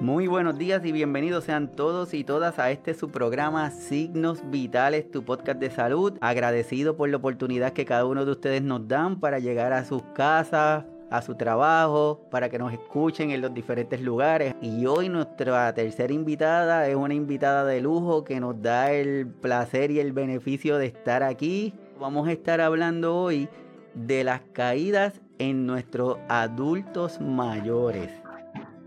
Muy 0.00 0.26
buenos 0.26 0.58
días 0.58 0.84
y 0.84 0.92
bienvenidos 0.92 1.44
sean 1.44 1.72
todos 1.72 2.12
y 2.12 2.22
todas 2.22 2.58
a 2.58 2.70
este 2.70 2.92
su 2.92 3.08
programa 3.08 3.70
Signos 3.70 4.42
Vitales, 4.50 5.10
tu 5.10 5.24
podcast 5.24 5.58
de 5.58 5.70
salud. 5.70 6.18
Agradecido 6.20 6.98
por 6.98 7.08
la 7.08 7.16
oportunidad 7.16 7.72
que 7.72 7.86
cada 7.86 8.04
uno 8.04 8.26
de 8.26 8.32
ustedes 8.32 8.60
nos 8.60 8.86
dan 8.86 9.18
para 9.20 9.38
llegar 9.38 9.72
a 9.72 9.86
sus 9.86 10.02
casas, 10.14 10.84
a 11.10 11.22
su 11.22 11.34
trabajo, 11.34 12.28
para 12.30 12.50
que 12.50 12.58
nos 12.58 12.74
escuchen 12.74 13.30
en 13.30 13.40
los 13.40 13.54
diferentes 13.54 14.02
lugares. 14.02 14.54
Y 14.60 14.84
hoy 14.84 15.08
nuestra 15.08 15.72
tercera 15.72 16.12
invitada 16.12 16.86
es 16.88 16.94
una 16.94 17.14
invitada 17.14 17.64
de 17.64 17.80
lujo 17.80 18.22
que 18.22 18.38
nos 18.38 18.60
da 18.60 18.92
el 18.92 19.26
placer 19.26 19.90
y 19.90 19.98
el 19.98 20.12
beneficio 20.12 20.76
de 20.76 20.86
estar 20.86 21.22
aquí. 21.22 21.72
Vamos 21.98 22.28
a 22.28 22.32
estar 22.32 22.60
hablando 22.60 23.16
hoy 23.16 23.48
de 23.94 24.24
las 24.24 24.42
caídas 24.52 25.22
en 25.38 25.64
nuestros 25.66 26.18
adultos 26.28 27.18
mayores. 27.18 28.25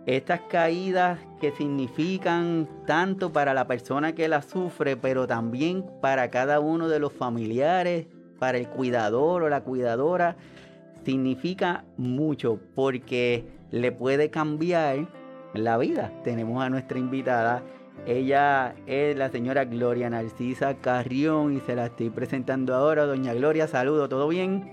Estas 0.09 0.41
caídas 0.49 1.19
que 1.39 1.51
significan 1.51 2.67
tanto 2.87 3.31
para 3.31 3.53
la 3.53 3.67
persona 3.67 4.15
que 4.15 4.27
las 4.27 4.45
sufre, 4.45 4.97
pero 4.97 5.27
también 5.27 5.85
para 6.01 6.31
cada 6.31 6.59
uno 6.59 6.87
de 6.87 6.97
los 6.97 7.13
familiares, 7.13 8.07
para 8.39 8.57
el 8.57 8.67
cuidador 8.67 9.43
o 9.43 9.49
la 9.49 9.61
cuidadora, 9.61 10.35
significa 11.05 11.85
mucho 11.95 12.59
porque 12.73 13.45
le 13.69 13.91
puede 13.91 14.31
cambiar 14.31 15.07
la 15.53 15.77
vida. 15.77 16.11
Tenemos 16.23 16.63
a 16.63 16.71
nuestra 16.71 16.97
invitada. 16.97 17.61
Ella 18.07 18.73
es 18.87 19.15
la 19.15 19.29
señora 19.29 19.65
Gloria 19.65 20.09
Narcisa 20.09 20.73
Carrión 20.77 21.55
y 21.55 21.59
se 21.59 21.75
la 21.75 21.85
estoy 21.85 22.09
presentando 22.09 22.73
ahora. 22.73 23.05
Doña 23.05 23.35
Gloria, 23.35 23.67
saludo, 23.67 24.09
¿todo 24.09 24.27
bien? 24.27 24.71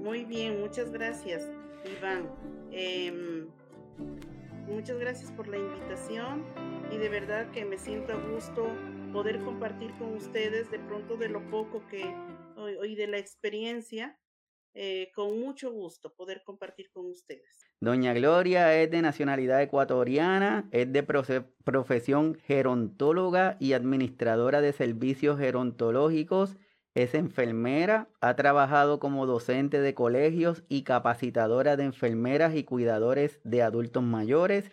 Muy 0.00 0.24
bien, 0.24 0.60
muchas 0.60 0.92
gracias, 0.92 1.50
Iván. 1.98 2.28
Em, 2.70 3.48
Muchas 4.66 4.98
gracias 4.98 5.30
por 5.32 5.48
la 5.48 5.58
invitación 5.58 6.44
y 6.90 6.96
de 6.96 7.08
verdad 7.08 7.50
que 7.50 7.64
me 7.64 7.78
siento 7.78 8.12
a 8.12 8.16
gusto 8.16 8.66
poder 9.12 9.40
compartir 9.40 9.92
con 9.98 10.14
ustedes 10.14 10.70
de 10.70 10.78
pronto 10.78 11.16
de 11.16 11.28
lo 11.28 11.48
poco 11.50 11.86
que 11.88 12.14
hoy 12.56 12.94
de 12.94 13.06
la 13.06 13.18
experiencia. 13.18 14.18
Eh, 14.74 15.10
con 15.14 15.38
mucho 15.38 15.70
gusto 15.70 16.14
poder 16.14 16.42
compartir 16.46 16.90
con 16.92 17.04
ustedes. 17.10 17.60
Doña 17.80 18.14
Gloria 18.14 18.74
es 18.80 18.90
de 18.90 19.02
nacionalidad 19.02 19.60
ecuatoriana, 19.60 20.66
es 20.70 20.90
de 20.90 21.02
profesión 21.02 22.36
gerontóloga 22.46 23.58
y 23.60 23.74
administradora 23.74 24.62
de 24.62 24.72
servicios 24.72 25.38
gerontológicos 25.38 26.56
es 26.94 27.14
enfermera, 27.14 28.08
ha 28.20 28.36
trabajado 28.36 28.98
como 28.98 29.26
docente 29.26 29.80
de 29.80 29.94
colegios 29.94 30.62
y 30.68 30.82
capacitadora 30.82 31.76
de 31.76 31.84
enfermeras 31.84 32.54
y 32.54 32.64
cuidadores 32.64 33.40
de 33.44 33.62
adultos 33.62 34.02
mayores 34.02 34.70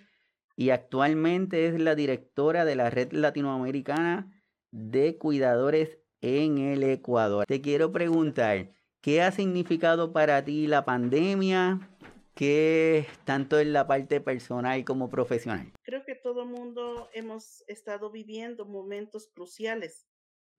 y 0.56 0.72
actualmente 0.72 1.68
es 1.68 1.80
la 1.80 1.96
directora 1.96 2.66
de 2.66 2.76
la 2.76 2.90
Red 2.90 3.14
Latinoamericana 3.14 4.44
de 4.72 5.18
Cuidadores 5.18 6.00
en 6.20 6.58
el 6.58 6.84
Ecuador. 6.84 7.46
Te 7.46 7.62
quiero 7.62 7.94
preguntar, 7.94 8.72
¿qué 9.00 9.22
ha 9.22 9.32
significado 9.32 10.12
para 10.12 10.44
ti 10.44 10.68
la 10.68 10.84
pandemia? 10.84 11.90
¿Qué 12.36 13.06
tanto 13.24 13.60
en 13.60 13.72
la 13.72 13.88
parte 13.88 14.20
personal 14.20 14.84
como 14.84 15.10
profesional? 15.10 15.72
Creo 15.84 16.04
que 16.06 16.16
todo 16.16 16.44
el 16.44 16.50
mundo 16.50 17.10
hemos 17.14 17.64
estado 17.68 18.12
viviendo 18.12 18.66
momentos 18.66 19.30
cruciales 19.34 20.09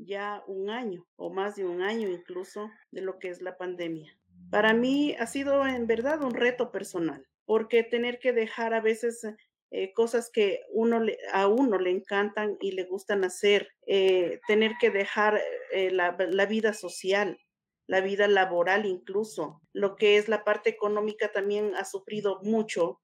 ya 0.04 0.42
un 0.46 0.70
año 0.70 1.06
o 1.16 1.30
más 1.30 1.56
de 1.56 1.64
un 1.64 1.82
año 1.82 2.08
incluso 2.08 2.70
de 2.90 3.02
lo 3.02 3.18
que 3.18 3.28
es 3.28 3.42
la 3.42 3.56
pandemia. 3.56 4.16
Para 4.50 4.72
mí 4.72 5.14
ha 5.18 5.26
sido 5.26 5.66
en 5.66 5.86
verdad 5.86 6.22
un 6.22 6.34
reto 6.34 6.72
personal, 6.72 7.26
porque 7.44 7.82
tener 7.82 8.18
que 8.18 8.32
dejar 8.32 8.74
a 8.74 8.80
veces 8.80 9.22
eh, 9.70 9.92
cosas 9.92 10.30
que 10.32 10.60
uno 10.72 11.00
a 11.32 11.46
uno 11.46 11.78
le 11.78 11.90
encantan 11.90 12.56
y 12.60 12.72
le 12.72 12.84
gustan 12.84 13.24
hacer, 13.24 13.68
eh, 13.86 14.40
tener 14.48 14.72
que 14.80 14.90
dejar 14.90 15.40
eh, 15.72 15.90
la, 15.90 16.16
la 16.18 16.46
vida 16.46 16.72
social, 16.72 17.38
la 17.86 18.00
vida 18.00 18.26
laboral 18.26 18.86
incluso, 18.86 19.60
lo 19.72 19.96
que 19.96 20.16
es 20.16 20.28
la 20.28 20.42
parte 20.44 20.70
económica 20.70 21.30
también 21.30 21.74
ha 21.76 21.84
sufrido 21.84 22.40
mucho 22.42 23.00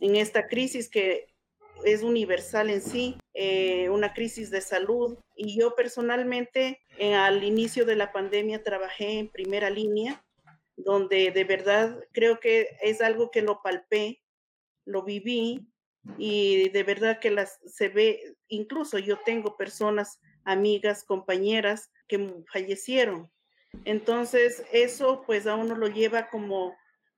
en 0.00 0.16
esta 0.16 0.46
crisis 0.46 0.90
que 0.90 1.26
es 1.84 2.02
universal 2.02 2.70
en 2.70 2.82
sí, 2.82 3.16
eh, 3.34 3.88
una 3.90 4.12
crisis 4.12 4.50
de 4.50 4.60
salud. 4.60 5.18
Y 5.36 5.58
yo 5.58 5.74
personalmente 5.74 6.80
al 7.16 7.42
inicio 7.44 7.84
de 7.84 7.96
la 7.96 8.12
pandemia 8.12 8.62
trabajé 8.62 9.18
en 9.18 9.28
primera 9.28 9.70
línea, 9.70 10.24
donde 10.76 11.30
de 11.30 11.44
verdad 11.44 11.98
creo 12.12 12.40
que 12.40 12.76
es 12.82 13.00
algo 13.00 13.30
que 13.30 13.42
lo 13.42 13.62
palpé, 13.62 14.22
lo 14.84 15.02
viví 15.02 15.66
y 16.18 16.68
de 16.70 16.82
verdad 16.82 17.20
que 17.20 17.30
las 17.30 17.60
se 17.66 17.88
ve, 17.88 18.36
incluso 18.48 18.98
yo 18.98 19.18
tengo 19.24 19.56
personas, 19.56 20.20
amigas, 20.44 21.04
compañeras 21.04 21.90
que 22.08 22.42
fallecieron. 22.52 23.30
Entonces 23.84 24.64
eso 24.72 25.22
pues 25.24 25.46
a 25.46 25.54
uno 25.54 25.74
lo 25.74 25.88
lleva 25.88 26.28
como 26.28 26.76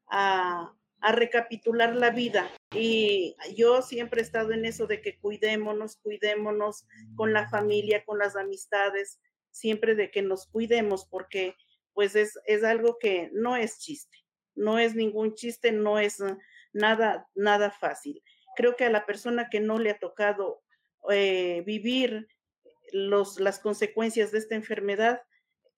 a, 0.08 0.72
a 1.04 1.12
recapitular 1.12 1.94
la 1.94 2.08
vida. 2.08 2.50
Y 2.74 3.36
yo 3.54 3.82
siempre 3.82 4.22
he 4.22 4.24
estado 4.24 4.52
en 4.52 4.64
eso 4.64 4.86
de 4.86 5.02
que 5.02 5.18
cuidémonos, 5.18 5.96
cuidémonos 5.98 6.86
con 7.14 7.34
la 7.34 7.46
familia, 7.50 8.02
con 8.06 8.18
las 8.18 8.36
amistades, 8.36 9.20
siempre 9.50 9.94
de 9.94 10.10
que 10.10 10.22
nos 10.22 10.46
cuidemos, 10.46 11.06
porque 11.06 11.56
pues 11.92 12.16
es, 12.16 12.38
es 12.46 12.64
algo 12.64 12.96
que 12.98 13.28
no 13.34 13.54
es 13.54 13.80
chiste, 13.80 14.16
no 14.54 14.78
es 14.78 14.94
ningún 14.94 15.34
chiste, 15.34 15.72
no 15.72 15.98
es 15.98 16.22
nada, 16.72 17.28
nada 17.34 17.70
fácil. 17.70 18.22
Creo 18.56 18.74
que 18.74 18.86
a 18.86 18.90
la 18.90 19.04
persona 19.04 19.50
que 19.50 19.60
no 19.60 19.78
le 19.78 19.90
ha 19.90 19.98
tocado 19.98 20.62
eh, 21.10 21.62
vivir 21.66 22.28
los, 22.92 23.38
las 23.40 23.58
consecuencias 23.58 24.32
de 24.32 24.38
esta 24.38 24.54
enfermedad 24.54 25.20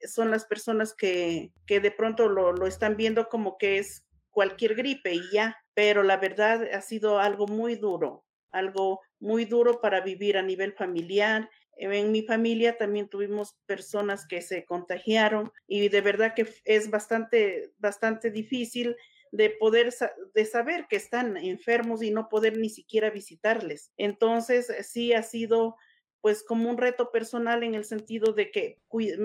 son 0.07 0.31
las 0.31 0.45
personas 0.45 0.95
que, 0.95 1.51
que 1.67 1.81
de 1.81 1.91
pronto 1.91 2.29
lo, 2.29 2.53
lo 2.53 2.69
están 2.69 2.97
viendo 2.97 3.29
como 3.29 3.59
que 3.59 3.79
es 3.79 4.06
cualquier 4.37 4.75
gripe 4.75 5.15
y 5.15 5.23
ya, 5.33 5.57
pero 5.75 6.03
la 6.03 6.19
verdad 6.19 6.63
ha 6.75 6.83
sido 6.83 7.19
algo 7.19 7.47
muy 7.47 7.77
duro, 7.77 8.27
algo 8.51 9.01
muy 9.19 9.47
duro 9.47 9.81
para 9.81 10.03
vivir 10.03 10.37
a 10.37 10.43
nivel 10.43 10.75
familiar. 10.75 11.49
En 11.79 12.13
mi 12.13 12.23
familia 12.23 12.77
también 12.77 13.09
tuvimos 13.09 13.57
personas 13.65 14.27
que 14.29 14.43
se 14.43 14.67
contagiaron 14.67 15.51
y 15.67 15.89
de 15.89 16.03
verdad 16.03 16.35
que 16.37 16.47
es 16.67 16.91
bastante, 16.91 17.73
bastante 17.79 18.31
difícil 18.31 18.95
de 19.33 19.51
poder 19.51 19.95
de 20.35 20.45
saber 20.45 20.87
que 20.89 20.97
están 20.97 21.39
enfermos 21.39 22.03
y 22.03 22.11
no 22.11 22.29
poder 22.29 22.59
ni 22.59 22.69
siquiera 22.69 23.09
visitarles. 23.11 23.91
Entonces, 23.97 24.71
sí 24.87 25.15
ha 25.15 25.23
sido 25.23 25.77
pues 26.21 26.45
como 26.45 26.69
un 26.71 26.77
reto 26.77 27.11
personal 27.11 27.63
en 27.63 27.75
el 27.75 27.85
sentido 27.85 28.33
de 28.35 28.51
que 28.51 28.83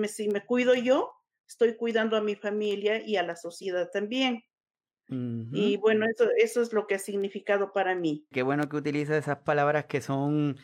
si 0.08 0.30
me 0.30 0.46
cuido 0.46 0.74
yo, 0.76 1.12
estoy 1.48 1.76
cuidando 1.76 2.16
a 2.16 2.22
mi 2.22 2.36
familia 2.36 3.02
y 3.06 3.18
a 3.18 3.24
la 3.24 3.36
sociedad 3.36 3.90
también. 3.92 4.44
Y 5.12 5.78
bueno, 5.78 6.06
eso, 6.06 6.26
eso 6.38 6.62
es 6.62 6.74
lo 6.74 6.88
que 6.88 6.96
ha 6.96 7.00
significado 7.00 7.74
para 7.74 7.96
mí. 7.96 8.26
Qué 8.32 8.44
bueno 8.44 8.70
que 8.70 8.78
utiliza 8.78 9.18
esas 9.18 9.40
palabras 9.40 9.86
que 9.86 10.02
son 10.02 10.58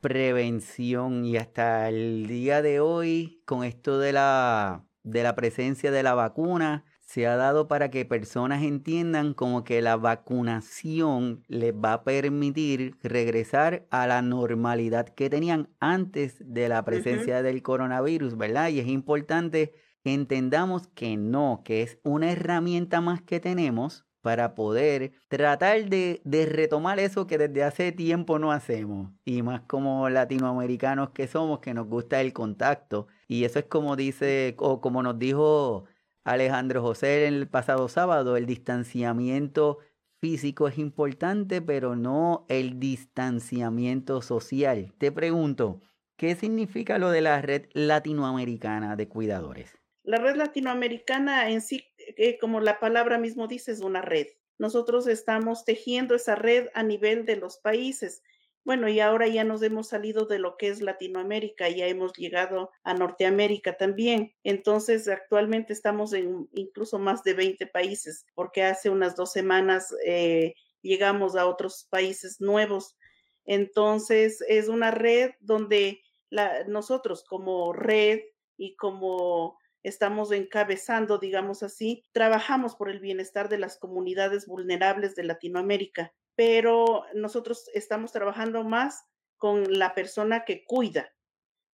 prevención 0.00 1.24
y 1.24 1.36
hasta 1.36 1.88
el 1.88 2.26
día 2.28 2.62
de 2.62 2.80
hoy, 2.80 3.42
con 3.44 3.64
esto 3.64 3.98
de 3.98 4.12
la, 4.12 4.84
de 5.02 5.22
la 5.22 5.34
presencia 5.34 5.90
de 5.90 6.02
la 6.02 6.14
vacuna, 6.14 6.84
se 7.08 7.26
ha 7.26 7.36
dado 7.36 7.68
para 7.68 7.90
que 7.90 8.04
personas 8.04 8.62
entiendan 8.62 9.32
como 9.32 9.64
que 9.64 9.80
la 9.80 9.96
vacunación 9.96 11.42
les 11.48 11.72
va 11.72 11.94
a 11.94 12.04
permitir 12.04 12.96
regresar 13.02 13.86
a 13.90 14.06
la 14.06 14.20
normalidad 14.20 15.08
que 15.08 15.30
tenían 15.30 15.70
antes 15.80 16.36
de 16.38 16.68
la 16.68 16.84
presencia 16.84 17.42
del 17.42 17.62
coronavirus, 17.62 18.36
¿verdad? 18.36 18.68
Y 18.68 18.80
es 18.80 18.88
importante 18.88 19.72
entendamos 20.14 20.88
que 20.88 21.16
no, 21.16 21.62
que 21.64 21.82
es 21.82 21.98
una 22.02 22.30
herramienta 22.32 23.00
más 23.00 23.22
que 23.22 23.40
tenemos 23.40 24.08
para 24.20 24.54
poder 24.54 25.12
tratar 25.28 25.88
de, 25.88 26.20
retomar 26.50 26.98
eso 26.98 27.26
que 27.26 27.38
desde 27.38 27.62
hace 27.62 27.92
tiempo 27.92 28.38
no 28.38 28.52
hacemos. 28.52 29.12
Y 29.24 29.42
más 29.42 29.62
como 29.62 30.08
latinoamericanos 30.08 31.10
que 31.10 31.26
somos, 31.26 31.60
que 31.60 31.74
nos 31.74 31.86
gusta 31.86 32.20
el 32.20 32.32
contacto. 32.32 33.06
Y 33.26 33.44
eso 33.44 33.58
es 33.58 33.66
como 33.66 33.96
dice, 33.96 34.54
o 34.58 34.80
como 34.80 35.02
nos 35.02 35.18
dijo 35.18 35.84
Alejandro 36.24 36.82
José 36.82 37.26
el 37.26 37.48
pasado 37.48 37.88
sábado, 37.88 38.36
el 38.36 38.46
distanciamiento 38.46 39.78
físico 40.20 40.68
es 40.68 40.78
importante, 40.78 41.62
pero 41.62 41.96
no 41.96 42.44
el 42.48 42.78
distanciamiento 42.80 44.20
social. 44.20 44.92
Te 44.98 45.12
pregunto, 45.12 45.80
¿qué 46.16 46.34
significa 46.34 46.98
lo 46.98 47.10
de 47.10 47.22
la 47.22 47.40
red 47.40 47.66
latinoamericana 47.72 48.96
de 48.96 49.08
cuidadores? 49.08 49.78
La 50.08 50.16
red 50.16 50.36
latinoamericana 50.36 51.50
en 51.50 51.60
sí, 51.60 51.84
eh, 51.98 52.38
como 52.38 52.60
la 52.60 52.80
palabra 52.80 53.18
mismo 53.18 53.46
dice, 53.46 53.72
es 53.72 53.80
una 53.80 54.00
red. 54.00 54.28
Nosotros 54.56 55.06
estamos 55.06 55.66
tejiendo 55.66 56.14
esa 56.14 56.34
red 56.34 56.68
a 56.72 56.82
nivel 56.82 57.26
de 57.26 57.36
los 57.36 57.58
países. 57.58 58.22
Bueno, 58.64 58.88
y 58.88 59.00
ahora 59.00 59.26
ya 59.26 59.44
nos 59.44 59.62
hemos 59.62 59.88
salido 59.88 60.24
de 60.24 60.38
lo 60.38 60.56
que 60.56 60.68
es 60.68 60.80
Latinoamérica, 60.80 61.68
ya 61.68 61.88
hemos 61.88 62.14
llegado 62.14 62.70
a 62.84 62.94
Norteamérica 62.94 63.76
también. 63.76 64.32
Entonces, 64.44 65.08
actualmente 65.08 65.74
estamos 65.74 66.14
en 66.14 66.48
incluso 66.54 66.98
más 66.98 67.22
de 67.22 67.34
20 67.34 67.66
países, 67.66 68.24
porque 68.34 68.62
hace 68.62 68.88
unas 68.88 69.14
dos 69.14 69.30
semanas 69.30 69.94
eh, 70.06 70.54
llegamos 70.80 71.36
a 71.36 71.44
otros 71.44 71.86
países 71.90 72.40
nuevos. 72.40 72.96
Entonces, 73.44 74.42
es 74.48 74.68
una 74.68 74.90
red 74.90 75.32
donde 75.40 76.00
nosotros 76.66 77.24
como 77.24 77.74
red 77.74 78.20
y 78.56 78.74
como 78.76 79.57
estamos 79.82 80.32
encabezando, 80.32 81.18
digamos 81.18 81.62
así, 81.62 82.04
trabajamos 82.12 82.74
por 82.74 82.90
el 82.90 83.00
bienestar 83.00 83.48
de 83.48 83.58
las 83.58 83.78
comunidades 83.78 84.46
vulnerables 84.46 85.14
de 85.14 85.24
Latinoamérica, 85.24 86.12
pero 86.34 87.04
nosotros 87.14 87.70
estamos 87.74 88.12
trabajando 88.12 88.64
más 88.64 89.04
con 89.36 89.78
la 89.78 89.94
persona 89.94 90.44
que 90.44 90.64
cuida, 90.64 91.12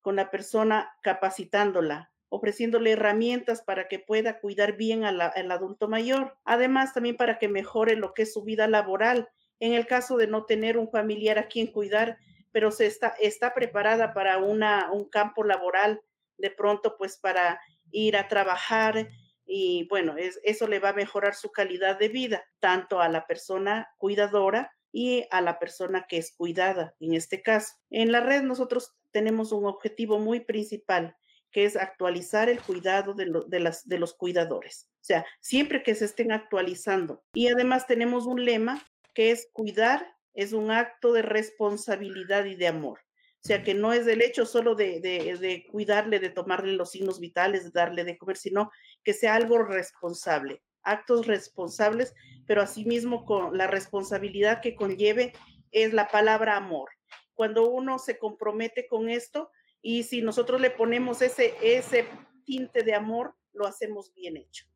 con 0.01 0.17
la 0.17 0.31
persona 0.31 0.91
capacitándola, 1.03 2.13
ofreciéndole 2.31 2.93
herramientas 2.93 3.63
para 3.63 3.89
que 3.89 3.99
pueda 3.99 4.41
cuidar 4.41 4.77
bien 4.77 5.05
al 5.05 5.21
adulto 5.51 5.89
mayor. 5.89 6.39
Además, 6.45 6.95
también 6.95 7.17
para 7.17 7.39
que 7.39 7.49
mejore 7.49 7.97
lo 7.97 8.15
que 8.15 8.23
es 8.23 8.33
su 8.33 8.43
vida 8.43 8.67
laboral. 8.69 9.29
En 9.59 9.75
el 9.75 9.87
caso 9.87 10.17
de 10.17 10.27
no 10.27 10.47
tener 10.47 10.79
un 10.79 10.91
familiar 10.91 11.39
a 11.39 11.49
quien 11.49 11.67
cuidar, 11.67 12.19
pero 12.53 12.71
se 12.71 12.87
está, 12.87 13.55
preparada 13.55 14.15
para 14.15 14.39
un 14.39 15.09
campo 15.11 15.45
laboral, 15.45 16.01
de 16.39 16.51
pronto 16.51 16.97
pues 16.97 17.19
para 17.19 17.61
ir 17.93 18.17
a 18.17 18.29
trabajar 18.29 19.09
y 19.45 19.87
bueno, 19.89 20.17
es, 20.17 20.39
eso 20.45 20.69
le 20.69 20.79
va 20.79 20.91
a 20.91 20.95
mejorar 20.95 21.35
su 21.35 21.51
calidad 21.51 21.99
de 21.99 22.09
vida, 22.09 22.45
tanto 22.61 23.01
a 23.01 23.09
la 23.09 23.27
persona 23.27 23.89
cuidadora 23.99 24.73
y 24.93 25.25
a 25.31 25.41
la 25.41 25.59
persona 25.59 26.07
que 26.09 26.19
es 26.19 26.33
cuidada, 26.37 26.95
en 27.01 27.15
este 27.15 27.43
caso. 27.43 27.75
En 27.91 28.13
la 28.13 28.21
red 28.21 28.43
nosotros 28.43 28.97
tenemos 29.11 29.51
un 29.53 29.67
objetivo 29.67 30.19
muy 30.19 30.41
principal, 30.41 31.17
que 31.51 31.65
es 31.65 31.77
actualizar 31.77 32.49
el 32.49 32.61
cuidado 32.61 33.13
de, 33.15 33.33
de, 33.49 33.61
las, 33.61 33.89
de 33.89 33.99
los 33.99 34.15
cuidadores. 34.15 34.89
O 35.01 35.05
sea, 35.05 35.27
siempre 35.41 35.83
que 35.83 35.97
se 35.97 36.05
estén 36.05 36.31
actualizando. 36.31 37.25
Y 37.35 37.49
además 37.49 37.89
tenemos 37.89 38.27
un 38.27 38.45
lema 38.45 38.81
que 39.15 39.33
es 39.33 39.49
cuidar 39.53 40.07
es 40.35 40.53
un 40.53 40.71
acto 40.71 41.13
de 41.13 41.23
responsabilidad 41.23 42.45
y 42.45 42.55
de 42.55 42.69
amor. 42.69 43.01
O 43.43 43.47
sea, 43.47 43.63
que 43.63 43.73
no 43.73 43.95
es 43.95 44.07
el 44.07 44.21
hecho 44.21 44.45
solo 44.45 44.75
de, 44.75 45.01
de, 45.01 45.67
cuidarle, 45.71 46.21
de 46.21 46.29
tomarle 46.29 46.75
los 46.75 46.91
signos 46.91 47.21
vitales, 47.21 47.65
de 47.65 47.71
darle 47.71 48.05
de 48.05 48.19
comer, 48.19 48.37
sino 48.37 48.71
que 49.03 49.15
sea 49.15 49.35
algo 49.35 49.63
responsable, 49.63 50.63
actos 50.83 51.27
responsables, 51.27 52.15
pero 52.47 52.61
asimismo 52.61 53.25
con 53.25 53.57
la 53.57 53.67
responsabilidad 53.67 54.61
que 54.61 54.75
conlleve 54.75 55.33
es 55.71 55.95
la 55.95 56.09
palabra 56.09 56.57
amor. 56.57 56.91
Cuando 57.33 57.71
uno 57.71 57.99
se 57.99 58.19
compromete 58.19 58.87
con 58.87 59.09
esto 59.09 59.51
y 59.81 60.03
si 60.03 60.21
nosotros 60.21 60.61
le 60.61 60.71
ponemos 60.71 61.23
ese, 61.23 61.55
ese 61.63 62.07
tinte 62.45 62.83
de 62.83 62.95
amor, 62.95 63.35
lo 63.55 63.67
hacemos 63.67 64.13
bien 64.13 64.37
hecho. 64.37 64.67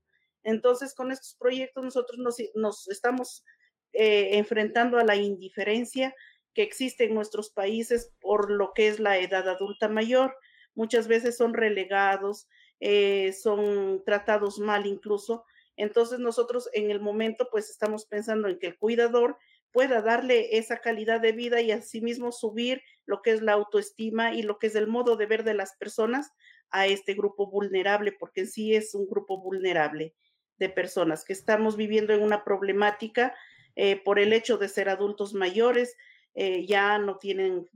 Entonces, 0.42 0.94
con 0.94 1.12
estos 1.12 1.36
proyectos 1.38 1.84
nosotros 1.84 2.18
nos, 2.18 2.36
nos 2.54 2.88
estamos 2.88 3.44
eh, 3.92 4.38
enfrentando 4.38 4.98
a 4.98 5.04
la 5.04 5.16
indiferencia 5.16 6.14
que 6.54 6.62
existe 6.62 7.04
en 7.04 7.14
nuestros 7.14 7.50
países 7.50 8.12
por 8.20 8.50
lo 8.50 8.72
que 8.74 8.88
es 8.88 9.00
la 9.00 9.18
edad 9.18 9.48
adulta 9.48 9.88
mayor. 9.88 10.36
Muchas 10.74 11.08
veces 11.08 11.36
son 11.36 11.54
relegados, 11.54 12.48
eh, 12.80 13.32
son 13.32 14.02
tratados 14.04 14.58
mal 14.58 14.86
incluso. 14.86 15.44
Entonces 15.76 16.20
nosotros 16.20 16.68
en 16.72 16.90
el 16.90 17.00
momento 17.00 17.48
pues 17.50 17.70
estamos 17.70 18.06
pensando 18.06 18.48
en 18.48 18.58
que 18.58 18.68
el 18.68 18.78
cuidador 18.78 19.36
pueda 19.72 20.02
darle 20.02 20.56
esa 20.56 20.78
calidad 20.78 21.20
de 21.20 21.32
vida 21.32 21.60
y 21.60 21.72
asimismo 21.72 22.30
subir 22.30 22.82
lo 23.06 23.22
que 23.22 23.32
es 23.32 23.42
la 23.42 23.54
autoestima 23.54 24.32
y 24.32 24.42
lo 24.42 24.58
que 24.58 24.68
es 24.68 24.76
el 24.76 24.86
modo 24.86 25.16
de 25.16 25.26
ver 25.26 25.42
de 25.42 25.54
las 25.54 25.76
personas 25.76 26.30
a 26.70 26.86
este 26.86 27.14
grupo 27.14 27.50
vulnerable, 27.50 28.12
porque 28.12 28.42
en 28.42 28.46
sí 28.46 28.74
es 28.74 28.94
un 28.94 29.08
grupo 29.08 29.40
vulnerable 29.40 30.14
de 30.58 30.68
personas 30.68 31.24
que 31.24 31.32
estamos 31.32 31.76
viviendo 31.76 32.12
en 32.12 32.22
una 32.22 32.44
problemática 32.44 33.34
eh, 33.76 34.00
por 34.04 34.20
el 34.20 34.32
hecho 34.32 34.58
de 34.58 34.68
ser 34.68 34.88
adultos 34.88 35.34
mayores, 35.34 35.96
eh, 36.34 36.66
ya 36.66 36.98
no 36.98 37.18
tienen 37.18 37.66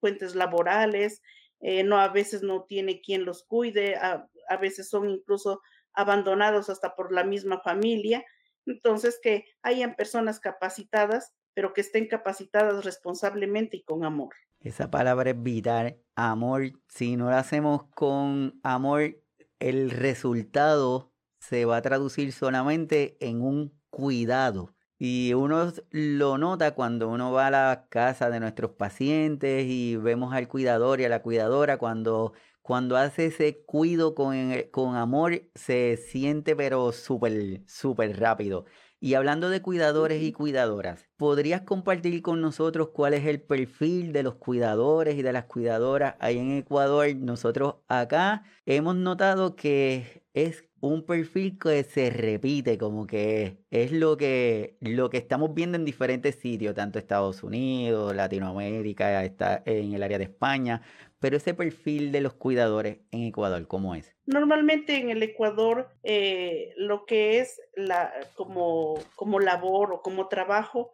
fuentes 0.00 0.34
laborales, 0.34 1.22
eh, 1.60 1.82
no 1.82 1.98
a 1.98 2.08
veces 2.08 2.42
no 2.42 2.64
tiene 2.64 3.00
quien 3.00 3.24
los 3.24 3.44
cuide, 3.44 3.96
a, 3.96 4.28
veces 4.60 4.88
son 4.88 5.08
incluso 5.10 5.62
abandonados 5.94 6.68
hasta 6.68 6.94
por 6.94 7.12
la 7.12 7.24
misma 7.24 7.60
familia. 7.62 8.24
Entonces, 8.66 9.18
que 9.22 9.46
hayan 9.62 9.96
personas 9.96 10.40
capacitadas, 10.40 11.34
pero 11.54 11.72
que 11.72 11.80
estén 11.80 12.06
capacitadas 12.06 12.84
responsablemente 12.84 13.78
y 13.78 13.82
con 13.82 14.04
amor. 14.04 14.34
Esa 14.60 14.90
palabra 14.90 15.30
es 15.30 15.42
vital, 15.42 15.98
amor. 16.14 16.72
Si 16.88 17.16
no 17.16 17.30
lo 17.30 17.36
hacemos 17.36 17.84
con 17.94 18.60
amor, 18.62 19.16
el 19.58 19.90
resultado 19.90 21.12
se 21.40 21.64
va 21.64 21.78
a 21.78 21.82
traducir 21.82 22.32
solamente 22.32 23.16
en 23.20 23.40
un 23.40 23.72
cuidado. 23.88 24.75
Y 24.98 25.34
uno 25.34 25.72
lo 25.90 26.38
nota 26.38 26.74
cuando 26.74 27.08
uno 27.08 27.32
va 27.32 27.48
a 27.48 27.50
la 27.50 27.86
casa 27.90 28.30
de 28.30 28.40
nuestros 28.40 28.72
pacientes 28.72 29.66
y 29.68 29.96
vemos 29.96 30.32
al 30.34 30.48
cuidador 30.48 31.00
y 31.00 31.04
a 31.04 31.08
la 31.10 31.22
cuidadora, 31.22 31.76
cuando, 31.76 32.32
cuando 32.62 32.96
hace 32.96 33.26
ese 33.26 33.62
cuido 33.66 34.14
con, 34.14 34.34
eh, 34.34 34.70
con 34.70 34.96
amor, 34.96 35.42
se 35.54 35.98
siente 35.98 36.56
pero 36.56 36.92
súper, 36.92 37.62
súper 37.66 38.18
rápido. 38.18 38.64
Y 38.98 39.12
hablando 39.14 39.50
de 39.50 39.60
cuidadores 39.60 40.22
y 40.22 40.32
cuidadoras, 40.32 41.04
¿podrías 41.18 41.60
compartir 41.62 42.22
con 42.22 42.40
nosotros 42.40 42.88
cuál 42.94 43.12
es 43.12 43.26
el 43.26 43.42
perfil 43.42 44.12
de 44.14 44.22
los 44.22 44.36
cuidadores 44.36 45.16
y 45.16 45.22
de 45.22 45.34
las 45.34 45.44
cuidadoras 45.44 46.14
ahí 46.18 46.38
en 46.38 46.52
Ecuador? 46.52 47.14
Nosotros 47.14 47.76
acá 47.88 48.44
hemos 48.64 48.96
notado 48.96 49.54
que 49.54 50.25
es 50.36 50.68
un 50.80 51.06
perfil 51.06 51.58
que 51.58 51.82
se 51.82 52.10
repite, 52.10 52.76
como 52.76 53.06
que 53.06 53.56
es 53.70 53.90
lo 53.90 54.18
que, 54.18 54.76
lo 54.80 55.08
que 55.08 55.16
estamos 55.16 55.54
viendo 55.54 55.78
en 55.78 55.86
diferentes 55.86 56.34
sitios, 56.34 56.74
tanto 56.74 56.98
Estados 56.98 57.42
Unidos, 57.42 58.14
Latinoamérica, 58.14 59.24
está 59.24 59.62
en 59.64 59.94
el 59.94 60.02
área 60.02 60.18
de 60.18 60.24
España, 60.24 60.82
pero 61.20 61.38
ese 61.38 61.54
perfil 61.54 62.12
de 62.12 62.20
los 62.20 62.34
cuidadores 62.34 62.98
en 63.12 63.22
Ecuador, 63.22 63.66
¿cómo 63.66 63.94
es? 63.94 64.14
Normalmente 64.26 64.98
en 64.98 65.08
el 65.08 65.22
Ecuador, 65.22 65.88
eh, 66.02 66.74
lo 66.76 67.06
que 67.06 67.40
es 67.40 67.58
la, 67.74 68.12
como, 68.34 69.00
como 69.14 69.40
labor 69.40 69.94
o 69.94 70.02
como 70.02 70.28
trabajo, 70.28 70.92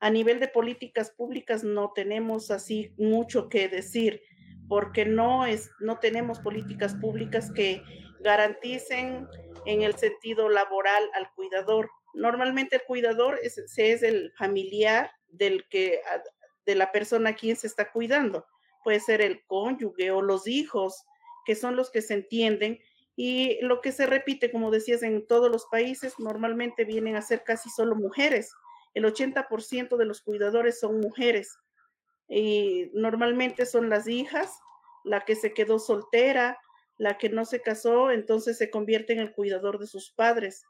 a 0.00 0.10
nivel 0.10 0.38
de 0.38 0.48
políticas 0.48 1.10
públicas 1.10 1.64
no 1.64 1.92
tenemos 1.94 2.50
así 2.50 2.92
mucho 2.98 3.48
que 3.48 3.70
decir, 3.70 4.20
porque 4.68 5.06
no, 5.06 5.46
es, 5.46 5.70
no 5.80 5.98
tenemos 5.98 6.40
políticas 6.40 6.94
públicas 6.94 7.50
que 7.52 7.82
garanticen 8.22 9.28
en 9.66 9.82
el 9.82 9.96
sentido 9.96 10.48
laboral 10.48 11.10
al 11.14 11.30
cuidador. 11.34 11.90
Normalmente 12.14 12.76
el 12.76 12.82
cuidador 12.82 13.38
es, 13.42 13.58
es 13.76 14.02
el 14.02 14.32
familiar 14.36 15.10
del 15.28 15.66
que, 15.68 16.00
de 16.66 16.74
la 16.74 16.92
persona 16.92 17.30
a 17.30 17.34
quien 17.34 17.56
se 17.56 17.66
está 17.66 17.90
cuidando. 17.90 18.46
Puede 18.84 19.00
ser 19.00 19.20
el 19.20 19.44
cónyuge 19.46 20.10
o 20.10 20.22
los 20.22 20.46
hijos, 20.46 21.04
que 21.44 21.54
son 21.54 21.76
los 21.76 21.90
que 21.90 22.02
se 22.02 22.14
entienden. 22.14 22.80
Y 23.14 23.60
lo 23.62 23.80
que 23.80 23.92
se 23.92 24.06
repite, 24.06 24.50
como 24.50 24.70
decías, 24.70 25.02
en 25.02 25.26
todos 25.26 25.50
los 25.50 25.66
países, 25.66 26.14
normalmente 26.18 26.84
vienen 26.84 27.16
a 27.16 27.22
ser 27.22 27.44
casi 27.44 27.70
solo 27.70 27.94
mujeres. 27.94 28.52
El 28.94 29.04
80% 29.04 29.96
de 29.96 30.04
los 30.04 30.22
cuidadores 30.22 30.80
son 30.80 31.00
mujeres. 31.00 31.58
Y 32.28 32.90
normalmente 32.94 33.66
son 33.66 33.90
las 33.90 34.08
hijas, 34.08 34.58
la 35.04 35.24
que 35.24 35.34
se 35.36 35.52
quedó 35.52 35.78
soltera, 35.78 36.58
la 37.02 37.18
que 37.18 37.28
no 37.28 37.44
se 37.44 37.60
casó, 37.60 38.12
entonces 38.12 38.56
se 38.56 38.70
convierte 38.70 39.12
en 39.12 39.18
el 39.18 39.32
cuidador 39.32 39.80
de 39.80 39.88
sus 39.88 40.12
padres. 40.12 40.62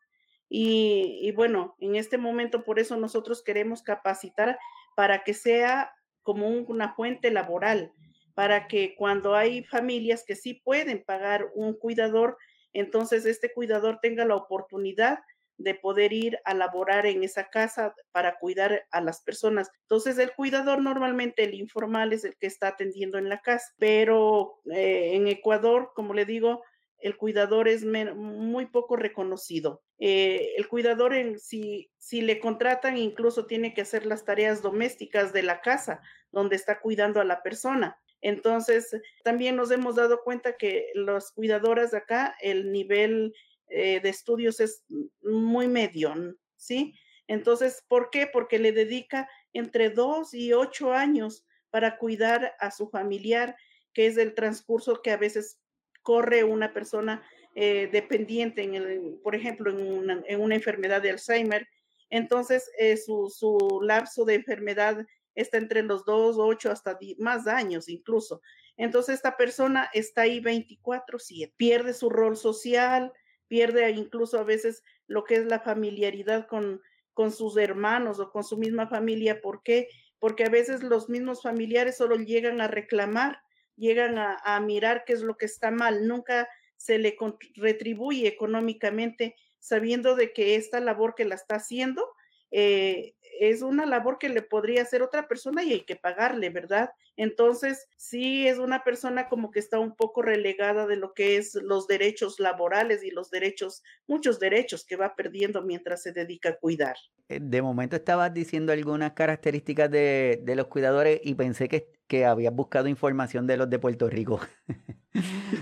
Y, 0.48 1.30
bueno, 1.32 1.76
en 1.78 1.94
este 1.94 2.16
momento 2.16 2.64
por 2.64 2.78
eso 2.78 2.96
nosotros 2.96 3.42
queremos 3.44 3.82
capacitar 3.82 4.58
para 4.96 5.24
que 5.24 5.34
sea 5.34 5.92
como 6.22 6.48
una 6.48 6.94
fuente 6.94 7.30
laboral, 7.30 7.92
para 8.32 8.66
que 8.66 8.94
cuando 8.96 9.34
hay 9.34 9.64
familias 9.64 10.24
que 10.26 10.34
sí 10.34 10.54
pueden 10.54 11.04
pagar 11.04 11.50
un 11.54 11.74
cuidador, 11.74 12.38
entonces 12.72 13.26
este 13.26 13.52
cuidador 13.52 13.98
tenga 14.00 14.24
la 14.24 14.36
oportunidad 14.36 15.18
de 15.62 15.74
poder 15.74 16.12
ir 16.12 16.38
a 16.44 16.54
laborar 16.54 17.06
en 17.06 17.22
esa 17.22 17.48
casa 17.48 17.94
para 18.12 18.38
cuidar 18.38 18.86
a 18.90 19.00
las 19.00 19.22
personas. 19.22 19.70
Entonces, 19.82 20.18
el 20.18 20.32
cuidador 20.34 20.80
normalmente, 20.80 21.44
el 21.44 21.54
informal, 21.54 22.12
es 22.12 22.24
el 22.24 22.36
que 22.36 22.46
está 22.46 22.68
atendiendo 22.68 23.18
en 23.18 23.28
la 23.28 23.40
casa, 23.40 23.72
pero 23.78 24.60
eh, 24.72 25.12
en 25.14 25.28
Ecuador, 25.28 25.92
como 25.94 26.14
le 26.14 26.24
digo, 26.24 26.62
el 26.98 27.16
cuidador 27.16 27.66
es 27.68 27.84
muy 27.84 28.66
poco 28.66 28.96
reconocido. 28.96 29.82
Eh, 29.98 30.54
el 30.56 30.68
cuidador, 30.68 31.14
en, 31.14 31.38
si, 31.38 31.90
si 31.98 32.20
le 32.20 32.38
contratan, 32.38 32.96
incluso 32.96 33.46
tiene 33.46 33.74
que 33.74 33.82
hacer 33.82 34.06
las 34.06 34.24
tareas 34.24 34.62
domésticas 34.62 35.32
de 35.32 35.42
la 35.42 35.60
casa 35.60 36.00
donde 36.30 36.56
está 36.56 36.80
cuidando 36.80 37.20
a 37.20 37.24
la 37.24 37.42
persona. 37.42 37.98
Entonces, 38.20 38.96
también 39.24 39.56
nos 39.56 39.72
hemos 39.72 39.96
dado 39.96 40.22
cuenta 40.22 40.56
que 40.56 40.90
las 40.94 41.32
cuidadoras 41.32 41.90
de 41.90 41.98
acá, 41.98 42.36
el 42.40 42.70
nivel 42.70 43.34
eh, 43.74 44.00
de 44.00 44.08
estudios 44.08 44.60
es 44.60 44.84
muy 45.22 45.66
medio, 45.66 46.14
¿sí? 46.56 46.94
Entonces, 47.26 47.82
¿por 47.88 48.10
qué? 48.10 48.26
Porque 48.26 48.58
le 48.58 48.72
dedica 48.72 49.28
entre 49.52 49.90
dos 49.90 50.34
y 50.34 50.52
ocho 50.52 50.92
años 50.92 51.46
para 51.70 51.96
cuidar 51.96 52.54
a 52.60 52.70
su 52.70 52.88
familiar, 52.88 53.56
que 53.94 54.06
es 54.06 54.18
el 54.18 54.34
transcurso 54.34 55.00
que 55.02 55.10
a 55.10 55.16
veces 55.16 55.58
corre 56.02 56.44
una 56.44 56.74
persona 56.74 57.22
eh, 57.54 57.88
dependiente, 57.90 58.62
en 58.62 58.74
el, 58.74 59.20
por 59.22 59.34
ejemplo, 59.34 59.70
en 59.70 59.80
una, 59.80 60.22
en 60.26 60.40
una 60.40 60.54
enfermedad 60.54 61.00
de 61.00 61.10
Alzheimer. 61.10 61.66
entonces 62.10 62.70
eh, 62.78 62.96
su, 62.96 63.30
su 63.30 63.80
lapso 63.82 64.24
de 64.24 64.34
enfermedad 64.34 65.06
está 65.34 65.56
entre 65.56 65.82
los 65.82 66.04
dos, 66.04 66.36
ocho, 66.38 66.70
hasta 66.70 66.98
más 67.18 67.46
años 67.46 67.88
incluso. 67.88 68.42
Entonces 68.76 69.16
esta 69.16 69.36
persona 69.36 69.88
está 69.92 70.22
ahí 70.22 70.40
24/7, 70.40 71.52
pierde 71.56 71.94
su 71.94 72.10
rol 72.10 72.36
social, 72.36 73.12
pierde 73.52 73.90
incluso 73.90 74.38
a 74.38 74.44
veces 74.44 74.82
lo 75.06 75.24
que 75.24 75.34
es 75.34 75.44
la 75.44 75.60
familiaridad 75.60 76.46
con, 76.46 76.80
con 77.12 77.30
sus 77.30 77.58
hermanos 77.58 78.18
o 78.18 78.30
con 78.30 78.44
su 78.44 78.56
misma 78.56 78.88
familia. 78.88 79.42
¿Por 79.42 79.62
qué? 79.62 79.88
Porque 80.18 80.44
a 80.44 80.48
veces 80.48 80.82
los 80.82 81.10
mismos 81.10 81.42
familiares 81.42 81.98
solo 81.98 82.16
llegan 82.16 82.62
a 82.62 82.66
reclamar, 82.66 83.42
llegan 83.76 84.16
a, 84.16 84.38
a 84.42 84.58
mirar 84.60 85.04
qué 85.04 85.12
es 85.12 85.20
lo 85.20 85.36
que 85.36 85.44
está 85.44 85.70
mal, 85.70 86.08
nunca 86.08 86.48
se 86.78 86.96
le 86.96 87.14
retribuye 87.56 88.26
económicamente 88.26 89.36
sabiendo 89.58 90.16
de 90.16 90.32
que 90.32 90.54
esta 90.54 90.80
labor 90.80 91.14
que 91.14 91.26
la 91.26 91.34
está 91.34 91.56
haciendo 91.56 92.08
eh, 92.52 93.14
es 93.40 93.62
una 93.62 93.86
labor 93.86 94.18
que 94.18 94.28
le 94.28 94.42
podría 94.42 94.82
hacer 94.82 95.02
otra 95.02 95.26
persona 95.26 95.64
y 95.64 95.72
hay 95.72 95.80
que 95.80 95.96
pagarle, 95.96 96.50
¿verdad? 96.50 96.90
Entonces, 97.16 97.88
sí 97.96 98.46
es 98.46 98.58
una 98.58 98.84
persona 98.84 99.28
como 99.28 99.50
que 99.50 99.58
está 99.58 99.78
un 99.78 99.96
poco 99.96 100.22
relegada 100.22 100.86
de 100.86 100.96
lo 100.96 101.12
que 101.14 101.36
es 101.36 101.54
los 101.54 101.86
derechos 101.86 102.38
laborales 102.38 103.02
y 103.02 103.10
los 103.10 103.30
derechos, 103.30 103.82
muchos 104.06 104.38
derechos 104.38 104.84
que 104.84 104.96
va 104.96 105.16
perdiendo 105.16 105.62
mientras 105.62 106.02
se 106.02 106.12
dedica 106.12 106.50
a 106.50 106.56
cuidar. 106.56 106.96
Eh, 107.28 107.40
de 107.42 107.62
momento 107.62 107.96
estabas 107.96 108.32
diciendo 108.32 108.72
algunas 108.72 109.12
características 109.14 109.90
de, 109.90 110.40
de 110.42 110.54
los 110.54 110.66
cuidadores 110.66 111.20
y 111.24 111.34
pensé 111.34 111.68
que, 111.68 111.88
que 112.12 112.26
habías 112.26 112.54
buscado 112.54 112.88
información 112.88 113.46
de 113.46 113.56
los 113.56 113.70
de 113.70 113.78
Puerto 113.78 114.10
Rico. 114.10 114.38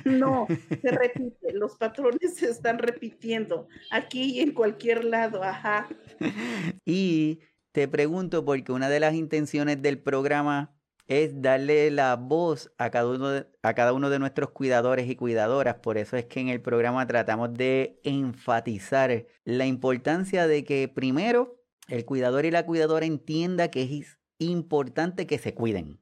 No, 0.04 0.47
se 0.49 0.90
repite, 0.92 1.52
los 1.52 1.76
patrones 1.76 2.37
se 2.37 2.49
están 2.49 2.78
repitiendo 2.78 3.66
aquí 3.90 4.37
y 4.37 4.40
en 4.40 4.52
cualquier 4.52 5.04
lado, 5.04 5.42
ajá. 5.42 5.88
Y 6.85 7.40
te 7.73 7.88
pregunto, 7.88 8.45
porque 8.45 8.71
una 8.71 8.88
de 8.88 9.00
las 9.00 9.14
intenciones 9.14 9.83
del 9.83 9.99
programa 9.99 10.73
es 11.09 11.42
darle 11.42 11.90
la 11.90 12.14
voz 12.14 12.73
a 12.78 12.90
cada, 12.90 13.11
uno 13.11 13.28
de, 13.28 13.47
a 13.62 13.75
cada 13.75 13.92
uno 13.92 14.09
de 14.09 14.21
nuestros 14.21 14.50
cuidadores 14.50 15.09
y 15.11 15.16
cuidadoras. 15.16 15.76
Por 15.76 15.99
eso 15.99 16.16
es 16.16 16.26
que 16.26 16.40
en 16.40 16.49
el 16.49 16.61
programa 16.61 17.07
tratamos 17.09 17.52
de 17.54 18.00
enfatizar 18.04 19.26
la 19.45 19.66
importancia 19.66 20.47
de 20.47 20.64
que 20.64 20.88
primero 20.88 21.61
el 21.88 22.04
cuidador 22.04 22.45
y 22.45 22.52
la 22.52 22.66
cuidadora 22.66 23.07
entienda 23.07 23.69
que 23.69 23.83
es 23.83 24.19
importante 24.38 25.26
que 25.26 25.38
se 25.38 25.54
cuiden. 25.54 26.00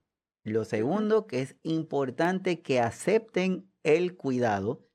Lo 0.49 0.65
segundo, 0.65 1.27
que 1.27 1.43
es 1.43 1.57
importante 1.63 2.63
que 2.63 2.81
acepten 2.81 3.71
el 3.83 4.17
cuidado 4.17 4.87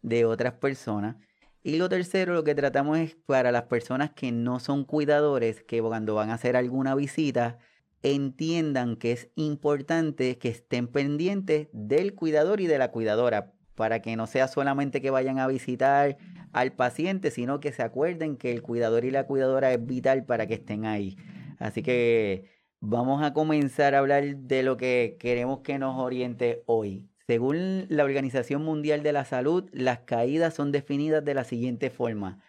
de 0.00 0.24
otras 0.24 0.54
personas. 0.54 1.16
Y 1.62 1.76
lo 1.76 1.90
tercero, 1.90 2.32
lo 2.32 2.44
que 2.44 2.54
tratamos 2.54 2.98
es 2.98 3.14
para 3.14 3.52
las 3.52 3.64
personas 3.64 4.12
que 4.12 4.32
no 4.32 4.58
son 4.58 4.84
cuidadores, 4.84 5.62
que 5.62 5.82
cuando 5.82 6.14
van 6.14 6.30
a 6.30 6.34
hacer 6.34 6.56
alguna 6.56 6.94
visita, 6.94 7.58
entiendan 8.02 8.96
que 8.96 9.12
es 9.12 9.28
importante 9.34 10.38
que 10.38 10.48
estén 10.48 10.88
pendientes 10.88 11.68
del 11.72 12.14
cuidador 12.14 12.62
y 12.62 12.66
de 12.66 12.78
la 12.78 12.90
cuidadora, 12.90 13.52
para 13.74 14.00
que 14.00 14.16
no 14.16 14.26
sea 14.26 14.48
solamente 14.48 15.02
que 15.02 15.10
vayan 15.10 15.38
a 15.38 15.46
visitar 15.46 16.16
al 16.52 16.72
paciente, 16.72 17.30
sino 17.30 17.60
que 17.60 17.72
se 17.72 17.82
acuerden 17.82 18.38
que 18.38 18.50
el 18.50 18.62
cuidador 18.62 19.04
y 19.04 19.10
la 19.10 19.26
cuidadora 19.26 19.72
es 19.72 19.84
vital 19.84 20.24
para 20.24 20.46
que 20.46 20.54
estén 20.54 20.86
ahí. 20.86 21.18
Así 21.58 21.82
que 21.82 22.61
vamos 22.82 23.22
a 23.22 23.32
comenzar 23.32 23.94
a 23.94 24.00
hablar 24.00 24.36
de 24.36 24.62
lo 24.64 24.76
que 24.76 25.16
queremos 25.20 25.60
que 25.60 25.78
nos 25.78 25.98
oriente 25.98 26.64
hoy. 26.66 27.08
Según 27.28 27.86
la 27.88 28.04
Organización 28.04 28.64
Mundial 28.64 29.04
de 29.04 29.12
la 29.12 29.24
Salud, 29.24 29.70
las 29.72 30.00
caídas 30.00 30.54
son 30.54 30.72
definidas 30.72 31.24
de 31.24 31.34
la 31.34 31.44
siguiente 31.44 31.90
forma. 31.90 32.42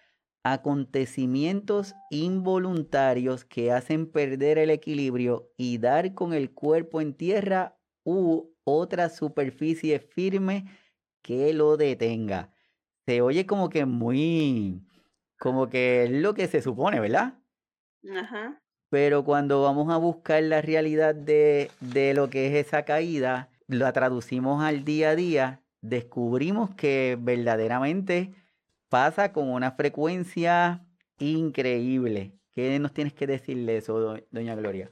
Acontecimientos 0.44 1.94
involuntarios 2.10 3.46
que 3.46 3.72
hacen 3.72 4.12
perder 4.12 4.58
el 4.58 4.72
equilibrio 4.72 5.52
y 5.56 5.78
dar 5.78 6.16
con 6.16 6.34
el 6.34 6.52
cuerpo 6.52 7.00
en 7.00 7.14
tierra 7.14 7.78
u 8.04 8.50
otra 8.64 9.10
superficie 9.10 10.00
firme 10.00 10.66
que 11.22 11.54
lo 11.54 11.78
detenga. 11.78 12.52
Se 13.06 13.22
oye 13.22 13.46
como 13.46 13.70
que 13.70 13.86
muy, 13.86 14.82
como 15.38 15.70
que 15.70 16.06
es 16.06 16.12
lo 16.12 16.34
que 16.34 16.48
se 16.48 16.62
supone, 16.62 17.00
¿verdad? 17.00 17.40
Ajá. 18.20 18.63
Pero 18.94 19.24
cuando 19.24 19.64
vamos 19.64 19.92
a 19.92 19.98
buscar 19.98 20.44
la 20.44 20.62
realidad 20.62 21.16
de, 21.16 21.72
de 21.80 22.14
lo 22.14 22.30
que 22.30 22.46
es 22.46 22.68
esa 22.68 22.86
caída, 22.86 23.50
la 23.68 23.92
traducimos 23.92 24.64
al 24.64 24.86
día 24.86 25.10
a 25.10 25.16
día, 25.16 25.64
descubrimos 25.82 26.76
que 26.76 27.18
verdaderamente 27.20 28.36
pasa 28.90 29.34
con 29.34 29.50
una 29.50 29.72
frecuencia 29.72 30.86
increíble. 31.18 32.34
¿Qué 32.54 32.78
nos 32.78 32.94
tienes 32.94 33.14
que 33.14 33.26
decirle 33.26 33.78
eso, 33.78 34.20
doña 34.30 34.54
Gloria? 34.54 34.92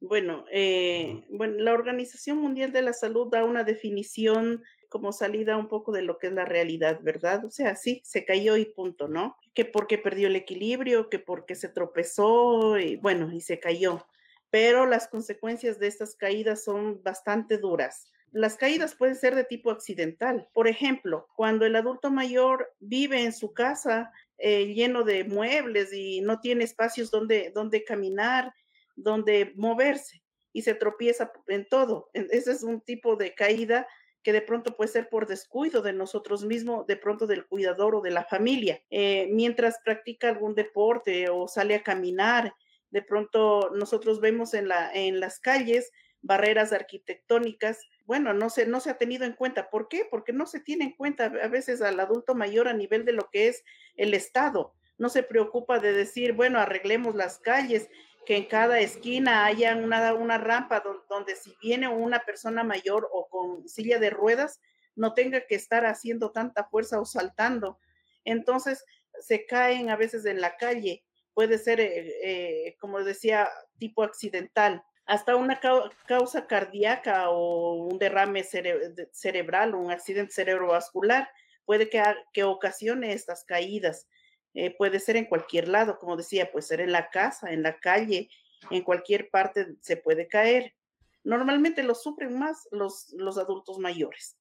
Bueno, 0.00 0.44
eh, 0.50 1.24
bueno, 1.30 1.54
la 1.58 1.72
Organización 1.72 2.38
Mundial 2.38 2.72
de 2.72 2.82
la 2.82 2.92
Salud 2.92 3.28
da 3.30 3.44
una 3.44 3.62
definición 3.62 4.60
como 4.90 5.12
salida 5.12 5.56
un 5.56 5.68
poco 5.68 5.92
de 5.92 6.02
lo 6.02 6.18
que 6.18 6.26
es 6.26 6.34
la 6.34 6.44
realidad, 6.44 7.00
¿verdad? 7.02 7.46
O 7.46 7.50
sea, 7.50 7.74
sí, 7.76 8.02
se 8.04 8.26
cayó 8.26 8.58
y 8.58 8.66
punto, 8.66 9.08
¿no? 9.08 9.38
Que 9.54 9.64
porque 9.64 9.96
perdió 9.96 10.26
el 10.26 10.36
equilibrio, 10.36 11.08
que 11.08 11.18
porque 11.18 11.54
se 11.54 11.70
tropezó 11.70 12.78
y 12.78 12.96
bueno, 12.96 13.32
y 13.32 13.40
se 13.40 13.58
cayó 13.58 14.04
pero 14.50 14.84
las 14.84 15.08
consecuencias 15.08 15.78
de 15.78 15.86
estas 15.86 16.16
caídas 16.16 16.64
son 16.64 17.02
bastante 17.02 17.58
duras. 17.58 18.10
Las 18.32 18.56
caídas 18.56 18.94
pueden 18.94 19.16
ser 19.16 19.34
de 19.34 19.44
tipo 19.44 19.70
accidental. 19.70 20.48
Por 20.52 20.68
ejemplo, 20.68 21.28
cuando 21.36 21.66
el 21.66 21.74
adulto 21.74 22.10
mayor 22.10 22.72
vive 22.78 23.22
en 23.22 23.32
su 23.32 23.52
casa 23.52 24.12
eh, 24.38 24.66
lleno 24.74 25.02
de 25.02 25.24
muebles 25.24 25.92
y 25.92 26.20
no 26.20 26.40
tiene 26.40 26.64
espacios 26.64 27.10
donde, 27.10 27.50
donde 27.54 27.84
caminar, 27.84 28.52
donde 28.94 29.52
moverse 29.56 30.22
y 30.52 30.62
se 30.62 30.74
tropieza 30.74 31.32
en 31.48 31.68
todo. 31.68 32.10
Ese 32.12 32.52
es 32.52 32.62
un 32.62 32.80
tipo 32.80 33.16
de 33.16 33.34
caída 33.34 33.86
que 34.22 34.32
de 34.32 34.42
pronto 34.42 34.76
puede 34.76 34.90
ser 34.90 35.08
por 35.08 35.26
descuido 35.26 35.82
de 35.82 35.92
nosotros 35.92 36.44
mismos, 36.44 36.86
de 36.86 36.96
pronto 36.96 37.26
del 37.26 37.46
cuidador 37.46 37.94
o 37.94 38.00
de 38.00 38.10
la 38.10 38.24
familia. 38.24 38.82
Eh, 38.90 39.28
mientras 39.32 39.78
practica 39.84 40.28
algún 40.28 40.54
deporte 40.54 41.28
o 41.30 41.48
sale 41.48 41.74
a 41.74 41.82
caminar 41.82 42.54
de 42.90 43.02
pronto 43.02 43.70
nosotros 43.74 44.20
vemos 44.20 44.54
en, 44.54 44.68
la, 44.68 44.90
en 44.92 45.20
las 45.20 45.38
calles 45.38 45.92
barreras 46.22 46.72
arquitectónicas. 46.72 47.78
Bueno, 48.04 48.34
no 48.34 48.50
se, 48.50 48.66
no 48.66 48.80
se 48.80 48.90
ha 48.90 48.98
tenido 48.98 49.24
en 49.24 49.32
cuenta. 49.32 49.70
¿Por 49.70 49.88
qué? 49.88 50.06
Porque 50.10 50.32
no 50.32 50.46
se 50.46 50.60
tiene 50.60 50.84
en 50.86 50.92
cuenta 50.92 51.26
a 51.26 51.48
veces 51.48 51.80
al 51.80 51.98
adulto 51.98 52.34
mayor 52.34 52.68
a 52.68 52.74
nivel 52.74 53.04
de 53.04 53.12
lo 53.12 53.30
que 53.30 53.48
es 53.48 53.64
el 53.96 54.12
Estado. 54.14 54.74
No 54.98 55.08
se 55.08 55.22
preocupa 55.22 55.78
de 55.78 55.92
decir, 55.92 56.34
bueno, 56.34 56.58
arreglemos 56.58 57.14
las 57.14 57.38
calles, 57.38 57.88
que 58.30 58.36
en 58.36 58.44
cada 58.44 58.78
esquina 58.78 59.44
haya 59.44 59.74
una, 59.74 60.14
una 60.14 60.38
rampa 60.38 60.84
donde, 61.08 61.34
si 61.34 61.52
viene 61.60 61.88
una 61.88 62.20
persona 62.20 62.62
mayor 62.62 63.10
o 63.12 63.28
con 63.28 63.68
silla 63.68 63.98
de 63.98 64.10
ruedas, 64.10 64.60
no 64.94 65.14
tenga 65.14 65.40
que 65.48 65.56
estar 65.56 65.84
haciendo 65.84 66.30
tanta 66.30 66.62
fuerza 66.62 67.00
o 67.00 67.04
saltando. 67.04 67.80
Entonces, 68.24 68.84
se 69.18 69.46
caen 69.46 69.90
a 69.90 69.96
veces 69.96 70.24
en 70.26 70.40
la 70.40 70.56
calle 70.56 71.02
puede 71.34 71.58
ser, 71.58 71.80
eh, 71.80 72.18
eh, 72.22 72.76
como 72.78 73.02
decía, 73.02 73.48
tipo 73.80 74.04
accidental, 74.04 74.84
hasta 75.06 75.34
una 75.34 75.58
causa 76.06 76.46
cardíaca 76.46 77.30
o 77.30 77.88
un 77.88 77.98
derrame 77.98 78.44
cerebral 78.44 79.74
o 79.74 79.80
un 79.80 79.90
accidente 79.90 80.34
cerebrovascular 80.34 81.28
puede 81.64 81.90
que, 81.90 82.00
que 82.32 82.44
ocasione 82.44 83.12
estas 83.12 83.42
caídas. 83.44 84.06
Eh, 84.54 84.74
puede 84.76 85.00
ser 85.00 85.16
en 85.16 85.26
cualquier 85.26 85.68
lado, 85.68 85.98
como 85.98 86.16
decía, 86.16 86.50
puede 86.50 86.66
ser 86.66 86.80
en 86.80 86.92
la 86.92 87.10
casa, 87.10 87.52
en 87.52 87.62
la 87.62 87.78
calle, 87.78 88.28
en 88.70 88.82
cualquier 88.82 89.30
parte 89.30 89.76
se 89.80 89.96
puede 89.96 90.28
caer. 90.28 90.74
Normalmente 91.22 91.82
lo 91.82 91.94
sufren 91.94 92.38
más 92.38 92.68
los, 92.72 93.12
los 93.12 93.38
adultos 93.38 93.78
mayores 93.78 94.36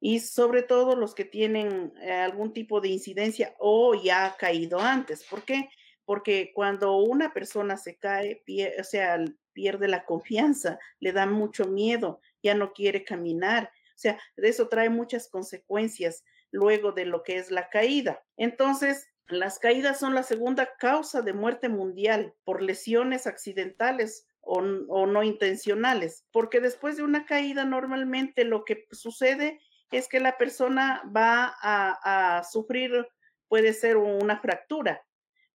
y 0.00 0.20
sobre 0.20 0.62
todo 0.62 0.96
los 0.96 1.14
que 1.14 1.24
tienen 1.24 1.92
algún 1.98 2.52
tipo 2.52 2.80
de 2.80 2.88
incidencia 2.88 3.54
o 3.58 3.94
ya 3.94 4.26
ha 4.26 4.36
caído 4.36 4.80
antes. 4.80 5.24
¿Por 5.24 5.42
qué? 5.44 5.68
porque 6.04 6.52
cuando 6.54 6.96
una 6.98 7.32
persona 7.32 7.76
se 7.76 7.96
cae, 7.96 8.42
o 8.78 8.84
sea, 8.84 9.24
pierde 9.52 9.88
la 9.88 10.04
confianza, 10.04 10.78
le 11.00 11.12
da 11.12 11.26
mucho 11.26 11.66
miedo, 11.66 12.20
ya 12.42 12.54
no 12.54 12.72
quiere 12.72 13.04
caminar, 13.04 13.64
o 13.64 13.98
sea, 13.98 14.18
de 14.36 14.48
eso 14.48 14.68
trae 14.68 14.90
muchas 14.90 15.28
consecuencias 15.28 16.24
luego 16.50 16.92
de 16.92 17.06
lo 17.06 17.22
que 17.22 17.36
es 17.36 17.50
la 17.50 17.68
caída. 17.68 18.22
Entonces, 18.36 19.06
las 19.28 19.58
caídas 19.58 19.98
son 19.98 20.14
la 20.14 20.22
segunda 20.22 20.76
causa 20.76 21.22
de 21.22 21.32
muerte 21.32 21.68
mundial 21.68 22.34
por 22.44 22.62
lesiones 22.62 23.26
accidentales 23.26 24.26
o, 24.46 24.60
no 24.60 25.22
intencionales, 25.22 26.26
porque 26.30 26.60
después 26.60 26.98
de 26.98 27.02
una 27.02 27.24
caída 27.24 27.64
normalmente 27.64 28.44
lo 28.44 28.64
que 28.64 28.86
sucede 28.92 29.60
es 29.90 30.06
que 30.06 30.20
la 30.20 30.36
persona 30.36 31.02
va 31.16 31.54
a, 31.62 32.42
sufrir, 32.44 33.06
puede 33.48 33.72
ser 33.72 33.96
una 33.96 34.38
fractura, 34.40 35.02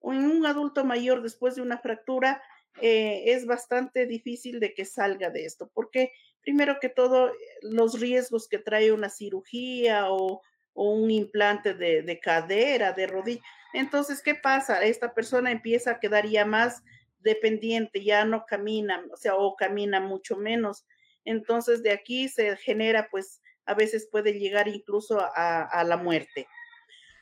en 0.02 0.24
un 0.24 0.46
adulto 0.46 0.84
mayor 0.84 1.22
después 1.22 1.54
de 1.54 1.62
una 1.62 1.78
fractura 1.78 2.42
eh, 2.80 3.24
es 3.26 3.46
bastante 3.46 4.06
difícil 4.06 4.58
de 4.58 4.74
que 4.74 4.84
salga 4.84 5.30
de 5.30 5.44
esto, 5.44 5.70
porque 5.72 6.12
primero 6.40 6.78
que 6.80 6.88
todo, 6.88 7.32
los 7.62 8.00
riesgos 8.00 8.48
que 8.48 8.58
trae 8.58 8.90
una 8.92 9.10
cirugía 9.10 10.10
o, 10.10 10.40
un 10.84 11.10
implante 11.10 11.74
de, 11.74 12.02
de 12.02 12.18
cadera, 12.20 12.92
de 12.92 13.06
rodilla. 13.06 13.42
Entonces, 13.72 14.22
¿qué 14.22 14.34
pasa? 14.34 14.82
Esta 14.82 15.14
persona 15.14 15.50
empieza 15.50 15.92
a 15.92 16.00
quedar 16.00 16.26
ya 16.26 16.44
más 16.44 16.82
dependiente, 17.20 18.02
ya 18.02 18.24
no 18.24 18.46
camina, 18.46 19.04
o 19.12 19.16
sea, 19.16 19.36
o 19.36 19.56
camina 19.56 20.00
mucho 20.00 20.36
menos. 20.36 20.86
Entonces, 21.24 21.82
de 21.82 21.92
aquí 21.92 22.28
se 22.28 22.56
genera, 22.56 23.08
pues, 23.10 23.42
a 23.66 23.74
veces 23.74 24.08
puede 24.10 24.38
llegar 24.38 24.68
incluso 24.68 25.20
a, 25.20 25.62
a 25.62 25.84
la 25.84 25.96
muerte. 25.96 26.48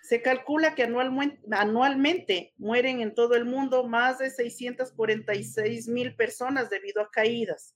Se 0.03 0.23
calcula 0.23 0.75
que 0.75 0.85
anualmente, 0.85 1.41
anualmente, 1.51 2.55
mueren 2.57 3.01
en 3.01 3.15
todo 3.15 3.35
el 3.35 3.45
mundo 3.45 3.87
más 3.87 4.19
de 4.19 4.31
646 4.31 5.89
mil 5.89 6.15
personas 6.15 6.71
debido 6.71 7.03
a 7.03 7.11
caídas 7.11 7.75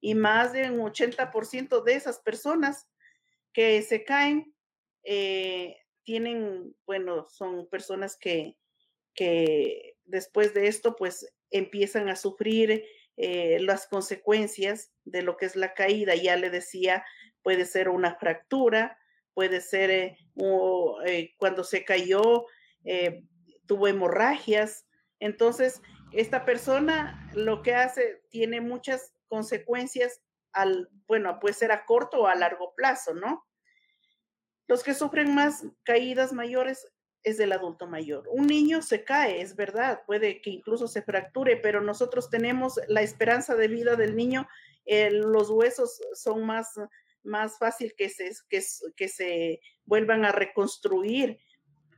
y 0.00 0.14
más 0.14 0.52
de 0.52 0.70
un 0.70 0.80
80% 0.80 1.84
de 1.84 1.94
esas 1.94 2.18
personas 2.18 2.88
que 3.52 3.80
se 3.82 4.04
caen 4.04 4.52
eh, 5.04 5.76
tienen, 6.04 6.74
bueno, 6.86 7.26
son 7.28 7.68
personas 7.68 8.16
que, 8.16 8.56
que 9.14 9.96
después 10.04 10.54
de 10.54 10.66
esto 10.68 10.96
pues 10.96 11.32
empiezan 11.50 12.08
a 12.08 12.16
sufrir 12.16 12.84
eh, 13.16 13.58
las 13.60 13.86
consecuencias 13.86 14.92
de 15.04 15.22
lo 15.22 15.36
que 15.36 15.46
es 15.46 15.56
la 15.56 15.74
caída. 15.74 16.14
Ya 16.14 16.36
le 16.36 16.50
decía, 16.50 17.04
puede 17.42 17.64
ser 17.64 17.88
una 17.88 18.16
fractura, 18.16 18.98
puede 19.34 19.60
ser 19.60 19.90
eh, 19.90 21.34
cuando 21.38 21.64
se 21.64 21.84
cayó, 21.84 22.46
tuvo 23.66 23.88
hemorragias. 23.88 24.86
Entonces, 25.20 25.80
esta 26.12 26.44
persona 26.44 27.30
lo 27.34 27.62
que 27.62 27.74
hace 27.74 28.22
tiene 28.30 28.60
muchas 28.60 29.14
consecuencias 29.28 30.20
al, 30.52 30.90
bueno, 31.06 31.38
puede 31.40 31.54
ser 31.54 31.72
a 31.72 31.84
corto 31.86 32.22
o 32.22 32.26
a 32.26 32.34
largo 32.34 32.74
plazo, 32.74 33.14
¿no? 33.14 33.44
Los 34.68 34.82
que 34.82 34.94
sufren 34.94 35.34
más 35.34 35.64
caídas 35.82 36.32
mayores 36.32 36.86
es 37.22 37.38
del 37.38 37.52
adulto 37.52 37.86
mayor. 37.86 38.28
Un 38.30 38.46
niño 38.46 38.82
se 38.82 39.04
cae, 39.04 39.40
es 39.40 39.54
verdad, 39.54 40.02
puede 40.06 40.40
que 40.40 40.50
incluso 40.50 40.88
se 40.88 41.02
fracture, 41.02 41.56
pero 41.56 41.80
nosotros 41.80 42.30
tenemos 42.30 42.80
la 42.88 43.02
esperanza 43.02 43.54
de 43.54 43.68
vida 43.68 43.96
del 43.96 44.16
niño, 44.16 44.48
eh, 44.84 45.10
los 45.10 45.50
huesos 45.50 46.00
son 46.14 46.44
más, 46.44 46.74
más 47.22 47.58
fácil 47.58 47.94
que 47.96 48.08
se, 48.08 48.32
que 48.48 49.08
se 49.08 49.60
vuelvan 49.84 50.24
a 50.24 50.32
reconstruir, 50.32 51.38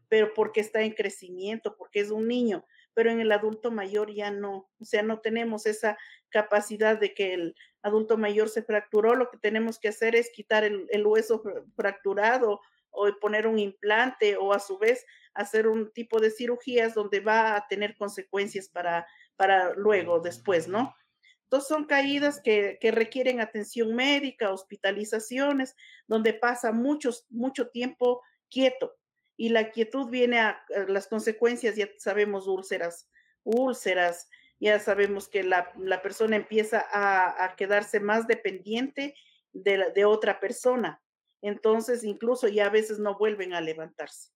pero 0.09 0.35
porque 0.35 0.61
está 0.61 0.83
en 0.83 0.93
crecimiento, 0.93 1.77
porque 1.77 2.01
es 2.01 2.11
un 2.11 2.29
niño, 2.29 2.65
pero 2.95 3.11
en 3.11 3.21
el 3.21 3.33
adulto 3.33 3.71
mayor 3.71 4.13
ya 4.13 4.31
no, 4.31 4.71
o 4.79 4.85
sea, 4.85 5.03
no 5.03 5.21
tenemos 5.21 5.67
esa 5.67 5.99
capacidad 6.31 6.99
de 6.99 7.13
que 7.15 7.35
el 7.35 7.57
adulto 7.83 8.17
mayor 8.17 8.49
se 8.49 8.63
fracturó, 8.63 9.15
lo 9.15 9.31
que 9.31 9.39
tenemos 9.39 9.79
que 9.79 9.89
hacer 9.89 10.17
es 10.17 10.31
quitar 10.31 10.65
el, 10.65 11.07
hueso 11.07 11.43
fracturado 11.77 12.61
o 12.91 13.09
poner 13.21 13.47
un 13.47 13.59
implante 13.59 14.37
o 14.37 14.53
a 14.53 14.61
su 14.61 14.79
vez 14.79 15.05
hacer 15.35 15.67
un 15.67 15.93
tipo 15.93 16.21
de 16.21 16.31
cirugías 16.31 16.95
donde 16.95 17.21
va 17.21 17.57
a 17.57 17.67
tener 17.69 17.97
consecuencias 17.97 18.69
para, 18.69 19.07
para 19.37 19.75
luego, 19.75 20.21
después, 20.21 20.69
¿no? 20.69 20.95
Entonces 21.43 21.69
son 21.69 21.85
caídas 21.85 22.41
que, 22.41 22.79
que 22.81 22.91
requieren 22.91 23.41
atención 23.41 23.95
médica, 23.95 24.53
hospitalizaciones, 24.53 25.77
donde 26.07 26.33
pasa 26.33 26.73
mucho 26.73 27.69
tiempo 27.71 28.23
quieto. 28.49 28.97
Y 29.37 29.49
la 29.49 29.71
quietud 29.71 30.11
viene 30.11 30.41
a, 30.41 30.65
las 30.89 31.09
consecuencias, 31.09 31.77
ya 31.77 31.89
sabemos, 31.99 32.47
úlceras, 32.47 33.09
úlceras, 33.43 34.29
ya 34.61 34.79
sabemos 34.79 35.29
que 35.29 35.43
la, 35.43 35.73
la 35.77 36.03
persona 36.03 36.37
empieza 36.37 36.87
a, 36.93 37.45
a, 37.45 37.57
quedarse 37.57 38.01
más 38.01 38.27
dependiente 38.27 39.15
de, 39.53 39.93
de 39.95 40.05
otra 40.05 40.41
persona 40.41 41.01
entonces 41.45 42.05
incluso 42.05 42.49
ya 42.49 42.67
a 42.67 42.71
veces 42.71 42.99
no 42.99 43.19
vuelven 43.19 43.53
a 43.53 43.61
levantarse. 43.61 44.31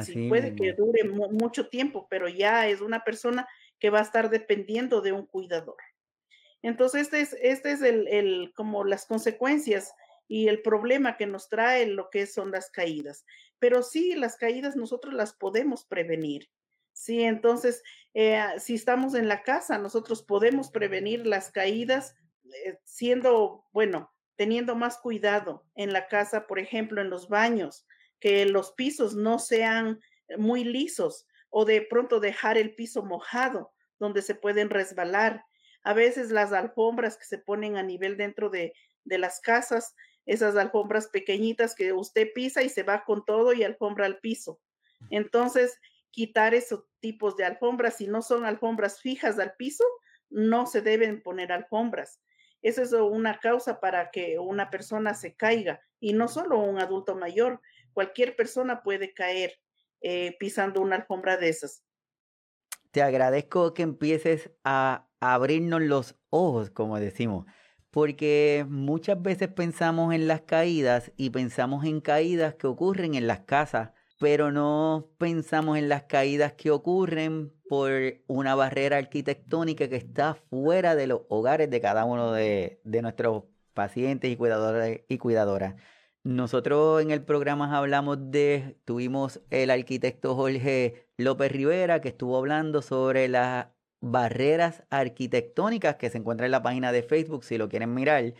Sí, 0.00 0.30
puede 0.30 0.54
que 0.54 0.72
dure 0.72 1.04
mucho 1.04 1.68
tiempo, 1.68 2.06
pero 2.08 2.26
ya 2.26 2.68
es 2.68 2.80
una 2.80 3.04
persona 3.04 3.46
que 3.78 3.90
va 3.90 3.98
a 3.98 4.02
estar 4.02 4.30
dependiendo 4.30 5.02
de 5.02 5.12
un 5.12 5.26
cuidador. 5.26 5.76
Entonces, 6.62 7.02
este 7.02 7.20
es, 7.20 7.36
este 7.42 7.72
es 7.72 7.82
el, 7.82 8.08
el, 8.08 8.52
como 8.56 8.84
las 8.84 9.04
consecuencias 9.04 9.92
y 10.28 10.48
el 10.48 10.62
problema 10.62 11.16
que 11.16 11.26
nos 11.26 11.48
trae 11.48 11.86
lo 11.86 12.10
que 12.10 12.26
son 12.26 12.50
las 12.50 12.70
caídas. 12.70 13.24
Pero 13.58 13.82
sí, 13.82 14.14
las 14.14 14.36
caídas 14.36 14.76
nosotros 14.76 15.14
las 15.14 15.32
podemos 15.32 15.84
prevenir. 15.84 16.48
Sí, 16.92 17.22
entonces, 17.22 17.82
eh, 18.14 18.42
si 18.58 18.74
estamos 18.74 19.14
en 19.14 19.28
la 19.28 19.42
casa, 19.42 19.78
nosotros 19.78 20.22
podemos 20.22 20.70
prevenir 20.70 21.26
las 21.26 21.50
caídas 21.50 22.14
eh, 22.64 22.78
siendo, 22.84 23.64
bueno, 23.72 24.12
teniendo 24.36 24.74
más 24.74 24.98
cuidado 24.98 25.64
en 25.74 25.92
la 25.92 26.08
casa, 26.08 26.46
por 26.46 26.58
ejemplo, 26.58 27.00
en 27.00 27.10
los 27.10 27.28
baños, 27.28 27.86
que 28.20 28.46
los 28.46 28.72
pisos 28.72 29.14
no 29.14 29.38
sean 29.38 30.00
muy 30.38 30.64
lisos 30.64 31.26
o 31.50 31.64
de 31.64 31.82
pronto 31.82 32.20
dejar 32.20 32.56
el 32.56 32.74
piso 32.74 33.02
mojado 33.04 33.72
donde 33.98 34.22
se 34.22 34.34
pueden 34.34 34.70
resbalar. 34.70 35.44
A 35.82 35.94
veces 35.94 36.30
las 36.30 36.52
alfombras 36.52 37.16
que 37.16 37.24
se 37.24 37.38
ponen 37.38 37.76
a 37.76 37.82
nivel 37.82 38.16
dentro 38.16 38.48
de, 38.50 38.74
de 39.04 39.18
las 39.18 39.40
casas, 39.40 39.94
esas 40.26 40.56
alfombras 40.56 41.08
pequeñitas 41.08 41.74
que 41.74 41.92
usted 41.92 42.28
pisa 42.34 42.62
y 42.62 42.68
se 42.68 42.82
va 42.82 43.04
con 43.04 43.24
todo 43.24 43.52
y 43.52 43.64
alfombra 43.64 44.06
al 44.06 44.18
piso. 44.18 44.60
Entonces, 45.10 45.78
quitar 46.10 46.54
esos 46.54 46.84
tipos 47.00 47.36
de 47.36 47.44
alfombras, 47.44 47.96
si 47.96 48.06
no 48.06 48.22
son 48.22 48.44
alfombras 48.44 49.00
fijas 49.00 49.38
al 49.38 49.54
piso, 49.54 49.84
no 50.30 50.66
se 50.66 50.80
deben 50.80 51.22
poner 51.22 51.52
alfombras. 51.52 52.20
Esa 52.62 52.82
es 52.82 52.92
una 52.92 53.40
causa 53.40 53.80
para 53.80 54.10
que 54.10 54.38
una 54.38 54.70
persona 54.70 55.14
se 55.14 55.34
caiga 55.34 55.80
y 55.98 56.12
no 56.12 56.28
solo 56.28 56.58
un 56.58 56.78
adulto 56.78 57.16
mayor, 57.16 57.60
cualquier 57.92 58.36
persona 58.36 58.82
puede 58.82 59.12
caer 59.12 59.58
eh, 60.00 60.36
pisando 60.38 60.80
una 60.80 60.96
alfombra 60.96 61.36
de 61.36 61.48
esas. 61.48 61.84
Te 62.92 63.02
agradezco 63.02 63.74
que 63.74 63.82
empieces 63.82 64.50
a 64.64 65.08
abrirnos 65.18 65.80
los 65.82 66.16
ojos, 66.30 66.70
como 66.70 66.98
decimos, 66.98 67.46
porque 67.92 68.64
muchas 68.68 69.20
veces 69.22 69.48
pensamos 69.48 70.14
en 70.14 70.26
las 70.26 70.40
caídas 70.40 71.12
y 71.18 71.28
pensamos 71.30 71.84
en 71.84 72.00
caídas 72.00 72.54
que 72.54 72.66
ocurren 72.66 73.14
en 73.14 73.26
las 73.26 73.40
casas, 73.40 73.90
pero 74.18 74.50
no 74.50 75.10
pensamos 75.18 75.76
en 75.76 75.90
las 75.90 76.04
caídas 76.04 76.54
que 76.54 76.70
ocurren 76.70 77.52
por 77.68 77.92
una 78.28 78.54
barrera 78.54 78.96
arquitectónica 78.96 79.88
que 79.88 79.96
está 79.96 80.34
fuera 80.34 80.96
de 80.96 81.06
los 81.06 81.20
hogares 81.28 81.68
de 81.68 81.80
cada 81.82 82.06
uno 82.06 82.32
de, 82.32 82.80
nuestros 82.84 83.44
pacientes 83.74 84.30
y 84.30 84.36
cuidadores 84.36 85.02
y 85.08 85.18
cuidadoras. 85.18 85.74
Nosotros 86.24 87.02
en 87.02 87.10
el 87.10 87.22
programa 87.22 87.76
hablamos 87.76 88.30
de, 88.30 88.78
tuvimos 88.86 89.42
el 89.50 89.70
arquitecto 89.70 90.34
Jorge 90.34 91.08
López 91.18 91.52
Rivera 91.52 92.00
que 92.00 92.08
estuvo 92.08 92.38
hablando 92.38 92.80
sobre 92.80 93.28
las 93.28 93.66
barreras 94.02 94.82
arquitectónicas 94.90 95.94
que 95.94 96.10
se 96.10 96.18
encuentra 96.18 96.44
en 96.44 96.52
la 96.52 96.62
página 96.62 96.90
de 96.90 97.04
Facebook, 97.04 97.44
si 97.44 97.56
lo 97.56 97.68
quieren 97.68 97.94
mirar, 97.94 98.34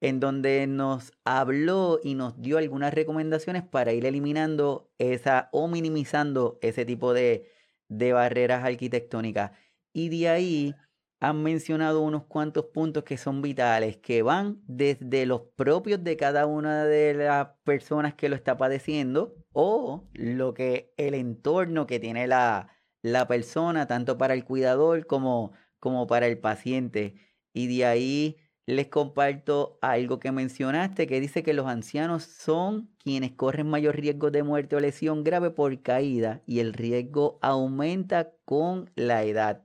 en 0.00 0.20
donde 0.20 0.66
nos 0.68 1.12
habló 1.24 1.98
y 2.02 2.14
nos 2.14 2.40
dio 2.40 2.56
algunas 2.56 2.94
recomendaciones 2.94 3.64
para 3.64 3.92
ir 3.92 4.06
eliminando 4.06 4.90
esa 4.98 5.48
o 5.52 5.66
minimizando 5.66 6.58
ese 6.62 6.84
tipo 6.84 7.12
de, 7.12 7.50
de 7.88 8.12
barreras 8.12 8.64
arquitectónicas. 8.64 9.50
Y 9.92 10.08
de 10.08 10.28
ahí 10.28 10.74
han 11.18 11.42
mencionado 11.42 12.00
unos 12.02 12.26
cuantos 12.26 12.66
puntos 12.66 13.02
que 13.02 13.18
son 13.18 13.42
vitales, 13.42 13.96
que 13.96 14.22
van 14.22 14.62
desde 14.68 15.26
los 15.26 15.42
propios 15.56 16.04
de 16.04 16.16
cada 16.16 16.46
una 16.46 16.84
de 16.84 17.14
las 17.14 17.48
personas 17.64 18.14
que 18.14 18.28
lo 18.28 18.36
está 18.36 18.56
padeciendo 18.56 19.34
o 19.52 20.08
lo 20.12 20.54
que 20.54 20.94
el 20.96 21.14
entorno 21.14 21.88
que 21.88 21.98
tiene 21.98 22.28
la, 22.28 22.68
la 23.02 23.26
persona, 23.28 23.86
tanto 23.86 24.18
para 24.18 24.34
el 24.34 24.44
cuidador 24.44 25.06
como, 25.06 25.52
como 25.78 26.06
para 26.06 26.26
el 26.26 26.38
paciente. 26.38 27.16
Y 27.52 27.66
de 27.66 27.86
ahí 27.86 28.36
les 28.66 28.88
comparto 28.88 29.78
algo 29.80 30.18
que 30.18 30.30
mencionaste, 30.30 31.06
que 31.06 31.20
dice 31.20 31.42
que 31.42 31.54
los 31.54 31.66
ancianos 31.66 32.24
son 32.24 32.90
quienes 32.98 33.32
corren 33.32 33.70
mayor 33.70 33.96
riesgo 33.96 34.30
de 34.30 34.42
muerte 34.42 34.76
o 34.76 34.80
lesión 34.80 35.24
grave 35.24 35.50
por 35.50 35.80
caída 35.80 36.42
y 36.44 36.60
el 36.60 36.74
riesgo 36.74 37.38
aumenta 37.40 38.34
con 38.44 38.90
la 38.94 39.24
edad. 39.24 39.64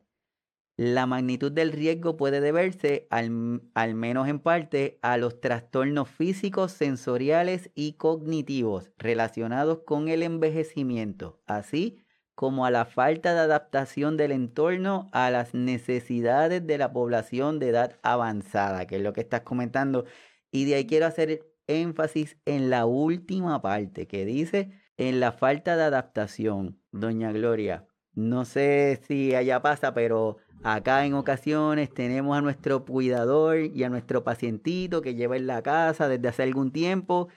La 0.77 1.05
magnitud 1.05 1.51
del 1.51 1.71
riesgo 1.71 2.17
puede 2.17 2.39
deberse, 2.39 3.05
al, 3.11 3.61
al, 3.75 3.93
menos 3.93 4.27
en 4.27 4.39
parte, 4.39 4.99
a 5.01 5.17
los 5.17 5.39
trastornos 5.41 6.09
físicos, 6.09 6.71
sensoriales 6.71 7.71
y 7.75 7.93
cognitivos 7.93 8.91
relacionados 8.97 9.79
con 9.85 10.07
el 10.07 10.23
envejecimiento, 10.23 11.41
así 11.45 12.02
como 12.35 12.65
a 12.65 12.71
la 12.71 12.85
falta 12.85 13.33
de 13.33 13.41
adaptación 13.41 14.17
del 14.17 14.31
entorno 14.31 15.09
a 15.11 15.29
las 15.29 15.53
necesidades 15.53 16.65
de 16.65 16.77
la 16.77 16.91
población 16.91 17.59
de 17.59 17.69
edad 17.69 17.99
avanzada, 18.01 18.87
que 18.87 18.97
es 18.97 19.01
lo 19.01 19.13
que 19.13 19.21
estás 19.21 19.41
comentando. 19.41 20.05
Y 20.51 20.65
de 20.65 20.75
ahí 20.75 20.87
quiero 20.87 21.05
hacer 21.05 21.45
énfasis 21.67 22.37
en 22.45 22.69
la 22.69 22.85
última 22.85 23.61
parte 23.61 24.07
que 24.07 24.25
dice 24.25 24.71
en 24.97 25.19
la 25.19 25.31
falta 25.31 25.75
de 25.75 25.83
adaptación, 25.83 26.79
doña 26.91 27.31
Gloria. 27.31 27.87
No 28.13 28.45
sé 28.45 29.01
si 29.07 29.33
allá 29.33 29.61
pasa, 29.61 29.93
pero 29.93 30.37
acá 30.63 31.05
en 31.05 31.15
ocasiones 31.15 31.91
tenemos 31.91 32.37
a 32.37 32.41
nuestro 32.41 32.85
cuidador 32.85 33.57
y 33.57 33.83
a 33.83 33.89
nuestro 33.89 34.23
pacientito 34.23 35.01
que 35.01 35.15
lleva 35.15 35.35
en 35.35 35.47
la 35.47 35.63
casa 35.63 36.07
desde 36.07 36.27
hace 36.27 36.43
algún 36.43 36.71
tiempo 36.71 37.29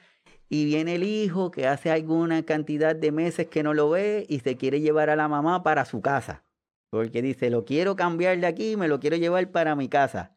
y 0.49 0.65
viene 0.65 0.97
el 0.97 1.03
hijo 1.03 1.51
que 1.51 1.67
hace 1.67 1.91
alguna 1.91 2.43
cantidad 2.45 2.95
de 2.95 3.13
meses 3.13 3.49
que 3.49 3.63
no 3.63 3.75
lo 3.75 3.91
ve 3.91 4.27
y 4.29 4.41
se 4.41 4.57
quiere 4.57 4.81
llevar 4.81 5.11
a 5.11 5.17
la 5.17 5.29
mamá 5.29 5.63
para 5.63 5.85
su 5.85 6.01
casa. 6.01 6.45
Porque 6.91 7.23
dice, 7.23 7.51
lo 7.51 7.65
quiero 7.65 7.97
cambiar 7.97 8.39
de 8.39 8.47
aquí, 8.47 8.77
me 8.77 8.89
lo 8.89 9.01
quiero 9.01 9.17
llevar 9.17 9.51
para 9.51 9.75
mi 9.75 9.89
casa. 9.89 10.37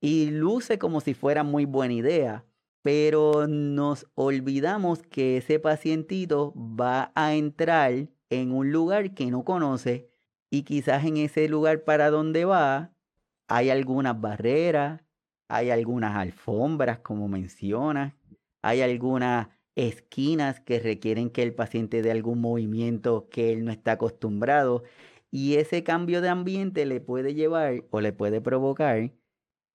Y 0.00 0.30
luce 0.30 0.78
como 0.78 1.00
si 1.00 1.14
fuera 1.14 1.42
muy 1.42 1.64
buena 1.64 1.94
idea, 1.94 2.44
pero 2.82 3.46
nos 3.48 4.06
olvidamos 4.14 5.02
que 5.02 5.38
ese 5.38 5.58
pacientito 5.58 6.52
va 6.56 7.10
a 7.14 7.34
entrar 7.34 8.08
en 8.30 8.52
un 8.52 8.70
lugar 8.70 9.14
que 9.14 9.30
no 9.30 9.44
conoce 9.44 10.08
y 10.50 10.62
quizás 10.62 11.04
en 11.04 11.16
ese 11.16 11.48
lugar 11.48 11.84
para 11.84 12.10
donde 12.10 12.44
va 12.44 12.92
hay 13.48 13.70
algunas 13.70 14.20
barreras, 14.20 15.00
hay 15.48 15.70
algunas 15.70 16.14
alfombras, 16.16 16.98
como 16.98 17.28
mencionas, 17.28 18.12
hay 18.62 18.82
algunas 18.82 19.48
esquinas 19.74 20.60
que 20.60 20.80
requieren 20.80 21.30
que 21.30 21.42
el 21.42 21.54
paciente 21.54 22.02
dé 22.02 22.10
algún 22.10 22.40
movimiento 22.40 23.28
que 23.30 23.52
él 23.52 23.64
no 23.64 23.70
está 23.70 23.92
acostumbrado 23.92 24.82
y 25.30 25.56
ese 25.56 25.84
cambio 25.84 26.20
de 26.20 26.28
ambiente 26.28 26.86
le 26.86 27.00
puede 27.00 27.34
llevar 27.34 27.84
o 27.90 28.00
le 28.00 28.12
puede 28.12 28.40
provocar 28.40 29.12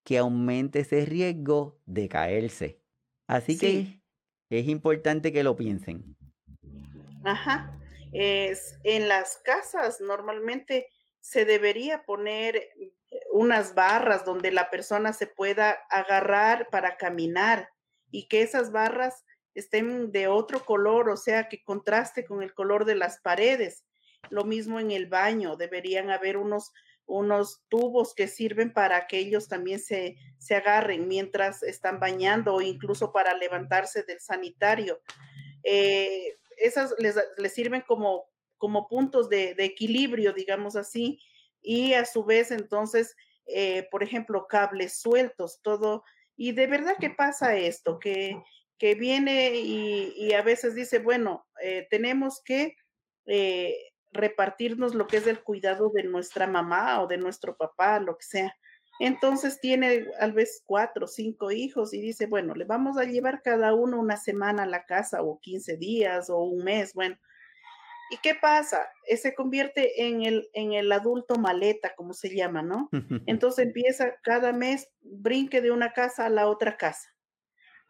que 0.04 0.17
aumente 0.17 0.80
ese 0.80 1.06
riesgo 1.06 1.80
de 1.86 2.10
caerse. 2.10 2.82
Así 3.28 3.58
que 3.58 4.02
es 4.50 4.67
importante 4.67 5.32
que 5.32 5.43
lo 5.43 5.56
piensen. 5.56 6.17
Ajá. 7.24 7.80
Es, 8.12 8.78
en 8.84 9.08
las 9.08 9.38
casas 9.38 10.02
normalmente 10.02 10.88
se 11.22 11.46
debería 11.46 12.04
poner 12.04 12.69
unas 13.32 13.74
barras 13.74 14.26
donde 14.26 14.52
la 14.52 14.69
persona 14.69 15.13
se 15.13 15.28
pueda 15.28 15.72
agarrar 15.89 16.67
para 16.69 16.98
caminar 16.98 17.69
y 18.13 18.28
que 18.28 18.43
esas 18.43 18.71
barras 18.71 19.26
estén 19.56 20.12
de 20.12 20.28
otro 20.28 20.63
color, 20.63 21.10
o 21.10 21.17
sea, 21.17 21.49
que 21.49 21.63
contraste 21.63 22.26
con 22.26 22.43
el 22.43 22.54
color 22.54 22.86
de 22.86 22.93
las 22.93 23.19
paredes. 23.19 23.84
Lo 24.30 24.45
mismo 24.45 24.80
en 24.80 24.91
el 24.91 25.08
baño, 25.08 25.58
deberían 25.58 26.12
haber 26.12 26.38
unos, 26.38 26.71
unos 27.08 27.63
tubos 27.69 28.13
que 28.13 28.28
sirven 28.28 28.71
para 28.71 29.08
que 29.08 29.17
ellos 29.17 29.47
también 29.47 29.80
se, 29.80 30.15
se 30.38 30.54
agarren 30.54 31.08
mientras 31.08 31.63
están 31.63 31.99
bañando 31.99 32.54
o 32.54 32.62
incluso 32.62 33.12
para 33.12 33.34
levantarse 33.34 34.04
del 34.04 34.19
sanitario. 34.19 35.02
Eh, 35.63 36.38
esas 36.58 36.93
les, 36.99 37.15
les, 37.38 37.52
sirven 37.52 37.82
como, 37.82 38.26
como 38.60 38.88
puntos 38.88 39.28
de, 39.28 39.56
equilibrio, 39.58 40.34
digamos 40.34 40.76
así, 40.76 41.19
y 41.63 41.93
a 41.93 42.06
su 42.06 42.23
vez 42.23 42.52
entonces, 42.52 43.15
eh, 43.47 43.88
por 43.89 44.04
ejemplo, 44.04 44.45
cables 44.47 44.99
sueltos, 44.99 45.62
todo 45.63 46.04
y 46.36 46.52
de 46.54 46.67
verdad 46.67 46.96
que 47.00 47.10
pasa 47.10 47.56
esto, 47.56 48.00
que, 48.00 48.41
que 48.78 48.96
viene 48.96 49.56
y, 49.56 50.13
y, 50.15 50.34
a 50.34 50.41
veces 50.41 50.76
dice, 50.76 51.00
bueno, 51.00 51.46
eh, 51.62 51.88
tenemos 51.89 52.41
que 52.43 52.76
eh, 53.26 53.76
repartirnos 54.12 54.96
lo 54.96 55.08
que 55.08 55.17
es 55.17 55.28
el 55.28 55.41
cuidado 55.43 55.89
de 55.89 56.04
nuestra 56.04 56.48
mamá 56.48 57.02
o 57.02 57.08
de 57.08 57.17
nuestro 57.17 57.56
papá, 57.56 58.00
lo 58.00 58.17
que 58.17 58.26
sea. 58.26 58.56
Entonces 59.00 59.60
tiene 59.60 60.06
tal 60.19 60.34
vez 60.34 60.62
cuatro 60.65 61.06
o 61.06 61.08
cinco 61.08 61.52
hijos 61.52 61.93
y 61.93 62.02
dice, 62.02 62.28
bueno, 62.28 62.54
le 62.54 62.65
vamos 62.65 62.98
a 62.98 63.06
llevar 63.06 63.41
cada 63.41 63.74
uno 63.74 64.00
una 64.00 64.17
semana 64.17 64.63
a 64.63 64.67
la 64.67 64.86
casa 64.86 65.24
o 65.24 65.39
15 65.39 65.78
días 65.78 66.30
o 66.30 66.39
un 66.43 66.63
mes, 66.63 66.93
bueno. 66.93 67.17
¿Y 68.10 68.18
qué 68.18 68.36
pasa? 68.36 68.89
Eh, 69.08 69.18
se 69.18 69.34
convierte 69.34 70.06
en 70.08 70.24
el, 70.24 70.50
en 70.54 70.74
el 70.74 70.92
adulto 70.92 71.36
maleta, 71.36 71.96
como 71.96 72.13
se 72.13 72.36
llama, 72.36 72.62
¿no? 72.62 72.89
Entonces 73.28 73.66
empieza 73.66 74.16
cada 74.22 74.54
mes, 74.54 74.89
brinque 75.02 75.62
de 75.62 75.72
una 75.72 75.94
casa 75.94 76.26
a 76.26 76.30
la 76.30 76.48
otra 76.48 76.78
casa. 76.78 77.10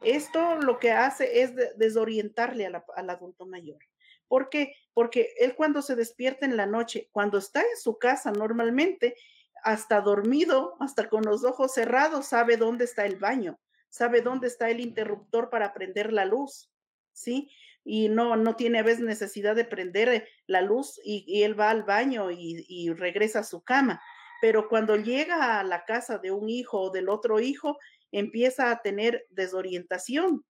Esto 0.01 0.55
lo 0.57 0.79
que 0.79 0.91
hace 0.91 1.41
es 1.41 1.53
desorientarle 1.77 2.65
al 2.65 3.09
adulto 3.09 3.45
mayor. 3.45 3.79
¿Por 4.27 4.49
qué? 4.49 4.75
Porque 4.93 5.33
él 5.39 5.55
cuando 5.55 5.81
se 5.81 5.95
despierta 5.95 6.45
en 6.45 6.57
la 6.57 6.65
noche, 6.65 7.09
cuando 7.11 7.37
está 7.37 7.61
en 7.61 7.77
su 7.77 7.97
casa 7.97 8.31
normalmente, 8.31 9.15
hasta 9.63 10.01
dormido, 10.01 10.75
hasta 10.79 11.07
con 11.07 11.23
los 11.23 11.43
ojos 11.45 11.73
cerrados, 11.73 12.27
sabe 12.27 12.57
dónde 12.57 12.83
está 12.83 13.05
el 13.05 13.17
baño, 13.17 13.59
sabe 13.89 14.21
dónde 14.21 14.47
está 14.47 14.69
el 14.69 14.81
interruptor 14.81 15.49
para 15.49 15.73
prender 15.73 16.11
la 16.11 16.25
luz, 16.25 16.72
¿sí? 17.13 17.49
y 17.85 18.09
no, 18.09 18.35
no 18.35 18.55
tiene 18.55 18.79
a 18.79 18.83
veces 18.83 19.03
necesidad 19.03 19.55
de 19.55 19.65
prender 19.65 20.27
la 20.47 20.61
luz 20.61 20.99
y, 21.03 21.43
él 21.43 21.59
va 21.59 21.69
al 21.69 21.83
baño 21.83 22.31
y, 22.31 22.89
regresa 22.93 23.39
a 23.39 23.43
su 23.43 23.63
cama. 23.63 24.01
Pero 24.41 24.67
cuando 24.69 24.95
llega 24.95 25.59
a 25.59 25.63
la 25.63 25.85
casa 25.85 26.17
de 26.17 26.31
un 26.31 26.49
hijo 26.49 26.79
o 26.79 26.91
del 26.91 27.09
otro 27.09 27.39
hijo, 27.39 27.77
empieza 28.11 28.71
a 28.71 28.81
tener 28.81 29.25
desorientación. 29.29 30.45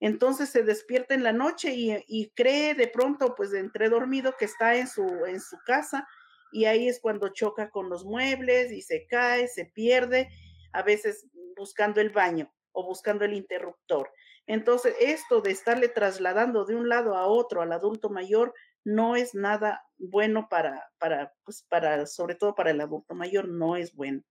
Entonces 0.00 0.48
se 0.48 0.64
despierta 0.64 1.14
en 1.14 1.22
la 1.22 1.32
noche 1.32 1.74
y, 1.74 1.92
y 2.08 2.30
cree 2.30 2.74
de 2.74 2.88
pronto, 2.88 3.34
pues 3.36 3.52
entre 3.54 3.88
dormido, 3.88 4.34
que 4.36 4.46
está 4.46 4.74
en 4.76 4.88
su, 4.88 5.04
en 5.26 5.40
su 5.40 5.56
casa 5.64 6.06
y 6.52 6.66
ahí 6.66 6.88
es 6.88 7.00
cuando 7.00 7.28
choca 7.28 7.70
con 7.70 7.88
los 7.88 8.04
muebles 8.04 8.72
y 8.72 8.82
se 8.82 9.06
cae, 9.06 9.48
se 9.48 9.66
pierde, 9.66 10.28
a 10.72 10.82
veces 10.82 11.26
buscando 11.56 12.00
el 12.00 12.10
baño 12.10 12.52
o 12.72 12.84
buscando 12.84 13.24
el 13.24 13.32
interruptor. 13.34 14.10
Entonces, 14.46 14.94
esto 15.00 15.40
de 15.40 15.52
estarle 15.52 15.88
trasladando 15.88 16.64
de 16.64 16.74
un 16.74 16.88
lado 16.88 17.16
a 17.16 17.26
otro 17.26 17.62
al 17.62 17.72
adulto 17.72 18.10
mayor 18.10 18.54
no 18.84 19.14
es 19.14 19.34
nada 19.34 19.84
bueno 19.98 20.48
para, 20.48 20.90
para, 20.98 21.32
pues 21.44 21.64
para, 21.68 22.06
sobre 22.06 22.34
todo 22.34 22.54
para 22.54 22.72
el 22.72 22.80
adulto 22.80 23.14
mayor, 23.14 23.48
no 23.48 23.76
es 23.76 23.94
bueno. 23.94 24.22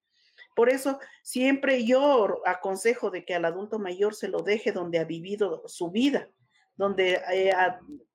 Por 0.56 0.70
eso 0.70 1.00
siempre 1.24 1.86
yo 1.86 2.42
aconsejo 2.46 3.10
de 3.10 3.24
que 3.24 3.36
al 3.36 3.46
adulto 3.46 3.80
mayor 3.80 4.14
se 4.14 4.28
lo 4.28 4.40
deje 4.40 4.74
donde 4.74 5.00
ha 5.00 5.06
vivido 5.06 5.64
su 5.68 5.92
vida, 5.92 6.30
donde 6.76 7.22
eh, 7.32 7.54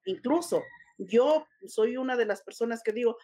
incluso 0.04 0.62
yo 0.98 1.46
soy 1.66 1.96
una 1.96 2.16
de 2.16 2.26
las 2.26 2.42
personas 2.42 2.82
que 2.82 2.92
digo, 2.92 3.16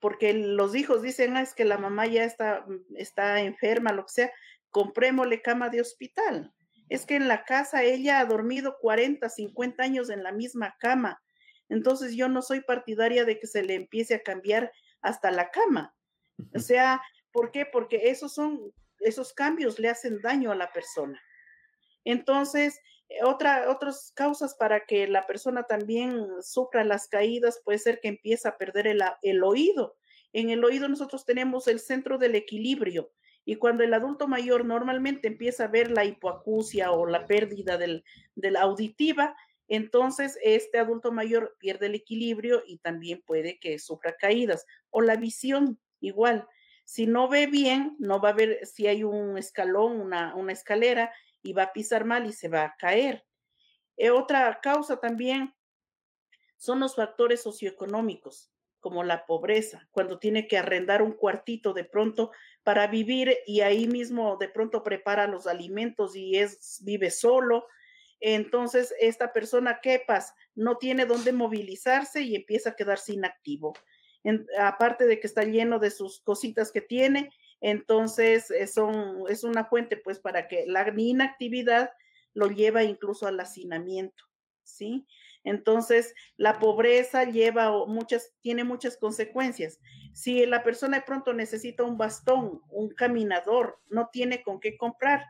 porque 0.00 0.34
los 0.34 0.76
hijos 0.76 1.02
dicen, 1.02 1.36
ah, 1.36 1.42
es 1.42 1.52
que 1.52 1.64
la 1.64 1.78
mamá 1.78 2.06
ya 2.06 2.22
está, 2.22 2.64
está 2.94 3.40
enferma, 3.40 3.92
lo 3.92 4.04
que 4.04 4.12
sea, 4.12 4.32
comprémosle 4.70 5.42
cama 5.42 5.68
de 5.68 5.80
hospital 5.80 6.52
es 6.88 7.06
que 7.06 7.16
en 7.16 7.28
la 7.28 7.44
casa 7.44 7.82
ella 7.82 8.20
ha 8.20 8.24
dormido 8.24 8.76
40, 8.80 9.28
50 9.28 9.82
años 9.82 10.10
en 10.10 10.22
la 10.22 10.32
misma 10.32 10.76
cama. 10.78 11.22
Entonces 11.68 12.14
yo 12.14 12.28
no 12.28 12.42
soy 12.42 12.60
partidaria 12.60 13.24
de 13.24 13.38
que 13.38 13.46
se 13.46 13.62
le 13.62 13.74
empiece 13.74 14.14
a 14.14 14.22
cambiar 14.22 14.70
hasta 15.00 15.30
la 15.30 15.50
cama. 15.50 15.94
O 16.54 16.58
sea, 16.58 17.02
¿por 17.32 17.50
qué? 17.50 17.66
Porque 17.66 18.10
esos 18.10 18.34
son, 18.34 18.72
esos 19.00 19.32
cambios 19.32 19.78
le 19.78 19.88
hacen 19.88 20.20
daño 20.20 20.52
a 20.52 20.56
la 20.56 20.72
persona. 20.72 21.20
Entonces, 22.04 22.78
eh, 23.08 23.24
otra, 23.24 23.70
otras 23.70 24.12
causas 24.14 24.54
para 24.54 24.84
que 24.84 25.06
la 25.06 25.26
persona 25.26 25.64
también 25.64 26.26
sufra 26.42 26.84
las 26.84 27.08
caídas 27.08 27.60
puede 27.64 27.78
ser 27.78 28.00
que 28.00 28.08
empiece 28.08 28.46
a 28.46 28.58
perder 28.58 28.86
el, 28.86 29.02
el 29.22 29.42
oído. 29.42 29.96
En 30.32 30.50
el 30.50 30.64
oído 30.64 30.88
nosotros 30.88 31.24
tenemos 31.24 31.66
el 31.68 31.80
centro 31.80 32.18
del 32.18 32.34
equilibrio 32.34 33.10
y 33.44 33.56
cuando 33.56 33.84
el 33.84 33.92
adulto 33.92 34.26
mayor 34.26 34.64
normalmente 34.64 35.28
empieza 35.28 35.64
a 35.64 35.68
ver 35.68 35.90
la 35.90 36.04
hipoacusia 36.04 36.92
o 36.92 37.06
la 37.06 37.26
pérdida 37.26 37.76
del, 37.76 38.04
de 38.34 38.50
la 38.50 38.62
auditiva, 38.62 39.36
entonces 39.68 40.38
este 40.42 40.78
adulto 40.78 41.12
mayor 41.12 41.56
pierde 41.58 41.86
el 41.86 41.94
equilibrio 41.94 42.62
y 42.66 42.78
también 42.78 43.22
puede 43.26 43.58
que 43.58 43.78
sufra 43.78 44.16
caídas. 44.16 44.66
O 44.90 45.02
la 45.02 45.16
visión, 45.16 45.78
igual. 46.00 46.48
Si 46.84 47.06
no 47.06 47.28
ve 47.28 47.46
bien, 47.46 47.96
no 47.98 48.20
va 48.20 48.30
a 48.30 48.34
ver 48.34 48.64
si 48.66 48.86
hay 48.86 49.04
un 49.04 49.36
escalón, 49.38 50.00
una, 50.00 50.34
una 50.34 50.52
escalera, 50.52 51.12
y 51.42 51.52
va 51.52 51.64
a 51.64 51.72
pisar 51.72 52.04
mal 52.04 52.26
y 52.26 52.32
se 52.32 52.48
va 52.48 52.64
a 52.64 52.76
caer. 52.78 53.26
Eh, 53.96 54.10
otra 54.10 54.58
causa 54.62 54.98
también 54.98 55.54
son 56.56 56.80
los 56.80 56.96
factores 56.96 57.42
socioeconómicos 57.42 58.53
como 58.84 59.02
la 59.02 59.24
pobreza, 59.24 59.88
cuando 59.92 60.18
tiene 60.18 60.46
que 60.46 60.58
arrendar 60.58 61.00
un 61.00 61.12
cuartito 61.12 61.72
de 61.72 61.84
pronto 61.84 62.32
para 62.64 62.86
vivir 62.86 63.34
y 63.46 63.62
ahí 63.62 63.88
mismo 63.88 64.36
de 64.36 64.50
pronto 64.50 64.82
prepara 64.82 65.26
los 65.26 65.46
alimentos 65.46 66.14
y 66.14 66.36
es 66.36 66.82
vive 66.84 67.10
solo. 67.10 67.66
Entonces, 68.20 68.94
esta 69.00 69.32
persona 69.32 69.80
quepas 69.80 70.34
no 70.54 70.76
tiene 70.76 71.06
dónde 71.06 71.32
movilizarse 71.32 72.20
y 72.20 72.36
empieza 72.36 72.70
a 72.70 72.76
quedarse 72.76 73.14
inactivo. 73.14 73.72
aparte 74.58 75.06
de 75.06 75.18
que 75.18 75.28
está 75.28 75.44
lleno 75.44 75.78
de 75.78 75.90
sus 75.90 76.20
cositas 76.20 76.70
que 76.70 76.82
tiene, 76.82 77.30
entonces 77.62 78.50
eh, 78.50 78.68
es 79.30 79.44
una 79.44 79.64
fuente 79.64 79.96
pues 79.96 80.18
para 80.18 80.46
que 80.46 80.64
la 80.66 80.92
inactividad 80.94 81.90
lo 82.34 82.48
lleva 82.48 82.82
incluso 82.82 83.26
al 83.26 83.40
hacinamiento, 83.40 84.24
¿sí? 84.62 85.06
Entonces, 85.44 86.14
la 86.36 86.58
pobreza 86.58 87.24
lleva 87.24 87.86
muchas, 87.86 88.32
tiene 88.40 88.64
muchas 88.64 88.96
consecuencias. 88.96 89.78
Si 90.14 90.44
la 90.46 90.62
persona 90.64 90.98
de 90.98 91.04
pronto 91.04 91.34
necesita 91.34 91.84
un 91.84 91.98
bastón, 91.98 92.62
un 92.70 92.88
caminador, 92.88 93.78
no 93.88 94.08
tiene 94.10 94.42
con 94.42 94.58
qué 94.58 94.76
comprar, 94.76 95.24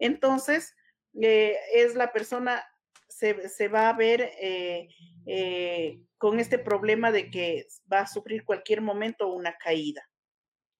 entonces 0.00 0.74
eh, 1.20 1.56
es 1.74 1.94
la 1.94 2.12
persona, 2.12 2.64
se, 3.08 3.48
se 3.48 3.68
va 3.68 3.88
a 3.88 3.96
ver 3.96 4.32
eh, 4.40 4.88
eh, 5.26 6.00
con 6.18 6.40
este 6.40 6.58
problema 6.58 7.12
de 7.12 7.30
que 7.30 7.66
va 7.90 8.00
a 8.00 8.06
sufrir 8.06 8.44
cualquier 8.44 8.80
momento 8.80 9.32
una 9.32 9.56
caída. 9.56 10.02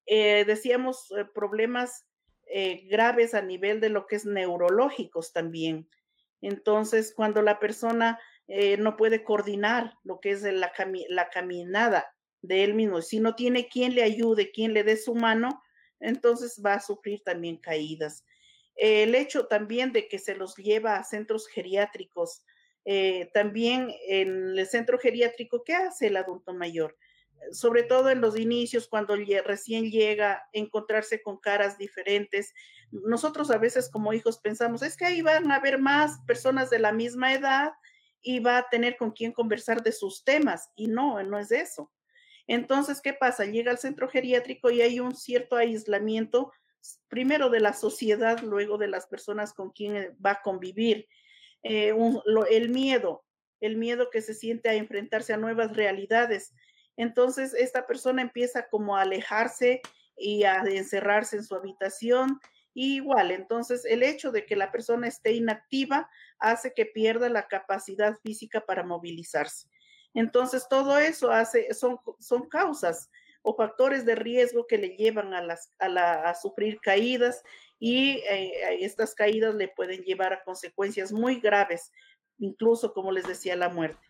decíamos 0.06 1.12
problemas 1.34 2.04
graves 2.88 3.34
a 3.34 3.42
nivel 3.42 3.80
de 3.80 3.90
lo 3.90 4.06
que 4.06 4.16
es 4.16 4.24
neurológicos 4.24 5.32
también 5.32 5.88
Entonces, 6.40 7.14
cuando 7.14 7.42
la 7.42 7.60
persona 7.60 8.18
eh, 8.52 8.76
no 8.78 8.96
puede 8.96 9.22
coordinar 9.22 9.94
lo 10.02 10.18
que 10.18 10.32
es 10.32 10.42
la, 10.42 10.72
la 11.08 11.30
caminada 11.30 12.12
de 12.42 12.64
él 12.64 12.74
mismo, 12.74 13.00
si 13.00 13.20
no 13.20 13.36
tiene 13.36 13.68
quien 13.68 13.94
le 13.94 14.02
ayude, 14.02 14.50
quien 14.50 14.74
le 14.74 14.82
dé 14.82 14.96
su 14.96 15.14
mano, 15.14 15.62
entonces 16.00 16.60
va 16.64 16.74
a 16.74 16.80
sufrir 16.80 17.22
también 17.22 17.58
caídas. 17.58 18.24
el 18.74 19.14
hecho 19.14 19.46
también 19.46 19.92
de 19.92 20.08
que 20.08 20.18
se 20.18 20.34
los 20.34 20.56
lleva 20.56 20.96
a 20.96 21.04
centros 21.04 21.46
geriátricos, 21.46 22.42
eh, 22.84 23.30
también 23.34 23.92
en 24.08 24.58
el 24.58 24.66
centro 24.66 24.98
geriátrico, 24.98 25.62
¿qué 25.62 25.74
hace 25.74 26.08
el 26.08 26.16
adulto 26.16 26.52
mayor? 26.52 26.96
Sobre 27.52 27.84
todo 27.84 28.10
en 28.10 28.20
los 28.20 28.36
inicios, 28.36 28.88
cuando 28.88 29.14
recién 29.44 29.92
llega, 29.92 30.42
encontrarse 30.52 31.22
con 31.22 31.38
caras 31.38 31.78
diferentes. 31.78 32.52
Nosotros 32.90 33.50
a 33.52 33.58
veces 33.58 33.88
como 33.90 34.12
hijos 34.12 34.38
pensamos, 34.38 34.82
es 34.82 34.96
que 34.96 35.04
ahí 35.04 35.22
van 35.22 35.52
a 35.52 35.56
haber 35.56 35.78
más 35.78 36.20
personas 36.26 36.68
de 36.68 36.80
la 36.80 36.92
misma 36.92 37.32
edad 37.32 37.70
y 38.22 38.40
va 38.40 38.58
a 38.58 38.68
tener 38.68 38.96
con 38.96 39.12
quién 39.12 39.32
conversar 39.32 39.82
de 39.82 39.92
sus 39.92 40.24
temas. 40.24 40.70
Y 40.76 40.88
no, 40.88 41.22
no 41.22 41.38
es 41.38 41.50
eso. 41.50 41.90
Entonces, 42.46 43.00
¿qué 43.00 43.12
pasa? 43.12 43.44
Llega 43.44 43.70
al 43.70 43.78
centro 43.78 44.08
geriátrico 44.08 44.70
y 44.70 44.82
hay 44.82 45.00
un 45.00 45.14
cierto 45.14 45.56
aislamiento, 45.56 46.52
primero 47.08 47.48
de 47.48 47.60
la 47.60 47.72
sociedad, 47.72 48.40
luego 48.40 48.78
de 48.78 48.88
las 48.88 49.06
personas 49.06 49.52
con 49.54 49.70
quien 49.70 49.96
eh, 49.96 50.10
va 50.24 50.32
a 50.32 50.42
convivir. 50.42 51.06
Eh, 51.62 51.94
el 52.50 52.68
miedo, 52.70 53.24
el 53.60 53.76
miedo 53.76 54.10
que 54.10 54.22
se 54.22 54.34
siente 54.34 54.68
a 54.68 54.74
enfrentarse 54.74 55.32
a 55.32 55.36
nuevas 55.36 55.76
realidades. 55.76 56.52
Entonces, 56.96 57.54
esta 57.54 57.86
persona 57.86 58.22
empieza 58.22 58.68
como 58.68 58.96
a 58.96 59.02
alejarse 59.02 59.80
y 60.16 60.44
a 60.44 60.58
encerrarse 60.62 61.36
en 61.36 61.44
su 61.44 61.54
habitación. 61.54 62.40
Igual, 62.74 63.30
entonces 63.30 63.84
el 63.84 64.02
hecho 64.02 64.30
de 64.30 64.46
que 64.46 64.56
la 64.56 64.70
persona 64.70 65.08
esté 65.08 65.32
inactiva 65.32 66.08
hace 66.38 66.72
que 66.74 66.86
pierda 66.86 67.28
la 67.28 67.48
capacidad 67.48 68.16
física 68.22 68.64
para 68.64 68.82
movilizarse. 68.82 69.68
Entonces, 70.14 70.66
todo 70.68 70.98
eso 70.98 71.30
hace, 71.30 71.72
son, 71.72 71.98
son 72.18 72.48
causas 72.48 73.10
o 73.42 73.54
factores 73.54 74.04
de 74.04 74.14
riesgo 74.16 74.66
que 74.66 74.78
le 74.78 74.96
llevan 74.96 75.32
a, 75.34 75.42
las, 75.42 75.72
a, 75.78 76.34
sufrir 76.34 76.78
caídas 76.80 77.42
y 77.78 78.22
eh, 78.28 78.84
estas 78.84 79.14
caídas 79.14 79.54
le 79.54 79.68
pueden 79.68 80.02
llevar 80.02 80.32
a 80.32 80.42
consecuencias 80.42 81.12
muy 81.12 81.40
graves, 81.40 81.90
incluso, 82.38 82.92
como 82.92 83.12
les 83.12 83.26
decía, 83.26 83.56
la 83.56 83.68
muerte. 83.68 84.00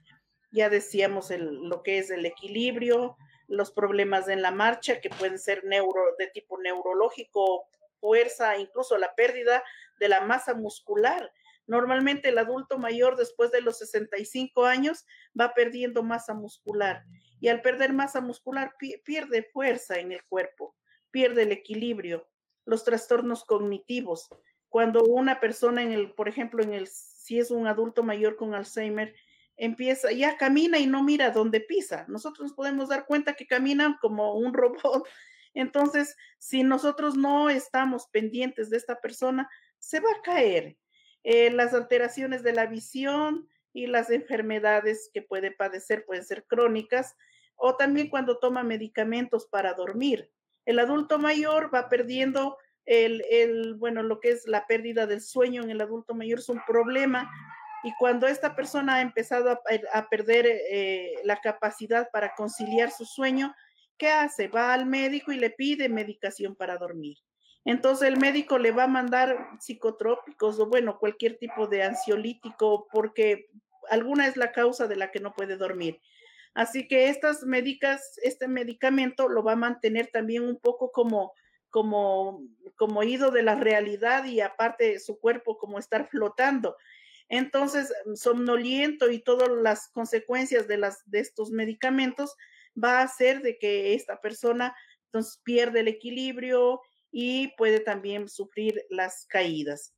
Ya 0.51 0.69
decíamos 0.69 1.31
lo 1.31 1.83
que 1.83 1.99
es 1.99 2.11
el 2.11 2.27
equilibrio, 2.27 3.17
los 3.47 3.71
problemas 3.71 4.29
en 4.29 4.43
la 4.43 4.51
marcha, 4.51 5.01
que 5.01 5.11
pueden 5.11 5.39
ser 5.39 5.65
neuro, 5.65 6.01
de 6.19 6.27
tipo 6.29 6.61
neurológico, 6.61 7.69
fuerza, 8.01 8.57
incluso 8.57 8.99
la 8.99 9.15
pérdida 9.15 9.63
de 9.99 10.09
la 10.09 10.23
masa 10.23 10.55
muscular 10.55 11.31
Normalmente 11.71 12.31
el 12.31 12.39
adulto 12.39 12.79
mayor 12.79 13.17
después 13.17 13.53
de 13.53 13.61
los 13.61 13.79
65 13.79 14.65
años 14.65 15.07
va 15.39 15.55
perdiendo 15.55 16.03
masa 16.03 16.35
muscular 16.35 17.05
y 17.39 17.47
al 17.47 17.63
perder 17.63 17.93
masa 17.93 18.21
muscular 18.21 18.75
pierde 19.05 19.49
fuerza 19.53 20.01
en 20.01 20.11
el 20.11 20.25
cuerpo, 20.25 20.75
pierde 21.13 21.43
el 21.43 21.53
equilibrio, 21.53 22.29
los 22.65 22.83
trastornos 22.83 23.45
cognitivos. 23.45 24.29
Cuando 24.69 25.05
una 25.05 25.39
persona 25.39 25.85
en 25.85 25.93
el, 25.93 26.13
por 26.13 26.29
ejemplo, 26.29 26.61
en 26.65 26.75
el 26.75 26.89
si 26.89 27.39
es 27.39 27.53
un 27.53 27.69
adulto 27.69 28.03
mayor 28.03 28.35
con 28.35 28.53
Alzheimer, 28.53 29.15
empieza, 29.57 30.11
ya 30.11 30.37
camina 30.37 30.77
y 30.77 30.89
no 30.89 31.05
mira 31.05 31.31
dónde 31.31 31.61
pisa. 31.61 32.05
Nosotros 32.09 32.49
nos 32.49 32.53
podemos 32.55 32.89
dar 32.89 33.07
cuenta 33.07 33.35
que 33.35 33.47
caminan 33.47 33.97
como 34.01 34.35
un 34.35 34.53
robot. 34.55 35.07
Entonces, 35.55 36.17
si 36.39 36.63
nosotros 36.63 37.17
no 37.17 37.51
estamos 37.51 38.09
pendientes 38.09 38.71
de 38.71 38.77
esta 38.77 39.01
persona, 39.01 39.49
se 39.79 40.01
va 40.01 40.11
a 40.11 40.23
caer 40.23 40.77
eh, 41.25 41.51
las 41.51 41.75
alteraciones 41.75 42.43
de 42.43 42.53
la 42.53 42.67
visión 42.67 43.49
y 43.73 43.87
las 43.87 44.11
enfermedades 44.11 45.11
que 45.13 45.23
puede 45.23 45.51
padecer 45.51 46.05
pueden 46.05 46.25
ser 46.25 46.47
crónicas 46.47 47.17
o 47.57 47.77
también 47.77 48.09
cuando 48.09 48.39
toma 48.39 48.63
medicamentos 48.63 49.47
para 49.47 49.75
dormir. 49.75 50.31
El 50.65 50.79
adulto 50.79 51.19
mayor 51.19 51.75
va 51.75 51.89
perdiendo 51.89 52.57
el, 52.87 53.23
el, 53.31 53.75
bueno, 53.75 54.03
lo 54.03 54.21
que 54.21 54.31
es 54.31 54.47
la 54.47 54.67
pérdida 54.67 55.07
del 55.07 55.21
sueño 55.21 55.63
en 55.63 55.71
el 55.71 55.81
adulto 55.81 56.15
mayor 56.15 56.39
es 56.39 56.49
un 56.49 56.61
problema 56.67 57.31
y 57.83 57.95
cuando 57.95 58.27
esta 58.27 58.55
persona 58.55 58.97
ha 58.97 59.01
empezado 59.01 59.63
a, 59.93 60.09
perder 60.09 60.47
eh, 60.47 61.15
la 61.25 61.41
capacidad 61.41 62.11
para 62.13 62.35
conciliar 62.35 62.91
su 62.91 63.05
sueño, 63.07 63.55
¿qué 64.01 64.09
hace? 64.09 64.49
Va 64.49 64.73
al 64.73 64.87
médico 64.87 65.31
y 65.31 65.37
le 65.37 65.51
pide 65.51 65.91
medicación 65.91 66.57
para 66.57 66.79
dormir. 66.79 67.19
Entonces 67.67 68.09
el 68.09 68.17
médico 68.17 68.59
le 68.59 68.73
va 68.73 68.85
a 68.85 68.89
mandar 68.89 69.37
psicotrópicos 69.61 70.59
o 70.59 70.67
bueno, 70.67 70.99
cualquier 70.99 71.37
tipo 71.37 71.67
de 71.67 71.83
ansiolítico 71.83 72.89
porque 72.91 73.51
alguna 73.91 74.27
es 74.27 74.39
la 74.39 74.53
causa 74.53 74.89
de 74.89 74.97
la 74.97 75.11
que 75.11 75.21
no 75.21 75.35
puede 75.35 75.59
dormir. 75.59 76.01
Así 76.55 76.89
que 76.89 77.11
estas 77.11 77.45
médicas, 77.45 78.19
este 78.23 78.49
medicamento 78.49 79.29
lo 79.29 79.45
va 79.45 79.53
a 79.53 79.57
mantener 79.57 80.09
también 80.09 80.45
un 80.45 80.59
poco 80.59 80.91
como 80.91 81.33
como 81.69 82.43
como 82.77 83.03
ido 83.03 83.31
de 83.31 83.43
la 83.43 83.55
realidad 83.55 84.25
y 84.25 84.41
aparte 84.41 84.99
su 84.99 85.21
cuerpo 85.21 85.59
como 85.59 85.79
estar 85.79 86.09
flotando. 86.09 86.77
Entonces, 87.29 87.93
somnoliento 88.15 89.11
y 89.11 89.21
todas 89.21 89.51
las 89.51 89.89
consecuencias 89.89 90.67
de 90.67 90.79
las 90.79 91.09
de 91.09 91.21
estos 91.21 91.51
medicamentos 91.51 92.35
va 92.83 93.01
a 93.01 93.05
hacer 93.05 93.43
de 93.43 93.59
que 93.59 93.95
esta 93.95 94.21
persona 94.21 94.75
entonces 95.07 95.41
pierde 95.45 95.81
el 95.81 95.89
equilibrio, 95.89 96.81
y 97.13 97.49
puede 97.57 97.81
también 97.81 98.29
sufrir 98.29 98.85
las 98.89 99.27
caídas. 99.27 99.95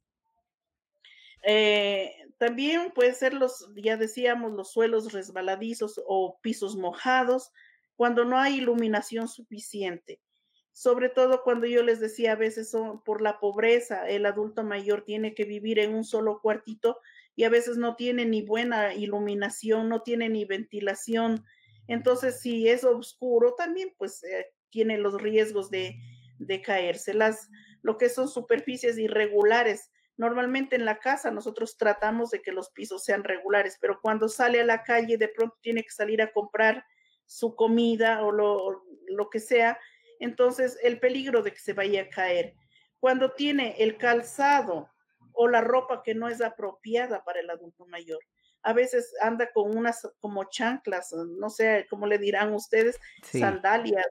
Eh, 1.44 2.12
también 2.38 2.92
puede 2.92 3.14
ser 3.14 3.34
los, 3.34 3.68
ya 3.76 3.96
decíamos, 3.96 4.52
los 4.52 4.72
suelos 4.72 5.12
resbaladizos 5.12 6.00
o 6.06 6.38
pisos 6.40 6.76
mojados 6.76 7.50
cuando 7.96 8.24
no 8.24 8.38
hay 8.38 8.58
iluminación 8.58 9.28
suficiente. 9.28 10.20
Sobre 10.72 11.10
todo 11.10 11.42
cuando 11.42 11.66
yo 11.66 11.82
les 11.82 12.00
decía 12.00 12.32
a 12.32 12.36
veces 12.36 12.70
son 12.70 13.02
por 13.02 13.20
la 13.20 13.40
pobreza, 13.40 14.08
el 14.08 14.24
adulto 14.24 14.64
mayor 14.64 15.04
tiene 15.04 15.34
que 15.34 15.44
vivir 15.44 15.78
en 15.78 15.94
un 15.94 16.04
solo 16.04 16.40
cuartito 16.40 16.98
y 17.36 17.44
a 17.44 17.50
veces 17.50 17.76
no 17.76 17.96
tiene 17.96 18.24
ni 18.24 18.42
buena 18.42 18.94
iluminación, 18.94 19.88
no 19.88 20.02
tiene 20.02 20.30
ni 20.30 20.44
ventilación. 20.44 21.44
Entonces, 21.88 22.40
si 22.40 22.68
es 22.68 22.84
oscuro, 22.84 23.54
también 23.54 23.94
pues 23.98 24.22
eh, 24.24 24.46
tiene 24.70 24.98
los 24.98 25.20
riesgos 25.20 25.70
de, 25.70 25.96
de 26.38 26.62
caerse. 26.62 27.14
Las, 27.14 27.48
lo 27.82 27.98
que 27.98 28.08
son 28.08 28.28
superficies 28.28 28.98
irregulares. 28.98 29.90
Normalmente 30.16 30.76
en 30.76 30.84
la 30.84 30.98
casa 30.98 31.30
nosotros 31.30 31.76
tratamos 31.76 32.30
de 32.30 32.42
que 32.42 32.52
los 32.52 32.70
pisos 32.70 33.04
sean 33.04 33.24
regulares, 33.24 33.78
pero 33.80 34.00
cuando 34.00 34.28
sale 34.28 34.60
a 34.60 34.66
la 34.66 34.82
calle 34.82 35.16
de 35.16 35.28
pronto 35.28 35.56
tiene 35.62 35.82
que 35.82 35.90
salir 35.90 36.22
a 36.22 36.32
comprar 36.32 36.84
su 37.26 37.56
comida 37.56 38.22
o 38.24 38.30
lo, 38.30 38.84
lo 39.08 39.30
que 39.30 39.40
sea, 39.40 39.78
entonces 40.20 40.78
el 40.82 41.00
peligro 41.00 41.42
de 41.42 41.52
que 41.52 41.58
se 41.58 41.72
vaya 41.72 42.02
a 42.02 42.08
caer. 42.08 42.54
Cuando 43.00 43.32
tiene 43.32 43.74
el 43.78 43.96
calzado 43.96 44.88
o 45.32 45.48
la 45.48 45.60
ropa 45.60 46.02
que 46.02 46.14
no 46.14 46.28
es 46.28 46.40
apropiada 46.40 47.24
para 47.24 47.40
el 47.40 47.50
adulto 47.50 47.86
mayor. 47.86 48.20
A 48.62 48.72
veces 48.72 49.12
anda 49.20 49.50
con 49.52 49.76
unas 49.76 50.08
como 50.20 50.44
chanclas, 50.44 51.12
no 51.12 51.50
sé 51.50 51.86
cómo 51.90 52.06
le 52.06 52.18
dirán 52.18 52.54
ustedes, 52.54 52.98
sandalias 53.22 54.06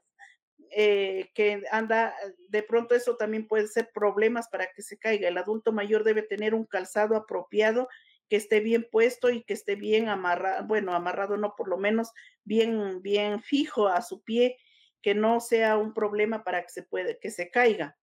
eh, 0.74 1.30
que 1.34 1.62
anda, 1.70 2.14
de 2.48 2.62
pronto 2.62 2.94
eso 2.94 3.16
también 3.16 3.46
puede 3.46 3.68
ser 3.68 3.90
problemas 3.92 4.48
para 4.48 4.68
que 4.74 4.82
se 4.82 4.96
caiga. 4.96 5.28
El 5.28 5.36
adulto 5.36 5.70
mayor 5.70 6.02
debe 6.02 6.22
tener 6.22 6.54
un 6.54 6.64
calzado 6.64 7.14
apropiado 7.14 7.88
que 8.30 8.36
esté 8.36 8.60
bien 8.60 8.88
puesto 8.90 9.28
y 9.28 9.42
que 9.42 9.52
esté 9.52 9.74
bien 9.74 10.08
amarrado, 10.08 10.66
bueno, 10.66 10.94
amarrado 10.94 11.36
no, 11.36 11.54
por 11.56 11.68
lo 11.68 11.76
menos 11.76 12.12
bien, 12.44 13.02
bien 13.02 13.42
fijo 13.42 13.88
a 13.88 14.00
su 14.00 14.22
pie, 14.22 14.56
que 15.02 15.14
no 15.14 15.40
sea 15.40 15.76
un 15.76 15.92
problema 15.92 16.42
para 16.42 16.62
que 16.62 16.70
se 16.70 16.82
puede, 16.82 17.18
que 17.18 17.30
se 17.30 17.50
caiga. 17.50 17.98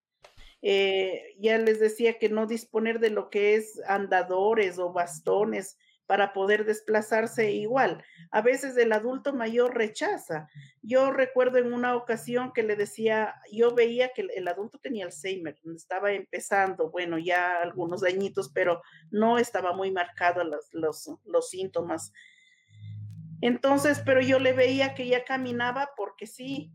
Eh, 0.62 1.36
ya 1.40 1.58
les 1.58 1.80
decía 1.80 2.20
que 2.20 2.30
no 2.30 2.46
disponer 2.46 3.00
de 3.00 3.10
lo 3.10 3.32
que 3.32 3.56
es 3.56 3.82
andadores 3.88 4.78
o 4.78 4.94
bastones 4.94 5.78
para 6.10 6.34
poder 6.34 6.66
desplazarse 6.66 7.52
igual. 7.52 8.04
A 8.32 8.42
veces 8.42 8.76
el 8.78 8.94
adulto 8.94 9.32
mayor 9.32 9.78
rechaza. 9.78 10.50
Yo 10.82 11.12
recuerdo 11.12 11.60
en 11.60 11.72
una 11.72 11.96
ocasión 11.96 12.52
que 12.52 12.64
le 12.64 12.76
decía, 12.76 13.36
yo 13.52 13.76
veía 13.76 14.12
que 14.12 14.28
el, 14.36 14.48
adulto 14.48 14.80
tenía 14.80 15.06
Alzheimer, 15.06 15.56
estaba 15.76 16.12
empezando, 16.12 16.90
bueno, 16.90 17.20
ya 17.20 17.62
algunos 17.62 18.02
dañitos, 18.02 18.50
pero 18.50 18.82
no 19.12 19.38
estaba 19.38 19.72
muy 19.74 19.92
marcado 19.92 20.44
los, 20.44 20.74
los, 20.74 21.50
síntomas. 21.52 22.12
Entonces, 23.42 24.02
pero 24.04 24.20
yo 24.20 24.40
le 24.40 24.54
veía 24.54 24.96
que 24.96 25.06
ya 25.08 25.24
caminaba 25.24 25.92
porque 25.96 26.26
sí, 26.26 26.72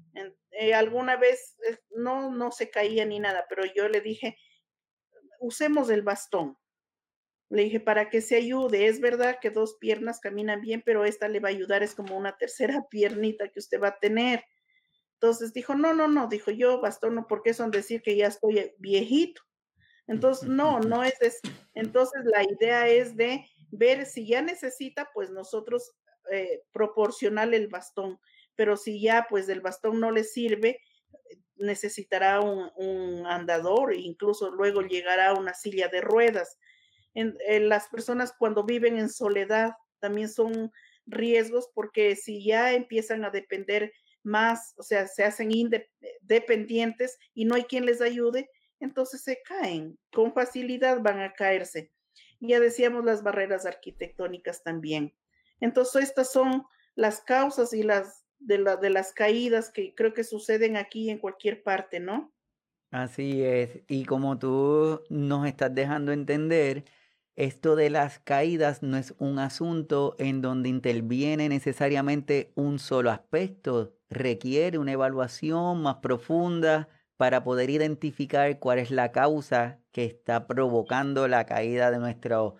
eh, 0.52 0.74
alguna 0.74 1.16
vez 1.16 1.56
eh, 1.68 1.78
no, 1.96 2.30
no 2.30 2.52
se 2.52 2.70
caía 2.70 3.04
ni 3.04 3.18
nada, 3.18 3.46
pero 3.48 3.64
yo 3.74 3.88
le 3.88 4.00
dije, 4.00 4.38
usemos 5.40 5.90
el 5.90 6.02
bastón 6.02 6.56
le 7.54 7.64
dije, 7.64 7.80
para 7.80 8.10
que 8.10 8.20
se 8.20 8.36
ayude, 8.36 8.86
es 8.86 9.00
verdad 9.00 9.38
que 9.40 9.50
dos 9.50 9.76
piernas 9.80 10.20
caminan 10.20 10.60
bien, 10.60 10.82
pero 10.84 11.04
esta 11.04 11.28
le 11.28 11.40
va 11.40 11.48
a 11.48 11.52
ayudar, 11.52 11.82
es 11.82 11.94
como 11.94 12.16
una 12.16 12.36
tercera 12.36 12.86
piernita 12.90 13.48
que 13.48 13.60
usted 13.60 13.80
va 13.80 13.88
a 13.88 13.98
tener. 13.98 14.44
Entonces 15.14 15.52
dijo, 15.52 15.74
no, 15.74 15.94
no, 15.94 16.08
no, 16.08 16.28
dijo 16.28 16.50
yo, 16.50 16.80
bastón, 16.80 17.14
no, 17.14 17.26
porque 17.26 17.54
son 17.54 17.70
decir 17.70 18.02
que 18.02 18.16
ya 18.16 18.26
estoy 18.26 18.72
viejito. 18.78 19.42
Entonces, 20.06 20.48
no, 20.48 20.80
no 20.80 21.02
es 21.02 21.14
eso. 21.22 21.40
Entonces, 21.72 22.22
la 22.26 22.42
idea 22.42 22.88
es 22.88 23.16
de 23.16 23.46
ver 23.70 24.04
si 24.04 24.26
ya 24.26 24.42
necesita, 24.42 25.08
pues 25.14 25.30
nosotros 25.30 25.92
eh, 26.30 26.62
proporcionarle 26.72 27.56
el 27.56 27.68
bastón, 27.68 28.18
pero 28.54 28.76
si 28.76 29.00
ya 29.00 29.26
pues 29.28 29.48
el 29.48 29.60
bastón 29.60 30.00
no 30.00 30.10
le 30.10 30.24
sirve, 30.24 30.80
necesitará 31.56 32.40
un, 32.40 33.26
andador 33.26 33.92
e 33.92 33.98
incluso 33.98 34.50
luego 34.50 34.82
llegará 34.82 35.34
una 35.34 35.54
silla 35.54 35.88
de 35.88 36.00
ruedas. 36.00 36.58
En, 37.14 37.36
las 37.68 37.88
personas 37.88 38.32
cuando 38.36 38.64
viven 38.64 38.98
en 38.98 39.08
soledad 39.08 39.72
también 40.00 40.28
son 40.28 40.70
riesgos 41.06 41.70
porque 41.74 42.16
si 42.16 42.44
ya 42.44 42.72
empiezan 42.72 43.24
a 43.24 43.30
depender 43.30 43.92
más, 44.22 44.74
o 44.76 44.82
sea, 44.82 45.06
se 45.06 45.22
hacen 45.22 45.50
independientes 45.52 47.18
y 47.34 47.44
no 47.44 47.54
hay 47.54 47.64
quien 47.64 47.86
les 47.86 48.00
ayude, 48.00 48.50
entonces 48.80 49.22
se 49.22 49.40
caen, 49.42 49.98
con 50.12 50.32
facilidad 50.32 51.00
van 51.00 51.20
a 51.20 51.32
caerse. 51.32 51.92
Ya 52.40 52.60
decíamos 52.60 53.04
las 53.04 53.22
barreras 53.22 53.64
arquitectónicas 53.64 54.62
también. 54.62 55.14
Entonces, 55.60 56.04
estas 56.04 56.32
son 56.32 56.64
las 56.94 57.20
causas 57.20 57.72
y 57.72 57.82
las 57.82 58.24
de, 58.38 58.76
de 58.80 58.90
las 58.90 59.12
caídas 59.12 59.70
que 59.70 59.94
creo 59.94 60.12
que 60.12 60.24
suceden 60.24 60.76
aquí 60.76 61.10
en 61.10 61.18
cualquier 61.18 61.62
parte, 61.62 62.00
¿no? 62.00 62.34
Así 62.90 63.42
es. 63.42 63.80
Y 63.88 64.04
como 64.04 64.38
tú 64.38 65.00
nos 65.08 65.46
estás 65.46 65.74
dejando 65.74 66.12
entender, 66.12 66.84
esto 67.36 67.74
de 67.74 67.90
las 67.90 68.20
caídas 68.20 68.82
no 68.82 68.96
es 68.96 69.14
un 69.18 69.38
asunto 69.38 70.14
en 70.18 70.40
donde 70.40 70.68
interviene 70.68 71.48
necesariamente 71.48 72.52
un 72.54 72.78
solo 72.78 73.10
aspecto, 73.10 73.96
requiere 74.08 74.78
una 74.78 74.92
evaluación 74.92 75.82
más 75.82 75.96
profunda 75.96 76.88
para 77.16 77.42
poder 77.42 77.70
identificar 77.70 78.58
cuál 78.60 78.78
es 78.78 78.90
la 78.90 79.10
causa 79.10 79.80
que 79.90 80.04
está 80.04 80.46
provocando 80.46 81.26
la 81.26 81.44
caída 81.44 81.90
de 81.90 81.98
nuestro 81.98 82.56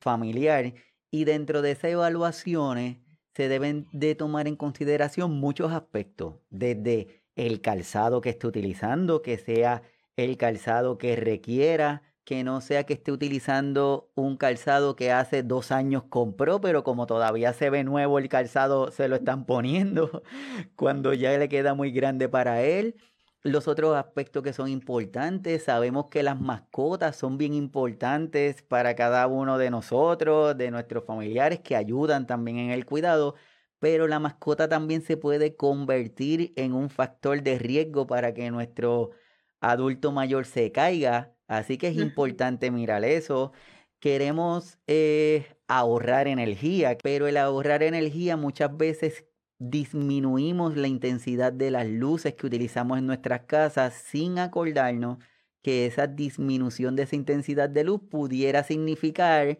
familiar. 0.00 0.74
Y 1.10 1.24
dentro 1.24 1.62
de 1.62 1.72
esas 1.72 1.92
evaluaciones 1.92 2.98
se 3.34 3.48
deben 3.48 3.86
de 3.92 4.14
tomar 4.14 4.46
en 4.46 4.56
consideración 4.56 5.32
muchos 5.32 5.72
aspectos, 5.72 6.36
desde 6.50 7.22
el 7.34 7.60
calzado 7.60 8.20
que 8.20 8.30
esté 8.30 8.46
utilizando, 8.46 9.22
que 9.22 9.38
sea 9.38 9.82
el 10.16 10.36
calzado 10.36 10.98
que 10.98 11.16
requiera, 11.16 12.02
que 12.28 12.44
no 12.44 12.60
sea 12.60 12.84
que 12.84 12.92
esté 12.92 13.10
utilizando 13.10 14.10
un 14.14 14.36
calzado 14.36 14.96
que 14.96 15.12
hace 15.12 15.42
dos 15.42 15.72
años 15.72 16.02
compró, 16.10 16.60
pero 16.60 16.84
como 16.84 17.06
todavía 17.06 17.54
se 17.54 17.70
ve 17.70 17.84
nuevo 17.84 18.18
el 18.18 18.28
calzado, 18.28 18.90
se 18.92 19.08
lo 19.08 19.16
están 19.16 19.46
poniendo 19.46 20.22
cuando 20.76 21.14
ya 21.14 21.38
le 21.38 21.48
queda 21.48 21.72
muy 21.72 21.90
grande 21.90 22.28
para 22.28 22.62
él. 22.62 22.96
Los 23.44 23.66
otros 23.66 23.96
aspectos 23.96 24.42
que 24.42 24.52
son 24.52 24.68
importantes, 24.68 25.64
sabemos 25.64 26.08
que 26.10 26.22
las 26.22 26.38
mascotas 26.38 27.16
son 27.16 27.38
bien 27.38 27.54
importantes 27.54 28.60
para 28.60 28.94
cada 28.94 29.26
uno 29.26 29.56
de 29.56 29.70
nosotros, 29.70 30.54
de 30.58 30.70
nuestros 30.70 31.04
familiares 31.06 31.60
que 31.60 31.76
ayudan 31.76 32.26
también 32.26 32.58
en 32.58 32.70
el 32.72 32.84
cuidado, 32.84 33.36
pero 33.78 34.06
la 34.06 34.18
mascota 34.18 34.68
también 34.68 35.00
se 35.00 35.16
puede 35.16 35.56
convertir 35.56 36.52
en 36.56 36.74
un 36.74 36.90
factor 36.90 37.42
de 37.42 37.58
riesgo 37.58 38.06
para 38.06 38.34
que 38.34 38.50
nuestro 38.50 39.12
adulto 39.60 40.12
mayor 40.12 40.44
se 40.44 40.72
caiga 40.72 41.37
Así 41.48 41.78
que 41.78 41.88
es 41.88 41.96
importante 41.96 42.70
mirar 42.70 43.04
eso. 43.04 43.52
Queremos 44.00 44.78
eh, 44.86 45.46
ahorrar 45.66 46.28
energía, 46.28 46.96
pero 47.02 47.26
el 47.26 47.36
ahorrar 47.36 47.82
energía 47.82 48.36
muchas 48.36 48.76
veces 48.76 49.24
disminuimos 49.58 50.76
la 50.76 50.86
intensidad 50.88 51.52
de 51.52 51.70
las 51.72 51.88
luces 51.88 52.34
que 52.34 52.46
utilizamos 52.46 52.98
en 52.98 53.06
nuestras 53.06 53.42
casas 53.42 53.94
sin 53.94 54.38
acordarnos 54.38 55.18
que 55.62 55.86
esa 55.86 56.06
disminución 56.06 56.94
de 56.96 57.02
esa 57.04 57.16
intensidad 57.16 57.68
de 57.68 57.84
luz 57.84 58.00
pudiera 58.08 58.62
significar 58.62 59.58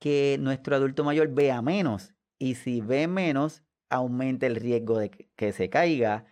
que 0.00 0.38
nuestro 0.40 0.76
adulto 0.76 1.04
mayor 1.04 1.28
vea 1.28 1.62
menos. 1.62 2.14
Y 2.38 2.54
si 2.56 2.80
ve 2.80 3.06
menos, 3.06 3.62
aumenta 3.90 4.46
el 4.46 4.56
riesgo 4.56 4.98
de 4.98 5.10
que 5.10 5.52
se 5.52 5.70
caiga 5.70 6.26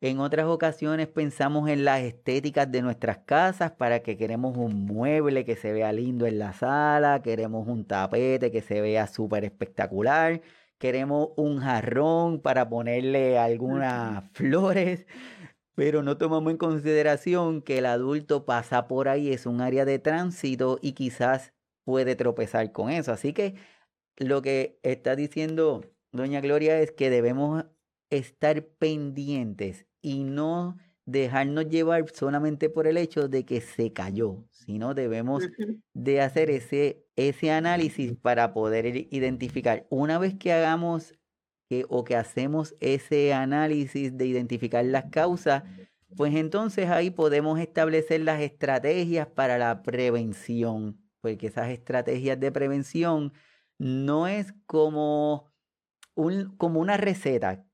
en 0.00 0.20
otras 0.20 0.46
ocasiones 0.46 1.08
pensamos 1.08 1.68
en 1.70 1.84
las 1.84 2.02
estéticas 2.02 2.70
de 2.70 2.82
nuestras 2.82 3.18
casas 3.18 3.72
para 3.72 4.00
que 4.00 4.16
queremos 4.16 4.56
un 4.56 4.84
mueble 4.84 5.44
que 5.44 5.56
se 5.56 5.72
vea 5.72 5.92
lindo 5.92 6.26
en 6.26 6.38
la 6.38 6.52
sala, 6.52 7.22
queremos 7.22 7.66
un 7.66 7.86
tapete 7.86 8.50
que 8.50 8.60
se 8.62 8.80
vea 8.80 9.06
súper 9.06 9.44
espectacular, 9.44 10.42
queremos 10.78 11.30
un 11.36 11.58
jarrón 11.60 12.40
para 12.42 12.68
ponerle 12.68 13.38
algunas 13.38 14.24
flores, 14.32 15.06
pero 15.74 16.02
no 16.02 16.18
tomamos 16.18 16.50
en 16.50 16.58
consideración 16.58 17.62
que 17.62 17.78
el 17.78 17.86
adulto 17.86 18.44
pasa 18.44 18.88
por 18.88 19.08
ahí, 19.08 19.32
es 19.32 19.46
un 19.46 19.60
área 19.60 19.84
de 19.84 19.98
tránsito 19.98 20.78
y 20.82 20.92
quizás 20.92 21.54
puede 21.84 22.16
tropezar 22.16 22.72
con 22.72 22.90
eso. 22.90 23.12
Así 23.12 23.32
que 23.32 23.54
lo 24.18 24.42
que 24.42 24.78
está 24.82 25.16
diciendo 25.16 25.84
doña 26.12 26.40
Gloria 26.40 26.80
es 26.80 26.92
que 26.92 27.10
debemos 27.10 27.64
estar 28.10 28.64
pendientes 28.78 29.86
y 30.02 30.24
no 30.24 30.76
dejarnos 31.06 31.68
llevar 31.68 32.04
solamente 32.12 32.68
por 32.68 32.86
el 32.86 32.96
hecho 32.96 33.28
de 33.28 33.44
que 33.44 33.60
se 33.60 33.92
cayó, 33.92 34.44
sino 34.50 34.94
debemos 34.94 35.44
de 35.94 36.20
hacer 36.20 36.50
ese, 36.50 37.06
ese 37.16 37.52
análisis 37.52 38.16
para 38.16 38.52
poder 38.52 38.86
identificar. 39.12 39.86
Una 39.88 40.18
vez 40.18 40.34
que 40.34 40.52
hagamos 40.52 41.14
que, 41.68 41.84
o 41.88 42.04
que 42.04 42.16
hacemos 42.16 42.74
ese 42.80 43.32
análisis 43.32 44.16
de 44.16 44.26
identificar 44.26 44.84
las 44.84 45.06
causas, 45.10 45.64
pues 46.16 46.34
entonces 46.34 46.88
ahí 46.88 47.10
podemos 47.10 47.58
establecer 47.60 48.20
las 48.22 48.40
estrategias 48.40 49.26
para 49.28 49.58
la 49.58 49.82
prevención, 49.82 51.00
porque 51.20 51.48
esas 51.48 51.68
estrategias 51.70 52.38
de 52.40 52.52
prevención 52.52 53.32
no 53.78 54.26
es 54.26 54.54
como, 54.66 55.52
un, 56.14 56.56
como 56.56 56.80
una 56.80 56.96
receta 56.96 57.65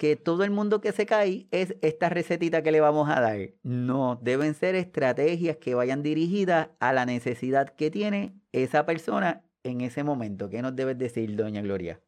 que 0.00 0.16
todo 0.16 0.44
el 0.44 0.50
mundo 0.50 0.80
que 0.80 0.92
se 0.92 1.04
cae 1.04 1.46
es 1.50 1.76
esta 1.82 2.08
recetita 2.08 2.62
que 2.62 2.72
le 2.72 2.80
vamos 2.80 3.10
a 3.10 3.20
dar. 3.20 3.50
No, 3.62 4.18
deben 4.22 4.54
ser 4.54 4.74
estrategias 4.74 5.58
que 5.58 5.74
vayan 5.74 6.02
dirigidas 6.02 6.70
a 6.80 6.94
la 6.94 7.04
necesidad 7.04 7.74
que 7.76 7.90
tiene 7.90 8.34
esa 8.50 8.86
persona 8.86 9.44
en 9.62 9.82
ese 9.82 10.02
momento. 10.02 10.48
¿Qué 10.48 10.62
nos 10.62 10.74
debes 10.74 10.96
decir, 10.96 11.36
doña 11.36 11.60
Gloria? 11.60 12.00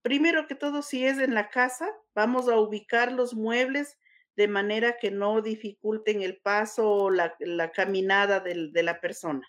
Primero 0.00 0.46
que 0.46 0.54
todo, 0.54 0.80
si 0.80 1.04
es 1.04 1.18
en 1.18 1.34
la 1.34 1.50
casa, 1.50 1.86
vamos 2.14 2.48
a 2.48 2.58
ubicar 2.58 3.12
los 3.12 3.34
muebles 3.34 3.98
de 4.34 4.48
manera 4.48 4.96
que 4.98 5.10
no 5.10 5.42
dificulten 5.42 6.22
el 6.22 6.38
paso 6.38 6.90
o 6.90 7.10
la, 7.10 7.36
caminada 7.74 8.40
de 8.40 8.82
la 8.82 9.02
persona, 9.02 9.46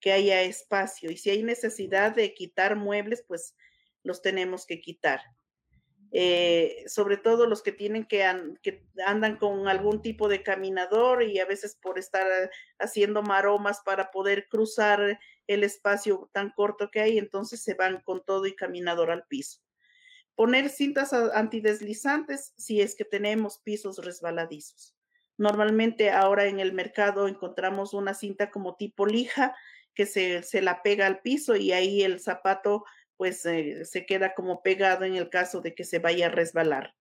que 0.00 0.12
haya 0.12 0.42
espacio. 0.42 1.10
Y 1.10 1.16
si 1.16 1.30
hay 1.30 1.42
necesidad 1.42 2.14
de 2.14 2.34
quitar 2.34 2.76
muebles, 2.76 3.24
pues 3.26 3.56
los 4.02 4.20
tenemos 4.20 4.66
que 4.66 4.82
quitar. 4.82 5.22
Eh, 6.10 6.84
sobre 6.86 7.18
todo 7.18 7.46
los 7.46 7.62
que 7.62 7.70
tienen 7.70 8.06
que, 8.06 8.24
que, 8.62 8.86
andan 9.04 9.36
con 9.36 9.68
algún 9.68 10.00
tipo 10.00 10.28
de 10.28 10.42
caminador 10.42 11.22
y 11.22 11.38
a 11.38 11.44
veces 11.44 11.76
por 11.76 11.98
estar 11.98 12.26
haciendo 12.78 13.22
maromas 13.22 13.82
para 13.84 14.10
poder 14.10 14.48
cruzar 14.48 15.18
el 15.46 15.64
espacio 15.64 16.30
tan 16.32 16.50
corto 16.50 16.90
que 16.90 17.00
hay, 17.00 17.18
entonces 17.18 17.62
se 17.62 17.74
van 17.74 18.00
con 18.00 18.24
todo 18.24 18.46
y 18.46 18.56
caminador 18.56 19.10
al 19.10 19.26
piso. 19.26 19.60
Poner 20.34 20.70
cintas 20.70 21.12
antideslizantes 21.12 22.54
si 22.56 22.80
es 22.80 22.94
que 22.94 23.04
tenemos 23.04 23.58
pisos 23.58 23.98
resbaladizos. 24.02 24.94
Normalmente 25.36 26.10
ahora 26.10 26.46
en 26.46 26.58
el 26.58 26.72
mercado 26.72 27.28
encontramos 27.28 27.92
una 27.92 28.14
cinta 28.14 28.50
como 28.50 28.76
tipo 28.76 29.04
lija 29.04 29.54
que 29.94 30.06
se, 30.06 30.42
se 30.42 30.62
la 30.62 30.82
pega 30.82 31.06
al 31.06 31.20
piso 31.20 31.56
y 31.56 31.72
ahí 31.72 32.02
el 32.02 32.20
zapato 32.20 32.84
pues 33.18 33.44
eh, 33.44 33.84
se 33.84 34.06
queda 34.06 34.32
como 34.32 34.62
pegado 34.62 35.04
en 35.04 35.16
el 35.16 35.28
caso 35.28 35.60
de 35.60 35.74
que 35.74 35.84
se 35.84 35.98
vaya 35.98 36.26
a 36.26 36.30
resbalar. 36.30 36.94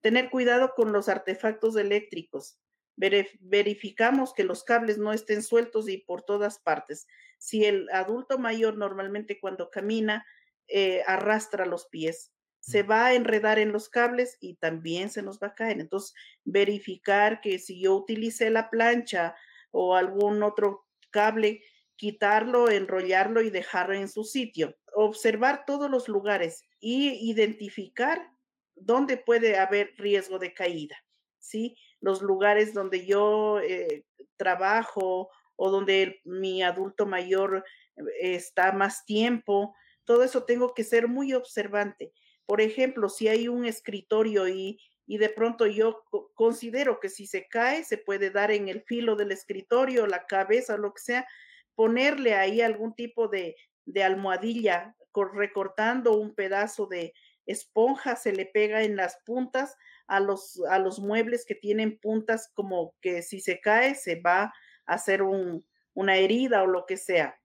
Tener 0.00 0.30
cuidado 0.30 0.72
con 0.74 0.92
los 0.92 1.08
artefactos 1.08 1.76
eléctricos. 1.76 2.58
verificamos 2.96 4.34
que 4.34 4.44
los 4.44 4.64
cables 4.64 4.98
no 4.98 5.12
estén 5.12 5.42
sueltos 5.42 5.88
y 5.88 5.98
por 5.98 6.22
todas 6.22 6.58
partes. 6.58 7.06
Si 7.38 7.64
el 7.64 7.88
adulto 7.90 8.38
mayor 8.38 8.76
normalmente 8.76 9.38
cuando 9.38 9.70
camina 9.70 10.26
eh, 10.68 11.02
arrastra 11.06 11.66
los 11.66 11.86
pies, 11.86 12.32
se 12.60 12.82
va 12.82 13.06
a 13.06 13.14
enredar 13.14 13.58
en 13.58 13.72
los 13.72 13.88
cables 13.88 14.38
y 14.40 14.54
también 14.54 15.10
se 15.10 15.22
nos 15.22 15.38
va 15.38 15.48
a 15.48 15.54
caer. 15.54 15.80
Entonces, 15.80 16.14
verificar 16.44 17.40
que 17.40 17.58
si 17.58 17.80
yo 17.80 17.94
utilicé 17.94 18.50
la 18.50 18.70
plancha 18.70 19.34
o 19.70 19.96
algún 19.96 20.42
otro 20.42 20.86
cable, 21.10 21.62
quitarlo, 22.02 22.68
enrollarlo 22.68 23.42
y 23.42 23.50
dejarlo 23.50 23.94
en 23.94 24.08
su 24.08 24.24
sitio 24.24 24.76
observar 24.92 25.62
todos 25.64 25.88
los 25.88 26.08
lugares 26.08 26.64
y 26.80 27.30
identificar 27.30 28.28
dónde 28.74 29.16
puede 29.16 29.56
haber 29.56 29.94
riesgo 29.98 30.40
de 30.40 30.52
caída, 30.52 30.96
¿sí? 31.38 31.76
Los 32.00 32.20
lugares 32.20 32.74
donde 32.74 33.06
yo 33.06 33.60
eh, 33.60 34.04
trabajo 34.36 35.30
o 35.54 35.70
donde 35.70 36.20
mi 36.24 36.64
adulto 36.64 37.06
mayor 37.06 37.64
eh, 37.96 38.34
está 38.34 38.72
más 38.72 39.04
tiempo, 39.04 39.72
todo 40.04 40.24
eso 40.24 40.42
tengo 40.42 40.74
que 40.74 40.82
ser 40.82 41.06
muy 41.06 41.34
observante. 41.34 42.12
Por 42.46 42.60
ejemplo, 42.60 43.08
si 43.10 43.28
hay 43.28 43.46
un 43.46 43.64
escritorio 43.64 44.48
y 44.48 44.80
y 45.06 45.18
de 45.18 45.28
pronto 45.28 45.66
yo 45.66 46.04
considero 46.34 47.00
que 47.00 47.08
si 47.08 47.26
se 47.26 47.46
cae, 47.48 47.84
se 47.84 47.98
puede 47.98 48.30
dar 48.30 48.50
en 48.50 48.68
el 48.68 48.82
filo 48.82 49.16
del 49.16 49.32
escritorio, 49.32 50.06
la 50.06 50.26
cabeza, 50.26 50.76
lo 50.76 50.94
que 50.94 51.02
sea, 51.02 51.28
ponerle 51.74 52.34
ahí 52.34 52.60
algún 52.60 52.94
tipo 52.94 53.28
de, 53.28 53.56
de 53.84 54.04
almohadilla, 54.04 54.96
recortando 55.34 56.16
un 56.16 56.34
pedazo 56.34 56.86
de 56.86 57.12
esponja, 57.46 58.16
se 58.16 58.32
le 58.32 58.46
pega 58.46 58.82
en 58.82 58.96
las 58.96 59.18
puntas 59.24 59.76
a 60.06 60.20
los, 60.20 60.60
a 60.68 60.78
los 60.78 61.00
muebles 61.00 61.44
que 61.46 61.54
tienen 61.54 61.98
puntas 61.98 62.50
como 62.54 62.94
que 63.00 63.22
si 63.22 63.40
se 63.40 63.60
cae 63.60 63.94
se 63.94 64.20
va 64.20 64.44
a 64.44 64.52
hacer 64.86 65.22
un, 65.22 65.66
una 65.94 66.16
herida 66.16 66.62
o 66.62 66.66
lo 66.66 66.86
que 66.86 66.96
sea. 66.96 67.40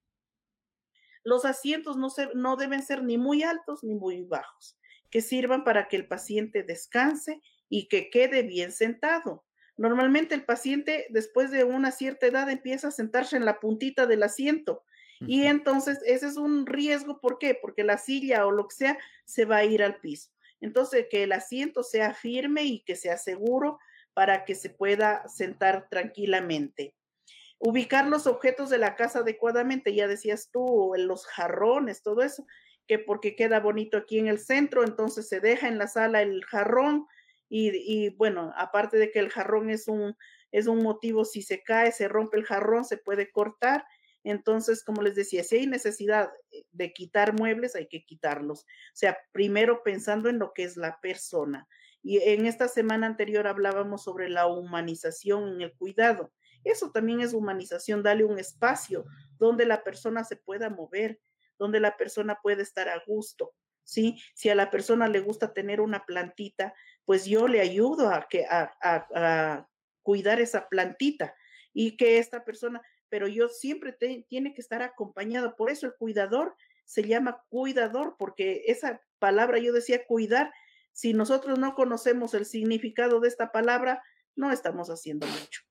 Los 1.24 1.46
asientos 1.46 1.98
no, 1.98 2.08
no 2.36 2.56
deben 2.56 2.84
ser 2.84 3.04
ni 3.04 3.18
muy 3.18 3.44
altos 3.44 3.84
ni 3.84 3.96
muy 3.96 4.24
bajos, 4.24 4.80
que 5.10 5.22
sirvan 5.22 5.64
para 5.64 5.88
que 5.88 5.98
el 5.98 6.08
paciente 6.08 6.64
descanse 6.64 7.42
y 7.70 7.88
que 7.90 8.10
quede 8.10 8.44
bien 8.44 8.72
sentado. 8.72 9.47
Normalmente 9.78 10.36
el 10.36 10.44
paciente 10.44 11.08
después 11.10 11.52
de 11.52 11.64
una 11.64 11.92
cierta 11.92 12.26
edad 12.26 12.50
empieza 12.50 12.90
a 12.90 12.92
sentarse 12.92 13.38
en 13.38 13.46
la 13.46 13.60
puntita 13.60 14.08
del 14.08 14.24
asiento 14.24 14.84
y 15.22 15.44
entonces 15.46 16.00
ese 16.06 16.28
es 16.28 16.38
un 16.38 16.66
riesgo. 16.66 17.20
¿Por 17.20 17.40
qué? 17.40 17.58
Porque 17.60 17.84
la 17.84 17.98
silla 17.98 18.46
o 18.46 18.52
lo 18.52 18.68
que 18.68 18.76
sea 18.76 18.98
se 19.26 19.46
va 19.46 19.58
a 19.58 19.66
ir 19.66 19.82
al 19.82 20.00
piso. 20.00 20.32
Entonces, 20.62 21.08
que 21.10 21.24
el 21.24 21.32
asiento 21.32 21.84
sea 21.84 22.14
firme 22.14 22.64
y 22.64 22.84
que 22.84 22.96
sea 22.96 23.18
seguro 23.18 23.80
para 24.14 24.46
que 24.46 24.56
se 24.56 24.70
pueda 24.70 25.28
sentar 25.28 25.88
tranquilamente. 25.90 26.96
Ubicar 27.60 28.08
los 28.08 28.28
objetos 28.28 28.70
de 28.70 28.78
la 28.78 28.96
casa 28.96 29.20
adecuadamente, 29.20 29.94
ya 29.94 30.08
decías 30.08 30.50
tú, 30.52 30.94
los 30.98 31.26
jarrones, 31.26 32.04
todo 32.04 32.22
eso, 32.22 32.46
que 32.88 33.00
porque 33.00 33.36
queda 33.36 33.60
bonito 33.60 33.98
aquí 33.98 34.20
en 34.20 34.28
el 34.28 34.40
centro, 34.40 34.84
entonces 34.84 35.28
se 35.28 35.40
deja 35.40 35.68
en 35.68 35.78
la 35.78 35.88
sala 35.88 36.22
el 36.22 36.44
jarrón 36.46 37.08
y, 37.50 38.10
bueno, 38.16 38.54
aparte 38.58 38.98
de 38.98 39.12
que 39.12 39.20
el 39.20 39.30
jarrón 39.30 39.70
es 39.70 39.88
un, 39.88 40.16
es 40.52 40.68
un 40.68 40.84
motivo, 40.84 41.26
si 41.26 41.42
se 41.42 41.64
cae, 41.64 41.92
se 41.92 42.08
rompe 42.08 42.38
el 42.38 42.46
jarrón, 42.46 42.86
se 42.86 42.98
puede 42.98 43.32
cortar 43.32 43.86
entonces, 44.30 44.84
como 44.84 45.02
les 45.02 45.16
decía, 45.16 45.42
si 45.42 45.56
hay 45.56 45.68
necesidad 45.68 46.30
de 46.72 46.92
quitar 46.92 47.34
muebles, 47.40 47.76
hay 47.76 47.88
que 47.88 48.04
quitarlos. 48.04 48.64
O 48.64 48.96
sea, 48.96 49.18
primero 49.32 49.84
pensando 49.84 50.28
en 50.28 50.38
lo 50.38 50.52
que 50.54 50.64
es 50.64 50.76
la 50.76 51.00
persona. 51.00 51.66
Y 52.04 52.18
en 52.18 52.46
esta 52.46 52.68
semana 52.68 53.08
anterior 53.08 53.48
hablábamos 53.48 54.04
sobre 54.04 54.28
la 54.30 54.48
humanización 54.48 55.48
en 55.54 55.62
el 55.62 55.74
cuidado. 55.74 56.34
Eso 56.66 56.92
también 56.92 57.22
es 57.22 57.34
humanización, 57.34 58.04
darle 58.04 58.26
un 58.26 58.38
espacio 58.38 59.06
donde 59.38 59.66
la 59.66 59.86
persona 59.86 60.26
se 60.26 60.36
pueda 60.36 60.70
mover, 60.70 61.22
donde 61.58 61.80
la 61.80 61.96
persona 61.96 62.40
puede 62.44 62.64
estar 62.64 62.90
a 62.90 63.02
gusto. 63.08 63.54
¿sí? 63.86 64.22
Si 64.36 64.50
a 64.50 64.56
la 64.56 64.70
persona 64.70 65.08
le 65.08 65.22
gusta 65.22 65.54
tener 65.54 65.80
una 65.80 66.06
plantita, 66.06 66.74
pues 67.08 67.24
yo 67.24 67.48
le 67.48 67.62
ayudo 67.62 68.10
a, 68.10 68.28
que, 68.30 68.46
a, 68.46 68.76
a 68.82 69.70
cuidar 70.04 70.42
esa 70.42 70.68
plantita 70.68 71.34
y 71.74 71.96
que 71.96 72.18
esta 72.18 72.44
persona, 72.44 72.82
pero 73.08 73.30
yo 73.30 73.48
siempre 73.48 73.94
tiene 74.28 74.54
que 74.54 74.60
estar 74.60 74.82
acompañado. 74.82 75.56
Por 75.56 75.72
eso 75.72 75.86
el 75.86 75.96
cuidador 75.96 76.54
se 76.84 77.04
llama 77.04 77.46
cuidador, 77.48 78.18
porque 78.20 78.64
esa 78.68 79.02
palabra, 79.20 79.58
yo 79.58 79.72
decía 79.72 80.06
cuidar, 80.06 80.52
si 80.92 81.14
nosotros 81.14 81.58
no 81.58 81.76
conocemos 81.76 82.34
el 82.34 82.46
significado 82.46 83.22
de 83.22 83.30
esta 83.30 83.54
palabra, 83.54 84.04
no 84.36 84.52
estamos 84.52 84.90
haciendo 84.90 85.28
mucho, 85.28 85.62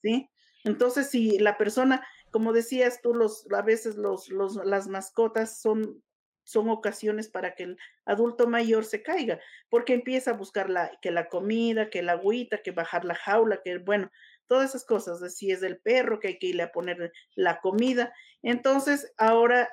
¿sí? 0.00 0.30
Entonces, 0.64 1.10
si 1.10 1.38
la 1.38 1.58
persona, 1.58 2.06
como 2.30 2.54
decías 2.54 3.02
tú, 3.02 3.12
los, 3.12 3.46
a 3.52 3.60
veces 3.60 3.96
los, 3.96 4.30
los, 4.30 4.56
las 4.64 4.88
mascotas 4.88 5.60
son, 5.60 6.02
son 6.46 6.70
ocasiones 6.70 7.28
para 7.28 7.54
que 7.54 7.64
el 7.64 7.78
adulto 8.04 8.46
mayor 8.46 8.84
se 8.84 9.02
caiga, 9.02 9.40
porque 9.68 9.94
empieza 9.94 10.30
a 10.30 10.34
buscar 10.34 10.70
la, 10.70 10.92
que 11.02 11.10
la 11.10 11.28
comida, 11.28 11.90
que 11.90 12.02
la 12.02 12.12
agüita, 12.12 12.62
que 12.62 12.70
bajar 12.70 13.04
la 13.04 13.16
jaula, 13.16 13.60
que 13.64 13.78
bueno, 13.78 14.10
todas 14.46 14.70
esas 14.70 14.84
cosas, 14.84 15.20
de 15.20 15.28
si 15.28 15.50
es 15.50 15.60
del 15.60 15.78
perro 15.78 16.20
que 16.20 16.28
hay 16.28 16.38
que 16.38 16.46
irle 16.46 16.62
a 16.62 16.72
poner 16.72 17.12
la 17.34 17.60
comida. 17.60 18.14
Entonces, 18.42 19.12
ahora 19.18 19.68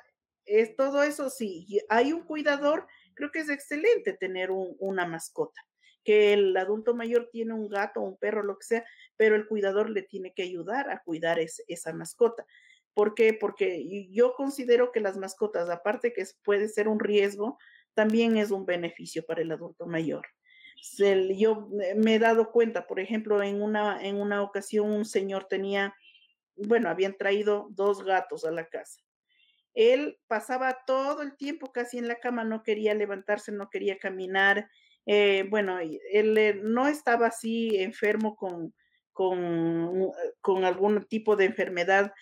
es 0.45 0.75
todo 0.75 1.03
eso, 1.03 1.29
si 1.29 1.79
hay 1.89 2.11
un 2.11 2.23
cuidador, 2.23 2.87
creo 3.13 3.31
que 3.31 3.39
es 3.39 3.49
excelente 3.49 4.13
tener 4.13 4.49
una 4.49 5.05
mascota, 5.05 5.61
que 6.03 6.33
el 6.33 6.57
adulto 6.57 6.95
mayor 6.95 7.29
tiene 7.31 7.53
un 7.53 7.69
gato, 7.69 8.01
un 8.01 8.17
perro, 8.17 8.41
lo 8.41 8.57
que 8.57 8.65
sea, 8.65 8.85
pero 9.15 9.35
el 9.35 9.47
cuidador 9.47 9.91
le 9.91 10.01
tiene 10.01 10.33
que 10.33 10.41
ayudar 10.41 10.89
a 10.89 11.03
cuidar 11.03 11.39
esa 11.39 11.93
mascota. 11.93 12.47
¿Por 12.93 13.15
qué? 13.15 13.33
Porque 13.33 14.09
yo 14.11 14.33
considero 14.33 14.91
que 14.91 14.99
las 14.99 15.17
mascotas, 15.17 15.69
aparte 15.69 16.13
que 16.13 16.23
puede 16.43 16.67
ser 16.67 16.87
un 16.87 16.99
riesgo, 16.99 17.57
también 17.93 18.37
es 18.37 18.51
un 18.51 18.65
beneficio 18.65 19.25
para 19.25 19.41
el 19.41 19.51
adulto 19.51 19.85
mayor 19.85 20.25
yo 21.35 21.69
me 21.95 22.15
he 22.15 22.19
dado 22.19 22.51
cuenta, 22.51 22.87
por 22.87 22.99
ejemplo, 22.99 23.41
en 23.41 23.61
una, 23.61 24.03
en 24.03 24.19
una 24.19 24.41
ocasión 24.41 24.89
un 24.91 25.05
señor 25.05 25.45
tenía, 25.45 25.95
bueno, 26.55 26.89
habían 26.89 27.17
traído 27.17 27.67
dos 27.71 28.03
gatos 28.03 28.45
a 28.45 28.51
la 28.51 28.67
casa. 28.67 29.01
Él 29.73 30.19
pasaba 30.27 30.77
todo 30.85 31.21
el 31.21 31.35
tiempo 31.35 31.71
casi 31.71 31.97
en 31.97 32.07
la 32.07 32.19
cama, 32.19 32.43
no 32.43 32.63
quería 32.63 32.93
levantarse, 32.93 33.51
no 33.51 33.69
quería 33.69 33.97
caminar. 33.97 34.69
Eh, 35.05 35.45
bueno, 35.49 35.79
él 35.79 36.37
eh, 36.37 36.59
no 36.61 36.87
estaba 36.87 37.27
así 37.27 37.77
enfermo 37.77 38.35
con, 38.35 38.73
con, 39.13 40.11
con 40.41 40.65
algún 40.65 41.05
tipo 41.05 41.35
de 41.35 41.45
enfermedad, 41.45 42.13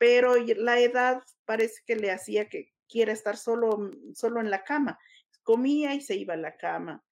pero 0.00 0.34
la 0.56 0.80
edad 0.80 1.22
parece 1.44 1.82
que 1.84 1.94
le 1.94 2.10
hacía 2.10 2.48
que 2.48 2.72
quiera 2.88 3.12
estar 3.12 3.36
solo, 3.36 3.90
solo 4.14 4.40
en 4.40 4.50
la 4.50 4.64
cama. 4.64 4.98
Comía 5.42 5.92
y 5.92 6.00
se 6.00 6.16
iba 6.16 6.32
a 6.32 6.38
la 6.38 6.56
cama 6.56 7.04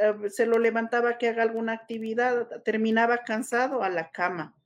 eh, 0.00 0.30
se 0.30 0.46
lo 0.46 0.58
levantaba 0.58 1.16
que 1.16 1.28
haga 1.28 1.44
alguna 1.44 1.74
actividad, 1.74 2.48
terminaba 2.64 3.18
cansado 3.18 3.84
a 3.84 3.88
la 3.88 4.10
cama. 4.10 4.56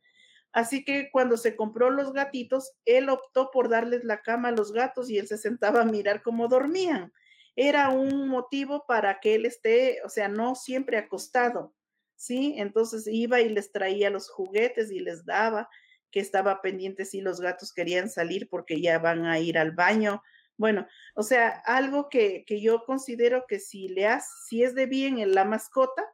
Así 0.53 0.83
que 0.83 1.11
cuando 1.13 1.37
se 1.37 1.57
compró 1.57 1.91
los 1.91 2.15
gatitos, 2.15 2.73
él 2.87 3.11
optó 3.11 3.51
por 3.51 3.69
darles 3.69 4.03
la 4.03 4.23
cama 4.23 4.49
a 4.49 4.53
los 4.53 4.73
gatos 4.73 5.11
y 5.11 5.19
él 5.19 5.29
se 5.29 5.37
sentaba 5.37 5.83
a 5.83 5.85
mirar 5.85 6.23
cómo 6.23 6.49
dormían. 6.49 7.13
Era 7.55 7.91
un 7.91 8.29
motivo 8.29 8.87
para 8.87 9.21
que 9.21 9.35
él 9.35 9.45
esté, 9.45 10.01
o 10.07 10.09
sea, 10.09 10.29
no 10.29 10.55
siempre 10.55 10.97
acostado, 10.97 11.75
¿sí? 12.17 12.55
Entonces 12.57 13.07
iba 13.07 13.43
y 13.43 13.51
les 13.51 13.73
traía 13.73 14.09
los 14.09 14.31
juguetes 14.31 14.91
y 14.91 15.01
les 15.01 15.27
daba, 15.27 15.69
que 16.11 16.21
estaba 16.21 16.63
pendiente 16.63 17.05
si 17.05 17.21
los 17.21 17.41
gatos 17.41 17.73
querían 17.73 18.09
salir 18.09 18.49
porque 18.49 18.81
ya 18.81 18.99
van 18.99 19.27
a 19.27 19.39
ir 19.39 19.59
al 19.59 19.73
baño 19.73 20.23
bueno, 20.59 20.89
o 21.15 21.23
sea, 21.23 21.63
algo 21.67 22.09
que, 22.09 22.45
que 22.45 22.61
yo 22.61 22.85
considero 22.85 23.45
que 23.47 23.61
si 23.61 23.89
le 23.89 24.07
has, 24.07 24.45
si 24.49 24.65
es 24.65 24.75
de 24.75 24.87
bien 24.87 25.21
en 25.21 25.33
la 25.33 25.45
mascota, 25.45 26.05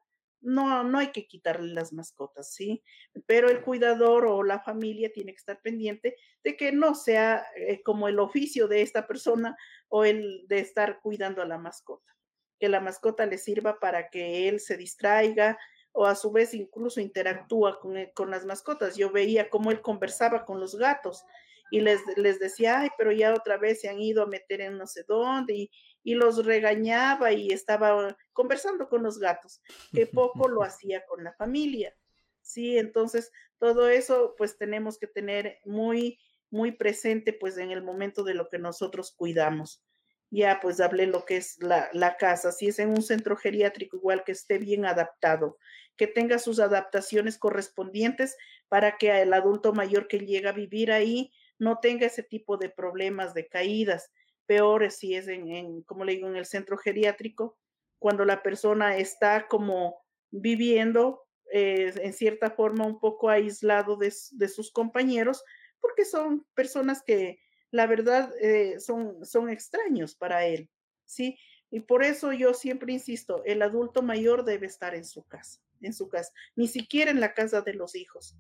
no, 0.42 0.84
no 0.84 0.98
hay 0.98 1.12
que 1.12 1.26
quitarle 1.26 1.72
las 1.72 1.94
mascotas, 1.94 2.52
¿sí? 2.52 2.82
Pero 3.24 3.48
el 3.48 3.62
cuidador 3.62 4.26
o 4.26 4.42
la 4.42 4.60
familia 4.60 5.10
tiene 5.10 5.32
que 5.32 5.38
estar 5.38 5.62
pendiente 5.62 6.16
de 6.44 6.58
que 6.58 6.72
no 6.72 6.94
sea 6.94 7.46
eh, 7.56 7.82
como 7.82 8.06
el 8.06 8.18
oficio 8.18 8.68
de 8.68 8.82
esta 8.82 9.06
persona 9.06 9.56
o 9.88 10.04
el 10.04 10.44
de 10.46 10.58
estar 10.58 11.00
cuidando 11.00 11.40
a 11.40 11.46
la 11.46 11.56
mascota, 11.56 12.14
que 12.60 12.68
la 12.68 12.80
mascota 12.80 13.24
le 13.24 13.38
sirva 13.38 13.80
para 13.80 14.10
que 14.10 14.46
él 14.46 14.60
se 14.60 14.76
distraiga 14.76 15.58
o 15.96 16.06
a 16.06 16.16
su 16.16 16.30
vez 16.32 16.52
incluso 16.54 17.00
interactúa 17.00 17.80
con, 17.80 17.96
eh, 17.96 18.12
con 18.14 18.30
las 18.30 18.44
mascotas. 18.44 18.96
Yo 18.96 19.10
veía 19.10 19.48
cómo 19.48 19.70
él 19.70 19.80
conversaba 19.80 20.44
con 20.44 20.60
los 20.60 20.76
gatos 20.76 21.24
y 21.70 21.80
les, 21.80 22.00
les 22.16 22.38
decía, 22.40 22.80
ay, 22.80 22.90
pero 22.98 23.12
ya 23.12 23.32
otra 23.32 23.56
vez 23.56 23.80
se 23.80 23.88
han 23.88 24.00
ido 24.00 24.22
a 24.22 24.26
meter 24.26 24.60
en 24.60 24.76
no 24.76 24.86
sé 24.86 25.04
dónde 25.06 25.54
y, 25.54 25.70
y 26.02 26.14
los 26.14 26.44
regañaba 26.44 27.32
y 27.32 27.50
estaba 27.50 28.16
conversando 28.32 28.88
con 28.88 29.02
los 29.02 29.18
gatos, 29.18 29.62
que 29.92 30.06
poco 30.46 30.48
lo 30.48 30.62
hacía 30.62 31.04
con 31.06 31.22
la 31.24 31.32
familia. 31.32 31.96
Sí, 32.42 32.76
entonces 32.76 33.30
todo 33.58 33.88
eso 33.88 34.34
pues 34.36 34.58
tenemos 34.58 34.98
que 34.98 35.06
tener 35.06 35.58
muy, 35.64 36.18
muy 36.50 36.72
presente 36.72 37.32
pues 37.32 37.56
en 37.56 37.70
el 37.70 37.82
momento 37.82 38.24
de 38.24 38.34
lo 38.34 38.48
que 38.48 38.58
nosotros 38.58 39.12
cuidamos. 39.16 39.82
Ya 40.30 40.58
pues 40.60 40.80
hablé 40.80 41.06
lo 41.06 41.24
que 41.24 41.36
es 41.36 41.62
la, 41.62 41.88
la 41.92 42.16
casa, 42.16 42.50
si 42.50 42.66
es 42.66 42.80
en 42.80 42.90
un 42.90 43.02
centro 43.02 43.36
geriátrico 43.36 43.96
igual 43.96 44.24
que 44.24 44.32
esté 44.32 44.58
bien 44.58 44.84
adaptado, 44.84 45.58
que 45.96 46.06
tenga 46.06 46.38
sus 46.38 46.60
adaptaciones 46.60 47.38
correspondientes 47.38 48.36
para 48.68 48.96
que 48.96 49.10
el 49.22 49.32
adulto 49.32 49.72
mayor 49.72 50.08
que 50.08 50.18
llega 50.18 50.50
a 50.50 50.54
vivir 50.54 50.92
ahí 50.92 51.32
no 51.58 51.78
tenga 51.80 52.06
ese 52.06 52.22
tipo 52.22 52.56
de 52.56 52.68
problemas 52.68 53.34
de 53.34 53.46
caídas. 53.46 54.10
Peores 54.46 54.96
si 54.96 55.14
es 55.14 55.28
en, 55.28 55.82
como 55.82 56.04
le 56.04 56.14
digo, 56.14 56.28
en 56.28 56.36
el 56.36 56.46
centro 56.46 56.76
geriátrico, 56.76 57.56
cuando 57.98 58.24
la 58.24 58.42
persona 58.42 58.96
está 58.96 59.48
como 59.48 60.04
viviendo 60.30 61.24
eh, 61.52 61.92
en 61.96 62.12
cierta 62.12 62.50
forma 62.50 62.86
un 62.86 62.98
poco 62.98 63.30
aislado 63.30 63.96
de, 63.96 64.10
sus 64.10 64.70
compañeros, 64.72 65.44
porque 65.80 66.04
son 66.04 66.44
personas 66.54 67.02
que 67.02 67.38
la 67.70 67.86
verdad 67.86 68.32
eh, 68.40 68.80
son, 68.80 69.24
son 69.24 69.50
extraños 69.50 70.14
para 70.14 70.46
él, 70.46 70.68
¿sí? 71.04 71.38
Y 71.70 71.80
por 71.80 72.02
eso 72.02 72.32
yo 72.32 72.54
siempre 72.54 72.92
insisto, 72.92 73.42
el 73.44 73.62
adulto 73.62 74.02
mayor 74.02 74.44
debe 74.44 74.66
estar 74.66 74.94
en 74.94 75.04
su 75.04 75.24
casa, 75.24 75.60
en 75.86 75.94
su 75.94 76.08
casa, 76.08 76.32
ni 76.56 76.68
siquiera 76.68 77.10
en 77.10 77.20
la 77.20 77.34
casa 77.34 77.62
de 77.62 77.74
los 77.74 77.94
hijos 77.94 78.36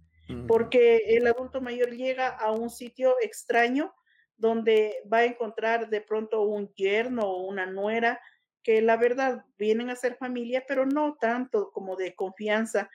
porque 0.46 0.96
el 1.08 1.26
adulto 1.26 1.60
mayor 1.60 1.90
llega 1.90 2.28
a 2.28 2.50
un 2.50 2.70
sitio 2.70 3.16
extraño 3.20 3.94
donde 4.36 5.02
va 5.12 5.18
a 5.18 5.24
encontrar 5.24 5.88
de 5.90 6.00
pronto 6.00 6.42
un 6.42 6.72
yerno 6.74 7.22
o 7.22 7.46
una 7.46 7.66
nuera 7.66 8.20
que 8.62 8.80
la 8.80 8.96
verdad 8.96 9.44
vienen 9.58 9.90
a 9.90 9.96
ser 9.96 10.16
familia, 10.16 10.64
pero 10.66 10.86
no 10.86 11.16
tanto 11.20 11.70
como 11.72 11.96
de 11.96 12.14
confianza 12.14 12.90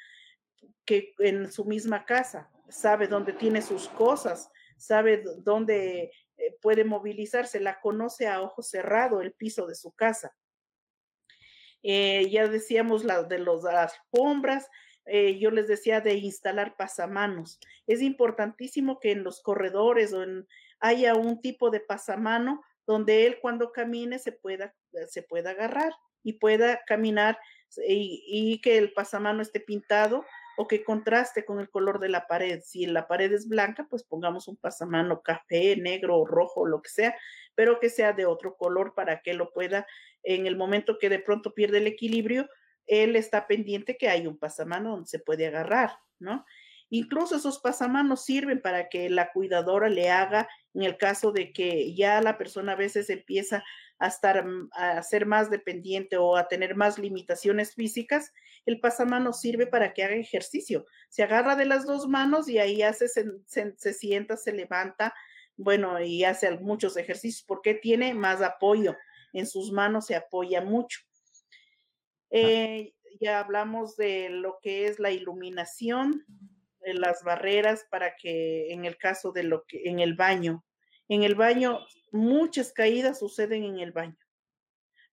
que 0.84 1.14
en 1.20 1.52
su 1.52 1.66
misma 1.66 2.06
casa. 2.06 2.50
Sabe 2.68 3.08
dónde 3.08 3.34
tiene 3.34 3.62
sus 3.62 3.88
cosas, 3.90 4.52
sabe 4.78 5.24
dónde 5.44 6.12
eh, 6.38 6.58
puede 6.62 6.84
movilizarse, 6.84 7.60
la 7.60 7.80
conoce 7.80 8.28
a 8.28 8.42
ojo 8.42 8.64
cerrado 8.64 9.22
el 9.22 9.34
piso 9.34 9.68
de 9.68 9.76
su 9.76 9.92
casa. 9.92 10.36
Eh, 11.84 12.30
ya 12.30 12.48
decíamos 12.48 13.04
la, 13.04 13.24
de 13.24 13.40
los, 13.40 13.64
las 13.64 13.94
alfombras, 13.94 14.70
eh, 15.06 15.40
yo 15.40 15.50
les 15.52 15.68
decía 15.68 16.02
de 16.02 16.16
instalar 16.16 16.76
pasamanos. 16.78 17.60
Es 17.88 18.02
importantísimo 18.02 19.00
que 19.00 19.12
en 19.12 19.24
los 19.24 19.42
corredores 19.42 20.14
o 20.14 20.24
en, 20.24 20.48
haya 20.80 21.16
un 21.16 21.42
tipo 21.42 21.70
de 21.70 21.80
pasamano 21.80 22.62
donde 22.86 23.26
él 23.26 23.38
cuando 23.42 23.72
camine 23.72 24.20
se 24.20 24.32
pueda, 24.32 24.74
se 25.08 25.22
pueda 25.22 25.52
agarrar 25.52 25.94
y 26.24 26.34
pueda 26.34 26.82
caminar 26.86 27.38
y, 27.88 28.60
que 28.62 28.78
el 28.78 28.94
pasamano 28.94 29.42
esté 29.42 29.60
pintado 29.60 30.26
o 30.58 30.68
que 30.68 30.84
contraste 30.84 31.46
con 31.46 31.60
el 31.60 31.70
color 31.70 32.00
de 32.00 32.10
la 32.10 32.28
pared. 32.28 32.62
Si 32.64 32.86
la 32.86 33.08
pared 33.08 33.32
es 33.32 33.48
blanca, 33.48 33.88
pues 33.90 34.04
pongamos 34.04 34.48
un 34.48 34.58
pasamano 34.58 35.22
café, 35.22 35.78
negro, 35.78 36.26
rojo, 36.26 36.66
lo 36.66 36.82
que 36.82 36.90
sea, 36.90 37.16
pero 37.56 37.80
que 37.80 37.90
sea 37.90 38.14
de 38.14 38.26
otro 38.26 38.58
color 38.58 38.94
para 38.94 39.22
que 39.22 39.34
lo 39.34 39.52
pueda, 39.52 39.88
en 40.24 40.48
el 40.48 40.56
momento 40.56 40.98
que 41.00 41.10
de 41.10 41.20
pronto 41.20 41.54
pierde 41.54 41.80
el 41.80 41.88
equilibrio, 41.88 42.50
él 42.86 43.16
está 43.16 43.48
pendiente 43.48 43.98
que 43.98 44.10
hay 44.10 44.28
un 44.28 44.38
pasamano 44.38 44.92
donde 44.92 45.08
se 45.08 45.20
puede 45.20 45.48
agarrar, 45.48 45.92
¿no? 46.20 46.46
Incluso 46.90 47.36
esos 47.36 47.60
pasamanos 47.60 48.26
sirven 48.26 48.62
para 48.62 48.90
que 48.90 49.10
la 49.10 49.32
cuidadora 49.32 49.90
le 49.90 50.10
haga, 50.10 50.50
en 50.74 50.84
el 50.84 50.98
caso 50.98 51.32
de 51.32 51.54
que 51.54 51.94
ya 51.94 52.20
la 52.22 52.38
persona 52.38 52.72
a 52.72 52.76
veces 52.76 53.12
empieza 53.12 53.64
a 54.00 54.08
estar, 54.08 54.44
mm, 54.46 54.70
a 54.74 55.04
ser 55.04 55.26
más 55.26 55.52
dependiente 55.52 56.18
o 56.18 56.36
a 56.36 56.48
tener 56.48 56.76
más 56.76 56.98
limitaciones 56.98 57.76
físicas, 57.76 58.34
el 58.66 58.80
pasamano 58.80 59.34
sirve 59.34 59.68
para 59.68 59.94
que 59.94 60.04
haga 60.04 60.16
ejercicio. 60.16 60.86
Se 61.10 61.22
agarra 61.22 61.56
de 61.56 61.66
las 61.66 61.86
dos 61.86 62.08
manos 62.08 62.50
y 62.50 62.58
ahí 62.58 62.82
hace, 62.82 63.08
se, 63.08 63.26
se, 63.46 63.94
sienta, 63.94 64.36
se 64.36 64.54
levanta, 64.54 65.14
bueno, 65.58 66.02
y 66.02 66.24
hace 66.24 66.50
muchos 66.58 66.98
ejercicios 66.98 67.44
porque 67.46 67.76
tiene 67.76 68.14
más 68.14 68.42
apoyo. 68.42 68.96
En 69.34 69.48
sus 69.48 69.72
manos 69.72 70.08
se 70.08 70.16
apoya 70.16 70.62
mucho. 70.62 71.00
Eh, 72.32 72.94
ya 73.20 73.40
hablamos 73.40 73.96
de 73.98 74.30
lo 74.30 74.60
que 74.62 74.88
es 74.88 75.00
la 75.00 75.12
iluminación, 75.12 76.26
de 76.80 76.94
las 76.94 77.24
barreras 77.24 77.86
para 77.90 78.16
que 78.16 78.72
en 78.72 78.86
el 78.86 78.98
caso 78.98 79.32
de 79.32 79.44
lo 79.44 79.66
que 79.66 79.90
en 79.90 80.00
el 80.00 80.16
baño, 80.16 80.66
en 81.08 81.24
el 81.24 81.36
baño 81.36 81.80
muchas 82.12 82.72
caídas 82.72 83.20
suceden 83.20 83.64
en 83.64 83.80
el 83.80 83.92
baño, 83.92 84.18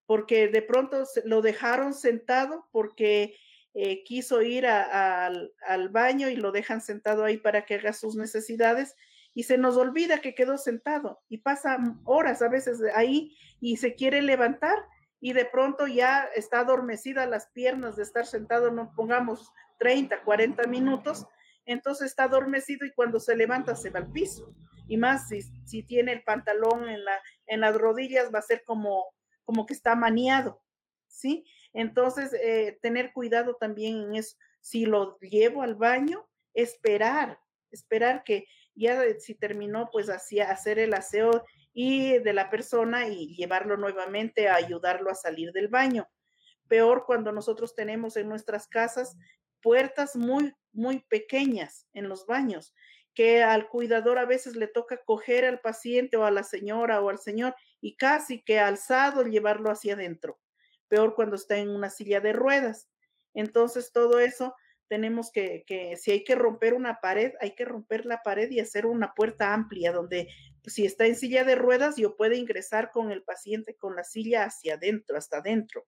porque 0.06 0.48
de 0.48 0.62
pronto 0.62 1.04
lo 1.24 1.42
dejaron 1.42 1.94
sentado 1.94 2.68
porque 2.70 3.36
eh, 3.74 4.04
quiso 4.04 4.42
ir 4.42 4.66
al, 4.66 5.52
al 5.66 5.88
baño 5.88 6.30
y 6.30 6.36
lo 6.36 6.52
dejan 6.52 6.80
sentado 6.80 7.24
ahí 7.24 7.36
para 7.36 7.64
que 7.64 7.74
haga 7.74 7.92
sus 7.92 8.16
necesidades 8.16 8.94
y 9.36 9.42
se 9.42 9.58
nos 9.58 9.76
olvida 9.76 10.22
que 10.22 10.34
quedó 10.34 10.56
sentado 10.56 11.20
y 11.28 11.38
pasa 11.38 11.76
horas 12.04 12.40
a 12.40 12.48
veces 12.48 12.80
ahí 12.94 13.36
y 13.60 13.76
se 13.76 13.94
quiere 13.94 14.22
levantar 14.22 14.78
y 15.20 15.34
de 15.34 15.44
pronto 15.44 15.86
ya 15.86 16.24
está 16.34 16.60
adormecida 16.60 17.26
las 17.26 17.48
piernas 17.48 17.96
de 17.96 18.02
estar 18.02 18.24
sentado, 18.24 18.70
no 18.70 18.94
pongamos 18.96 19.52
30, 19.78 20.22
40 20.22 20.66
minutos, 20.68 21.26
entonces 21.66 22.06
está 22.06 22.24
adormecido 22.24 22.86
y 22.86 22.94
cuando 22.94 23.20
se 23.20 23.36
levanta 23.36 23.76
se 23.76 23.90
va 23.90 24.00
al 24.00 24.10
piso 24.10 24.54
y 24.88 24.96
más 24.96 25.28
si, 25.28 25.42
si 25.66 25.82
tiene 25.82 26.14
el 26.14 26.22
pantalón 26.22 26.88
en, 26.88 27.04
la, 27.04 27.20
en 27.46 27.60
las 27.60 27.76
rodillas 27.76 28.32
va 28.34 28.38
a 28.38 28.42
ser 28.42 28.64
como, 28.64 29.04
como 29.44 29.66
que 29.66 29.74
está 29.74 29.94
maniado, 29.94 30.62
¿sí? 31.08 31.44
Entonces, 31.74 32.32
eh, 32.32 32.78
tener 32.80 33.12
cuidado 33.12 33.56
también 33.56 33.98
en 33.98 34.14
eso. 34.14 34.38
Si 34.60 34.86
lo 34.86 35.18
llevo 35.18 35.60
al 35.60 35.74
baño, 35.74 36.26
esperar, 36.54 37.38
esperar 37.70 38.24
que 38.24 38.46
ya 38.76 39.02
si 39.18 39.34
terminó, 39.34 39.88
pues 39.90 40.08
así 40.08 40.40
hacer 40.40 40.78
el 40.78 40.94
aseo 40.94 41.44
y 41.72 42.18
de 42.18 42.32
la 42.32 42.50
persona 42.50 43.08
y 43.08 43.34
llevarlo 43.34 43.76
nuevamente 43.76 44.48
a 44.48 44.56
ayudarlo 44.56 45.10
a 45.10 45.14
salir 45.14 45.52
del 45.52 45.68
baño. 45.68 46.08
Peor 46.68 47.04
cuando 47.06 47.32
nosotros 47.32 47.74
tenemos 47.74 48.16
en 48.16 48.28
nuestras 48.28 48.68
casas 48.68 49.16
puertas 49.62 50.14
muy, 50.14 50.52
muy 50.72 51.00
pequeñas 51.08 51.86
en 51.92 52.08
los 52.08 52.26
baños 52.26 52.74
que 53.16 53.42
al 53.42 53.68
cuidador 53.68 54.18
a 54.18 54.26
veces 54.26 54.56
le 54.56 54.68
toca 54.68 55.02
coger 55.02 55.46
al 55.46 55.60
paciente 55.60 56.18
o 56.18 56.24
a 56.24 56.30
la 56.30 56.44
señora 56.44 57.00
o 57.00 57.08
al 57.08 57.18
señor 57.18 57.56
y 57.80 57.96
casi 57.96 58.42
que 58.42 58.60
alzado 58.60 59.22
llevarlo 59.22 59.70
hacia 59.70 59.94
adentro. 59.94 60.38
Peor 60.88 61.14
cuando 61.14 61.34
está 61.36 61.56
en 61.56 61.70
una 61.70 61.88
silla 61.88 62.20
de 62.20 62.34
ruedas. 62.34 62.90
Entonces, 63.32 63.90
todo 63.90 64.18
eso 64.18 64.54
tenemos 64.88 65.30
que, 65.32 65.64
que, 65.66 65.96
si 65.96 66.10
hay 66.10 66.24
que 66.24 66.34
romper 66.34 66.74
una 66.74 67.00
pared, 67.00 67.32
hay 67.40 67.54
que 67.54 67.64
romper 67.64 68.06
la 68.06 68.22
pared 68.22 68.50
y 68.50 68.60
hacer 68.60 68.86
una 68.86 69.14
puerta 69.14 69.52
amplia 69.52 69.92
donde 69.92 70.28
si 70.64 70.84
está 70.84 71.06
en 71.06 71.16
silla 71.16 71.44
de 71.44 71.54
ruedas, 71.54 71.96
yo 71.96 72.16
pueda 72.16 72.34
ingresar 72.34 72.90
con 72.90 73.10
el 73.10 73.22
paciente 73.22 73.76
con 73.76 73.96
la 73.96 74.04
silla 74.04 74.44
hacia 74.44 74.74
adentro, 74.74 75.16
hasta 75.16 75.38
adentro. 75.38 75.86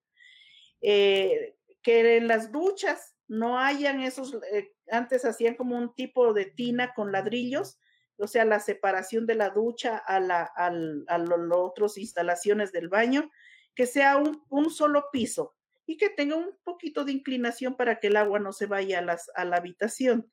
Eh, 0.80 1.56
que 1.82 2.16
en 2.16 2.28
las 2.28 2.52
duchas 2.52 3.16
no 3.26 3.58
hayan 3.58 4.00
esos, 4.00 4.34
eh, 4.52 4.72
antes 4.90 5.24
hacían 5.24 5.54
como 5.54 5.76
un 5.76 5.94
tipo 5.94 6.32
de 6.32 6.46
tina 6.46 6.94
con 6.94 7.12
ladrillos, 7.12 7.78
o 8.16 8.26
sea, 8.26 8.44
la 8.44 8.60
separación 8.60 9.26
de 9.26 9.36
la 9.36 9.50
ducha 9.50 9.96
a, 9.96 10.18
la, 10.18 10.42
a 10.42 10.70
las 10.70 11.30
otras 11.52 11.98
instalaciones 11.98 12.72
del 12.72 12.88
baño, 12.88 13.30
que 13.74 13.86
sea 13.86 14.16
un, 14.16 14.44
un, 14.48 14.70
solo 14.70 15.06
piso 15.12 15.56
y 15.88 15.96
que 15.96 16.10
tenga 16.10 16.36
un 16.36 16.50
poquito 16.62 17.04
de 17.04 17.10
inclinación 17.10 17.76
para 17.76 17.98
que 17.98 18.06
el 18.06 18.16
agua 18.16 18.38
no 18.38 18.52
se 18.52 18.66
vaya 18.66 19.00
a, 19.00 19.02
las, 19.02 19.28
a 19.34 19.44
la 19.44 19.56
habitación. 19.56 20.30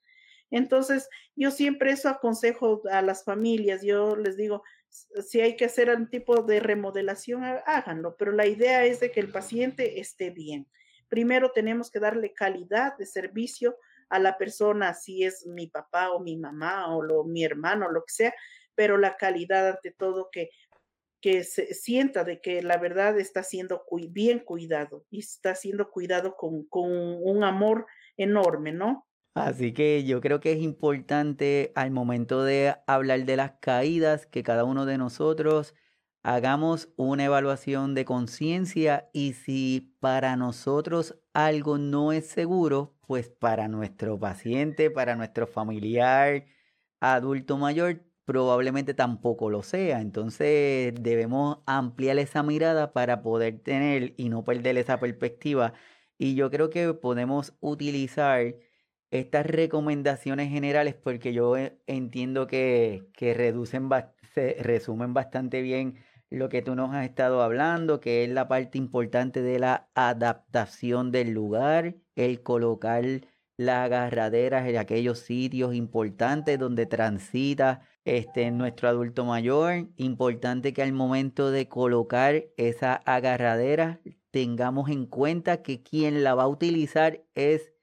Entonces, 0.51 1.09
yo 1.35 1.49
siempre 1.49 1.91
eso 1.91 2.09
aconsejo 2.09 2.83
a 2.91 3.01
las 3.01 3.23
familias, 3.23 3.81
yo 3.81 4.15
les 4.15 4.37
digo, 4.37 4.61
si 4.89 5.41
hay 5.41 5.55
que 5.55 5.65
hacer 5.65 5.89
un 5.89 6.09
tipo 6.09 6.43
de 6.43 6.59
remodelación, 6.59 7.43
háganlo, 7.65 8.15
pero 8.17 8.31
la 8.31 8.45
idea 8.45 8.85
es 8.85 8.99
de 8.99 9.11
que 9.11 9.19
el 9.19 9.31
paciente 9.31 9.99
esté 9.99 10.29
bien 10.29 10.67
primero 11.07 11.51
tenemos 11.51 11.91
que 11.91 11.99
darle 11.99 12.33
calidad 12.33 12.97
de 12.97 13.05
servicio 13.05 13.77
a 14.09 14.19
la 14.19 14.37
persona, 14.37 14.93
si 14.93 15.23
es 15.23 15.45
mi 15.45 15.67
papá 15.67 16.11
o 16.11 16.19
mi 16.19 16.37
mamá 16.37 16.95
o 16.95 17.23
mi 17.23 17.43
hermano, 17.43 17.89
lo 17.89 18.01
que 18.01 18.13
sea, 18.13 18.33
pero 18.75 18.97
la 18.97 19.15
calidad 19.17 19.69
ante 19.69 19.91
todo 19.91 20.29
que, 20.31 20.49
que 21.25 21.43
se 21.43 21.73
sienta 21.73 22.23
de 22.23 22.39
que 22.39 22.61
la 22.61 22.77
verdad 22.77 23.17
está 23.19 23.41
siendo 23.41 23.81
bien 24.11 24.37
cuidado 24.37 25.07
y 25.09 25.21
está 25.21 25.55
siendo 25.55 25.89
cuidado 25.89 26.35
con, 26.35 26.67
con 26.67 26.87
un 26.87 27.43
amor 27.43 27.87
enorme, 28.15 28.71
¿no? 28.71 29.07
Así 29.33 29.73
que 29.73 30.03
yo 30.03 30.21
creo 30.21 30.39
que 30.39 30.51
es 30.51 30.59
importante 30.59 31.71
al 31.73 31.89
momento 31.89 32.43
de 32.43 32.75
hablar 32.85 33.25
de 33.25 33.37
las 33.37 33.53
caídas 33.59 34.27
que 34.27 34.43
cada 34.43 34.65
uno 34.65 34.85
de 34.85 34.99
nosotros 34.99 35.73
hagamos 36.21 36.93
una 36.95 37.25
evaluación 37.25 37.95
de 37.95 38.05
conciencia 38.05 39.09
y 39.11 39.33
si 39.33 39.95
para 39.99 40.35
nosotros 40.35 41.19
algo 41.33 41.79
no 41.79 42.11
es 42.11 42.27
seguro, 42.27 42.99
pues 43.07 43.29
para 43.29 43.67
nuestro 43.67 44.19
paciente, 44.19 44.91
para 44.91 45.15
nuestro 45.15 45.47
familiar, 45.47 46.45
adulto 46.99 47.57
mayor, 47.57 48.04
probablemente 48.25 48.93
tampoco 48.93 49.49
lo 49.49 49.63
sea. 49.63 50.01
Entonces 50.01 50.93
debemos 50.99 51.59
ampliar 51.65 52.17
esa 52.19 52.43
mirada 52.43 52.93
para 52.93 53.21
poder 53.21 53.59
tener 53.59 54.13
y 54.17 54.29
no 54.29 54.43
perder 54.43 54.77
esa 54.77 54.99
perspectiva. 54.99 55.73
Y 56.17 56.35
yo 56.35 56.49
creo 56.51 56.69
que 56.69 56.93
podemos 56.93 57.55
utilizar 57.61 58.55
estas 59.11 59.45
recomendaciones 59.45 60.49
generales 60.49 60.95
porque 60.95 61.33
yo 61.33 61.57
eh, 61.57 61.77
entiendo 61.87 62.47
que, 62.47 63.03
que 63.13 63.33
reducen, 63.33 63.89
se 64.33 64.57
resumen 64.59 65.13
bastante 65.13 65.61
bien 65.61 66.03
lo 66.29 66.49
que 66.49 66.61
tú 66.61 66.75
nos 66.75 66.93
has 66.93 67.05
estado 67.05 67.41
hablando, 67.41 67.99
que 68.01 68.23
es 68.23 68.29
la 68.29 68.47
parte 68.47 68.77
importante 68.77 69.41
de 69.41 69.59
la 69.59 69.89
adaptación 69.95 71.11
del 71.11 71.31
lugar, 71.31 71.95
el 72.15 72.41
colocar 72.43 73.05
las 73.57 73.85
agarraderas 73.85 74.67
en 74.67 74.77
aquellos 74.77 75.19
sitios 75.19 75.73
importantes 75.75 76.59
donde 76.59 76.85
transita 76.85 77.81
este, 78.05 78.49
nuestro 78.51 78.87
adulto 78.87 79.25
mayor. 79.25 79.89
Importante 79.97 80.73
que 80.73 80.83
al 80.83 80.93
momento 80.93 81.51
de 81.51 81.67
colocar 81.67 82.45
esa 82.55 82.95
agarradera 82.95 83.99
tengamos 84.31 84.89
en 84.89 85.05
cuenta 85.05 85.61
que 85.61 85.83
quien 85.83 86.23
la 86.23 86.35
va 86.35 86.43
a 86.43 86.47
utilizar 86.47 87.23
es 87.35 87.73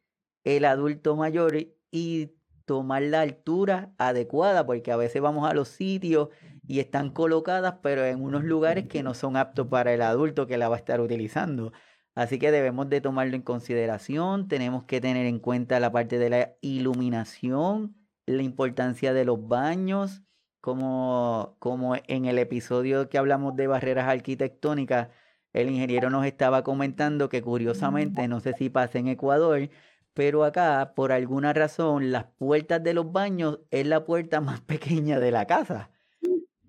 el 0.45 0.65
adulto 0.65 1.17
mayor 1.17 1.57
y 1.91 2.31
tomar 2.65 3.03
la 3.03 3.21
altura 3.21 3.93
adecuada, 3.99 4.65
porque 4.65 4.93
a 4.93 4.97
veces 4.97 5.21
vamos 5.21 5.49
a 5.49 5.55
los 5.55 5.69
sitios 5.69 6.29
y 6.67 6.81
están 6.81 7.11
colocadas, 7.11 7.77
pero 7.83 8.05
en 8.05 8.23
unos 8.23 8.45
lugares 8.45 8.87
que 8.87 9.03
no 9.03 9.15
son 9.15 9.37
aptos 9.37 9.67
para 9.67 9.93
el 9.93 10.03
adulto 10.03 10.47
que 10.47 10.59
la 10.59 10.69
va 10.69 10.77
a 10.77 10.79
estar 10.79 11.01
utilizando. 11.01 11.73
Así 12.15 12.39
que 12.39 12.51
debemos 12.51 12.89
de 12.89 13.01
tomarlo 13.01 13.35
en 13.35 13.43
consideración, 13.43 14.47
tenemos 14.47 14.85
que 14.85 15.01
tener 15.01 15.27
en 15.27 15.39
cuenta 15.39 15.81
la 15.81 15.91
parte 15.91 16.19
de 16.19 16.31
la 16.31 16.55
iluminación, 16.61 17.97
la 18.27 18.43
importancia 18.43 19.13
de 19.13 19.25
los 19.25 19.47
baños, 19.49 20.23
como, 20.61 21.57
como 21.59 21.97
en 22.07 22.25
el 22.27 22.39
episodio 22.39 23.09
que 23.09 23.19
hablamos 23.19 23.57
de 23.57 23.67
barreras 23.67 24.09
arquitectónicas, 24.09 25.09
el 25.53 25.71
ingeniero 25.71 26.09
nos 26.09 26.25
estaba 26.25 26.63
comentando 26.63 27.29
que 27.29 27.43
curiosamente, 27.43 28.27
no 28.29 28.41
sé 28.41 28.55
si 28.55 28.71
pasa 28.71 28.99
en 28.99 29.09
Ecuador, 29.09 29.69
pero 30.15 30.45
acá, 30.45 30.93
por 30.95 31.13
alguna 31.13 31.53
razón, 31.53 32.13
las 32.13 32.25
puertas 32.39 32.83
de 32.83 32.95
los 32.95 33.13
baños 33.13 33.61
es 33.71 33.87
la 33.87 34.05
puerta 34.05 34.41
más 34.41 34.61
pequeña 34.61 35.21
de 35.21 35.31
la 35.31 35.47
casa. 35.47 35.91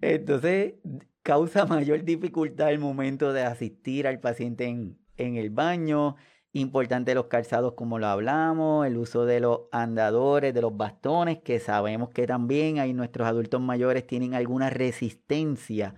Entonces, 0.02 0.76
causa 1.22 1.66
mayor 1.66 2.04
dificultad 2.04 2.72
el 2.72 2.80
momento 2.80 3.32
de 3.32 3.44
asistir 3.44 4.08
al 4.08 4.20
paciente 4.20 4.66
en, 4.66 4.98
en 5.18 5.38
el 5.38 5.50
baño. 5.50 6.16
Importante 6.56 7.16
los 7.16 7.26
calzados 7.26 7.74
como 7.74 7.98
lo 7.98 8.06
hablamos, 8.06 8.86
el 8.86 8.98
uso 8.98 9.26
de 9.26 9.40
los 9.40 9.62
andadores, 9.72 10.54
de 10.54 10.62
los 10.62 10.78
bastones, 10.78 11.40
que 11.40 11.60
sabemos 11.60 12.10
que 12.10 12.28
también 12.28 12.78
hay 12.78 12.94
nuestros 12.94 13.28
adultos 13.28 13.60
mayores 13.60 14.06
tienen 14.06 14.36
alguna 14.36 14.70
resistencia. 14.70 15.96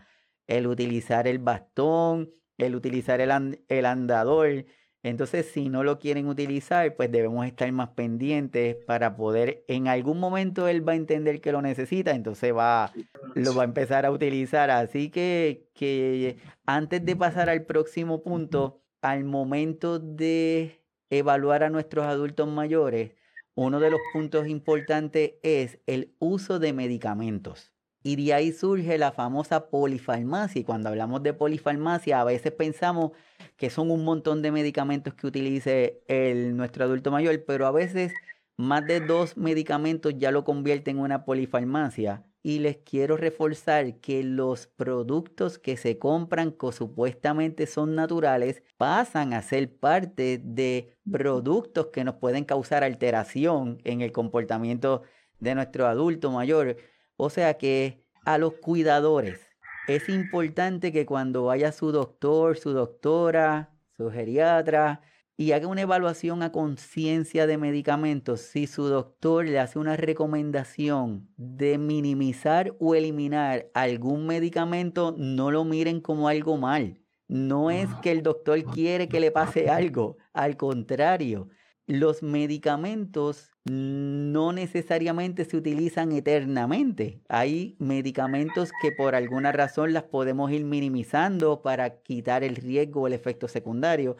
El 0.47 0.67
utilizar 0.67 1.27
el 1.27 1.39
bastón, 1.39 2.31
el 2.57 2.73
utilizar 2.75 3.19
el, 3.19 3.65
el 3.67 3.85
andador. 3.85 4.65
Entonces, 5.03 5.45
si 5.51 5.67
no 5.67 5.83
lo 5.83 5.99
quieren 5.99 6.25
utilizar, 6.29 6.95
pues 6.95 7.11
debemos 7.11 7.45
estar 7.45 7.69
más 7.73 7.89
pendientes 7.89 8.77
para 8.87 9.17
poder, 9.17 9.65
en 9.67 9.89
algún 9.89 10.21
momento 10.21 10.69
él 10.69 10.87
va 10.87 10.93
a 10.93 10.95
entender 10.95 11.41
que 11.41 11.51
lo 11.51 11.61
necesita, 11.61 12.11
entonces 12.11 12.55
va, 12.55 12.93
lo 13.33 13.53
va 13.55 13.63
a 13.63 13.65
empezar 13.65 14.05
a 14.05 14.11
utilizar. 14.11 14.71
Así 14.71 15.09
que, 15.09 15.69
que 15.75 16.37
antes 16.65 17.03
de 17.03 17.15
pasar 17.17 17.49
al 17.49 17.65
próximo 17.65 18.23
punto, 18.23 18.84
al 19.05 19.23
momento 19.23 19.99
de 19.99 20.83
evaluar 21.11 21.63
a 21.63 21.69
nuestros 21.69 22.07
adultos 22.07 22.47
mayores, 22.47 23.11
uno 23.53 23.79
de 23.79 23.91
los 23.91 23.99
puntos 24.11 24.47
importantes 24.47 25.33
es 25.43 25.77
el 25.85 26.15
uso 26.17 26.57
de 26.57 26.73
medicamentos. 26.73 27.71
Y 28.01 28.15
de 28.15 28.33
ahí 28.33 28.51
surge 28.51 28.97
la 28.97 29.11
famosa 29.11 29.69
polifarmacia. 29.69 30.61
Y 30.61 30.63
cuando 30.63 30.89
hablamos 30.89 31.21
de 31.21 31.33
polifarmacia, 31.33 32.19
a 32.19 32.23
veces 32.23 32.51
pensamos 32.51 33.11
que 33.57 33.69
son 33.69 33.91
un 33.91 34.03
montón 34.03 34.41
de 34.41 34.51
medicamentos 34.51 35.13
que 35.13 35.27
utilice 35.27 36.03
el, 36.07 36.57
nuestro 36.57 36.85
adulto 36.85 37.11
mayor, 37.11 37.43
pero 37.45 37.67
a 37.67 37.71
veces 37.71 38.11
más 38.57 38.87
de 38.87 39.01
dos 39.01 39.37
medicamentos 39.37 40.15
ya 40.17 40.31
lo 40.31 40.43
convierten 40.43 40.97
en 40.97 41.03
una 41.03 41.25
polifarmacia. 41.25 42.25
Y 42.45 42.59
les 42.59 42.77
quiero 42.77 43.17
reforzar 43.17 43.95
que 44.01 44.23
los 44.23 44.67
productos 44.67 45.57
que 45.57 45.77
se 45.77 45.97
compran 45.97 46.51
que 46.51 46.71
supuestamente 46.71 47.65
son 47.65 47.95
naturales 47.95 48.61
pasan 48.77 49.33
a 49.33 49.41
ser 49.41 49.75
parte 49.75 50.39
de 50.43 50.95
productos 51.11 51.87
que 51.87 52.03
nos 52.03 52.17
pueden 52.17 52.45
causar 52.45 52.83
alteración 52.83 53.79
en 53.83 54.01
el 54.01 54.11
comportamiento 54.11 55.01
de 55.39 55.55
nuestro 55.55 55.87
adulto 55.87 56.29
mayor. 56.29 56.77
O 57.17 57.31
sea 57.31 57.57
que 57.57 58.03
a 58.25 58.37
los 58.37 58.53
cuidadores 58.53 59.39
es 59.87 60.07
importante 60.07 60.91
que 60.91 61.07
cuando 61.07 61.45
vaya 61.45 61.71
su 61.71 61.91
doctor, 61.91 62.57
su 62.57 62.73
doctora, 62.73 63.71
su 63.97 64.11
geriatra 64.11 65.01
y 65.37 65.51
haga 65.51 65.67
una 65.67 65.81
evaluación 65.81 66.43
a 66.43 66.51
conciencia 66.51 67.45
de 67.47 67.57
medicamentos, 67.57 68.41
si 68.41 68.67
su 68.67 68.83
doctor 68.85 69.45
le 69.45 69.59
hace 69.59 69.79
una 69.79 69.97
recomendación 69.97 71.29
de 71.35 71.77
minimizar 71.77 72.75
o 72.79 72.95
eliminar 72.95 73.69
algún 73.73 74.27
medicamento, 74.27 75.13
no 75.17 75.51
lo 75.51 75.65
miren 75.65 75.99
como 75.99 76.29
algo 76.29 76.57
mal. 76.57 77.01
No 77.27 77.69
es 77.71 77.89
que 78.01 78.11
el 78.11 78.23
doctor 78.23 78.63
quiere 78.73 79.09
que 79.09 79.19
le 79.19 79.31
pase 79.31 79.69
algo, 79.69 80.17
al 80.33 80.55
contrario, 80.55 81.49
los 81.87 82.23
medicamentos 82.23 83.51
no 83.65 84.53
necesariamente 84.53 85.45
se 85.45 85.57
utilizan 85.57 86.11
eternamente. 86.11 87.21
Hay 87.29 87.75
medicamentos 87.79 88.71
que 88.81 88.91
por 88.91 89.15
alguna 89.15 89.51
razón 89.51 89.93
las 89.93 90.03
podemos 90.03 90.51
ir 90.51 90.65
minimizando 90.65 91.61
para 91.61 92.01
quitar 92.01 92.43
el 92.43 92.55
riesgo 92.55 93.01
o 93.01 93.07
el 93.07 93.13
efecto 93.13 93.47
secundario. 93.47 94.17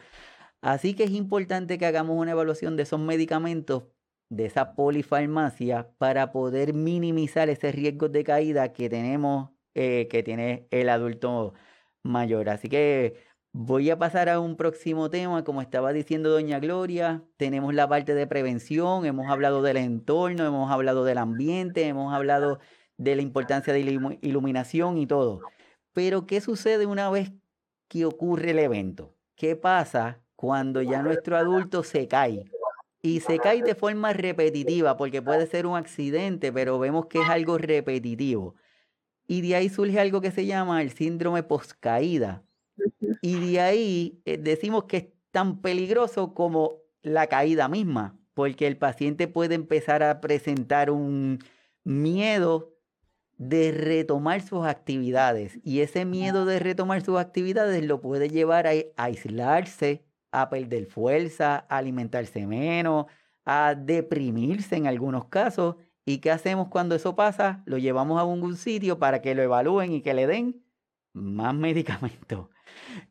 Así 0.66 0.94
que 0.94 1.04
es 1.04 1.12
importante 1.12 1.78
que 1.78 1.86
hagamos 1.86 2.18
una 2.18 2.32
evaluación 2.32 2.76
de 2.76 2.82
esos 2.82 2.98
medicamentos, 2.98 3.84
de 4.30 4.46
esa 4.46 4.74
polifarmacia, 4.74 5.92
para 5.98 6.32
poder 6.32 6.74
minimizar 6.74 7.48
ese 7.48 7.70
riesgo 7.70 8.08
de 8.08 8.24
caída 8.24 8.72
que 8.72 8.90
tenemos, 8.90 9.50
eh, 9.74 10.08
que 10.10 10.24
tiene 10.24 10.66
el 10.72 10.88
adulto 10.88 11.54
mayor. 12.02 12.48
Así 12.48 12.68
que 12.68 13.14
Voy 13.58 13.88
a 13.88 13.98
pasar 13.98 14.28
a 14.28 14.38
un 14.38 14.56
próximo 14.56 15.08
tema, 15.08 15.42
como 15.42 15.62
estaba 15.62 15.94
diciendo 15.94 16.28
doña 16.28 16.60
Gloria, 16.60 17.24
tenemos 17.38 17.72
la 17.72 17.88
parte 17.88 18.14
de 18.14 18.26
prevención, 18.26 19.06
hemos 19.06 19.28
hablado 19.30 19.62
del 19.62 19.78
entorno, 19.78 20.44
hemos 20.44 20.70
hablado 20.70 21.04
del 21.04 21.16
ambiente, 21.16 21.86
hemos 21.86 22.12
hablado 22.12 22.58
de 22.98 23.16
la 23.16 23.22
importancia 23.22 23.72
de 23.72 23.82
la 23.82 24.18
iluminación 24.20 24.98
y 24.98 25.06
todo. 25.06 25.40
Pero 25.94 26.26
¿qué 26.26 26.42
sucede 26.42 26.84
una 26.84 27.08
vez 27.08 27.32
que 27.88 28.04
ocurre 28.04 28.50
el 28.50 28.58
evento? 28.58 29.14
¿Qué 29.36 29.56
pasa 29.56 30.20
cuando 30.36 30.82
ya 30.82 31.02
nuestro 31.02 31.36
adulto 31.36 31.82
se 31.82 32.06
cae? 32.06 32.44
Y 33.02 33.20
se 33.20 33.38
cae 33.38 33.62
de 33.62 33.74
forma 33.74 34.12
repetitiva, 34.12 34.96
porque 34.96 35.22
puede 35.22 35.46
ser 35.46 35.66
un 35.66 35.76
accidente, 35.76 36.52
pero 36.52 36.78
vemos 36.78 37.06
que 37.06 37.20
es 37.20 37.28
algo 37.28 37.58
repetitivo. 37.58 38.54
Y 39.26 39.42
de 39.42 39.56
ahí 39.56 39.68
surge 39.68 39.98
algo 39.98 40.20
que 40.20 40.30
se 40.30 40.46
llama 40.46 40.82
el 40.82 40.90
síndrome 40.92 41.42
poscaída 41.42 42.42
y 43.20 43.52
de 43.52 43.60
ahí 43.60 44.22
eh, 44.24 44.38
decimos 44.38 44.84
que 44.84 44.96
es 44.96 45.06
tan 45.30 45.60
peligroso 45.60 46.34
como 46.34 46.82
la 47.02 47.26
caída 47.26 47.68
misma, 47.68 48.18
porque 48.34 48.66
el 48.66 48.76
paciente 48.76 49.28
puede 49.28 49.54
empezar 49.54 50.02
a 50.02 50.20
presentar 50.20 50.90
un 50.90 51.38
miedo 51.84 52.72
de 53.38 53.70
retomar 53.70 54.40
sus 54.40 54.64
actividades 54.64 55.58
y 55.62 55.80
ese 55.80 56.04
miedo 56.04 56.46
de 56.46 56.58
retomar 56.58 57.02
sus 57.02 57.18
actividades 57.18 57.84
lo 57.84 58.00
puede 58.00 58.30
llevar 58.30 58.66
a 58.66 58.72
aislarse, 58.96 60.05
a 60.42 60.50
perder 60.50 60.84
fuerza, 60.84 61.66
a 61.68 61.78
alimentarse 61.78 62.46
menos, 62.46 63.06
a 63.46 63.74
deprimirse 63.74 64.76
en 64.76 64.86
algunos 64.86 65.28
casos. 65.28 65.76
¿Y 66.04 66.18
qué 66.18 66.30
hacemos 66.30 66.68
cuando 66.68 66.94
eso 66.94 67.16
pasa? 67.16 67.62
Lo 67.64 67.78
llevamos 67.78 68.18
a 68.18 68.20
algún 68.20 68.56
sitio 68.56 68.98
para 68.98 69.22
que 69.22 69.34
lo 69.34 69.42
evalúen 69.42 69.92
y 69.92 70.02
que 70.02 70.12
le 70.12 70.26
den 70.26 70.62
más 71.14 71.54
medicamentos. 71.66 72.48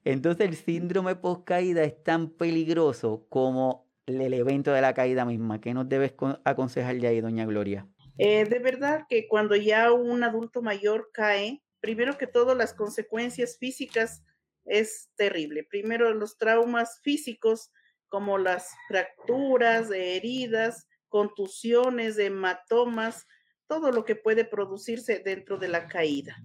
Entonces 0.03 0.47
el 0.47 0.55
síndrome 0.55 1.15
post-caída 1.15 1.83
es 1.83 2.03
tan 2.03 2.29
peligroso 2.29 3.25
como 3.27 3.89
el 4.05 4.31
evento 4.35 4.71
de 4.71 4.81
la 4.81 4.93
caída 4.93 5.25
misma. 5.25 5.59
¿Qué 5.59 5.73
nos 5.73 5.89
debes 5.89 6.13
aconsejar 6.43 6.97
ya 6.97 7.09
ahí, 7.09 7.21
doña 7.21 7.45
Gloria? 7.45 7.87
Eh, 8.19 8.45
de 8.45 8.59
verdad 8.59 9.05
que 9.09 9.27
cuando 9.27 9.55
ya 9.55 9.91
un 9.91 10.23
adulto 10.23 10.61
mayor 10.61 11.09
cae, 11.11 11.63
primero 11.79 12.19
que 12.19 12.27
todo 12.27 12.53
las 12.53 12.75
consecuencias 12.75 13.57
físicas 13.57 14.23
es 14.65 15.09
terrible. 15.15 15.63
Primero 15.63 16.13
los 16.13 16.37
traumas 16.37 16.99
físicos 17.03 17.71
como 18.07 18.37
las 18.37 18.69
fracturas, 18.87 19.89
heridas, 19.91 20.87
contusiones, 21.07 22.17
hematomas, 22.17 23.25
todo 23.67 23.91
lo 23.91 24.05
que 24.05 24.15
puede 24.15 24.45
producirse 24.45 25.19
dentro 25.19 25.57
de 25.57 25.69
la 25.69 25.87
caída. 25.87 26.35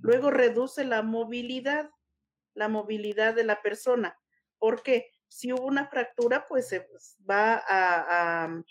Luego 0.00 0.30
reduce 0.30 0.84
la 0.84 1.02
movilidad 1.02 1.90
la 2.54 2.68
movilidad 2.68 3.34
de 3.34 3.44
la 3.44 3.62
persona, 3.62 4.18
porque 4.58 5.10
si 5.28 5.52
hubo 5.52 5.64
una 5.64 5.86
fractura, 5.86 6.46
pues 6.46 6.68
se 6.68 6.86
va 7.28 7.62
a, 7.66 8.62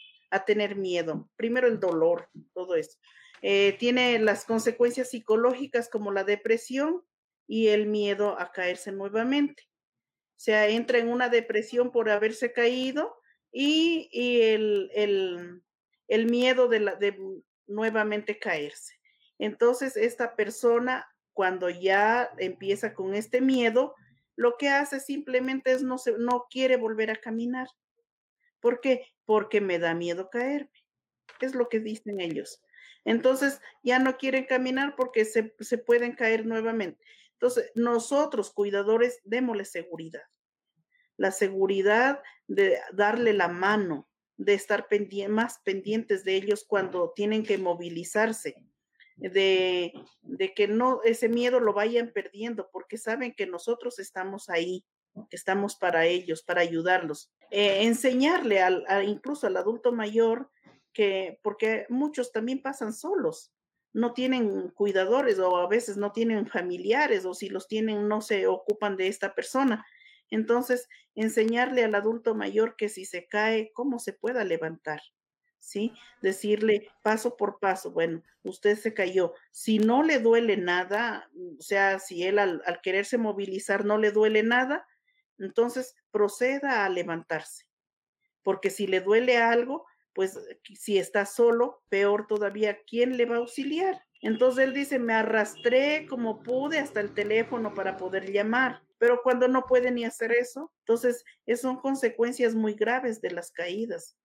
tener 0.45 0.77
miedo. 0.77 1.29
Primero 1.35 1.67
el 1.67 1.79
dolor, 1.79 2.29
todo 2.53 2.75
eso. 2.75 2.97
Eh, 3.41 3.75
tiene 3.79 4.17
las 4.19 4.45
consecuencias 4.45 5.09
psicológicas 5.09 5.89
como 5.89 6.11
la 6.11 6.23
depresión 6.23 7.03
y 7.51 7.67
el 7.67 7.85
miedo 7.85 8.39
a 8.39 8.53
caerse 8.53 8.93
nuevamente. 8.93 9.63
O 9.63 10.39
sea, 10.39 10.69
entra 10.69 10.99
en 10.99 11.09
una 11.09 11.27
depresión 11.27 11.91
por 11.91 12.09
haberse 12.09 12.53
caído 12.53 13.19
y, 13.51 14.07
el, 14.13 14.89
el, 16.07 16.25
miedo 16.27 16.69
de, 16.69 16.79
la, 16.79 16.95
de 16.95 17.19
nuevamente 17.67 18.39
caerse. 18.39 18.93
Entonces, 19.37 19.97
esta 19.97 20.37
persona 20.37 21.05
cuando 21.33 21.69
ya 21.69 22.31
empieza 22.37 22.93
con 22.93 23.15
este 23.15 23.41
miedo, 23.41 23.95
lo 24.37 24.55
que 24.57 24.69
hace 24.69 25.01
simplemente 25.01 25.73
es 25.73 25.83
no, 25.83 25.97
se, 25.97 26.13
no 26.13 26.47
quiere 26.49 26.77
volver 26.77 27.11
a 27.11 27.17
caminar. 27.17 27.67
¿Por 28.61 28.79
qué? 28.79 29.07
Porque 29.25 29.59
me 29.59 29.77
da 29.77 29.93
miedo 29.93 30.29
caerme. 30.29 30.85
Es 31.41 31.53
lo 31.53 31.67
que 31.67 31.81
dicen 31.81 32.21
ellos. 32.21 32.61
Entonces 33.03 33.59
ya 33.83 33.99
no 33.99 34.15
quieren 34.15 34.45
caminar 34.45 34.95
porque 34.95 35.25
se, 35.25 35.53
se 35.59 35.77
pueden 35.77 36.13
caer 36.13 36.45
nuevamente. 36.45 37.03
Entonces, 37.41 37.71
nosotros, 37.73 38.51
cuidadores, 38.51 39.19
démosle 39.23 39.65
seguridad. 39.65 40.21
La 41.17 41.31
seguridad 41.31 42.21
de 42.47 42.77
darle 42.93 43.33
la 43.33 43.47
mano, 43.47 44.07
de 44.37 44.53
estar 44.53 44.87
más 45.27 45.59
pendientes 45.65 46.23
de 46.23 46.35
ellos 46.35 46.63
cuando 46.67 47.13
tienen 47.15 47.41
que 47.41 47.57
movilizarse, 47.57 48.55
de, 49.17 49.91
que 50.55 50.67
no 50.67 51.01
ese 51.03 51.29
miedo 51.29 51.59
lo 51.59 51.73
vayan 51.73 52.11
perdiendo, 52.13 52.69
porque 52.71 52.99
saben 52.99 53.33
que 53.33 53.47
nosotros 53.47 53.97
estamos 53.97 54.47
ahí, 54.47 54.85
que 55.31 55.35
estamos 55.35 55.75
para 55.75 56.05
ellos, 56.05 56.43
para 56.43 56.61
ayudarlos. 56.61 57.31
Eh, 57.49 57.85
enseñarle 57.85 58.61
al, 58.61 58.85
incluso 59.07 59.47
al 59.47 59.57
adulto 59.57 59.91
mayor 59.91 60.51
que, 60.93 61.39
porque 61.41 61.87
muchos 61.89 62.31
también 62.31 62.61
pasan 62.61 62.93
solos, 62.93 63.51
no 63.93 64.13
tienen 64.13 64.69
cuidadores 64.69 65.39
o 65.39 65.57
a 65.57 65.67
veces 65.67 65.97
no 65.97 66.11
tienen 66.11 66.47
familiares 66.47 67.25
o 67.25 67.33
si 67.33 67.49
los 67.49 67.67
tienen 67.67 68.07
no 68.07 68.21
se 68.21 68.47
ocupan 68.47 68.95
de 68.95 69.07
esta 69.07 69.35
persona. 69.35 69.85
Entonces, 70.29 70.87
enseñarle 71.15 71.83
al 71.83 71.95
adulto 71.95 72.35
mayor 72.35 72.75
que 72.77 72.89
si 72.89 73.05
se 73.05 73.27
cae, 73.27 73.71
cómo 73.73 73.99
se 73.99 74.13
pueda 74.13 74.43
levantar. 74.43 75.01
¿Sí? 75.59 75.93
Decirle 76.21 76.89
paso 77.03 77.37
por 77.37 77.59
paso, 77.59 77.91
bueno, 77.91 78.23
usted 78.43 78.79
se 78.79 78.95
cayó. 78.95 79.33
Si 79.51 79.77
no 79.77 80.01
le 80.01 80.17
duele 80.17 80.57
nada, 80.57 81.29
o 81.59 81.61
sea, 81.61 81.99
si 81.99 82.23
él 82.23 82.39
al, 82.39 82.63
al 82.65 82.81
quererse 82.81 83.19
movilizar 83.19 83.85
no 83.85 83.99
le 83.99 84.11
duele 84.11 84.41
nada, 84.41 84.87
entonces 85.37 85.95
proceda 86.09 86.83
a 86.83 86.89
levantarse. 86.89 87.65
Porque 88.41 88.71
si 88.71 88.87
le 88.87 89.01
duele 89.01 89.37
algo, 89.37 89.85
pues 90.13 90.37
si 90.75 90.97
está 90.97 91.25
solo, 91.25 91.83
peor 91.89 92.27
todavía, 92.27 92.79
¿quién 92.85 93.17
le 93.17 93.25
va 93.25 93.35
a 93.35 93.39
auxiliar? 93.39 94.01
Entonces 94.21 94.65
él 94.65 94.73
dice, 94.73 94.99
me 94.99 95.13
arrastré 95.13 96.05
como 96.07 96.43
pude 96.43 96.79
hasta 96.79 96.99
el 96.99 97.13
teléfono 97.13 97.73
para 97.73 97.97
poder 97.97 98.31
llamar, 98.31 98.83
pero 98.97 99.21
cuando 99.23 99.47
no 99.47 99.65
puede 99.65 99.91
ni 99.91 100.05
hacer 100.05 100.31
eso, 100.31 100.71
entonces 100.81 101.23
son 101.59 101.77
consecuencias 101.77 102.53
muy 102.53 102.73
graves 102.73 103.19
de 103.19 103.31
las 103.31 103.51
caídas. 103.51 104.17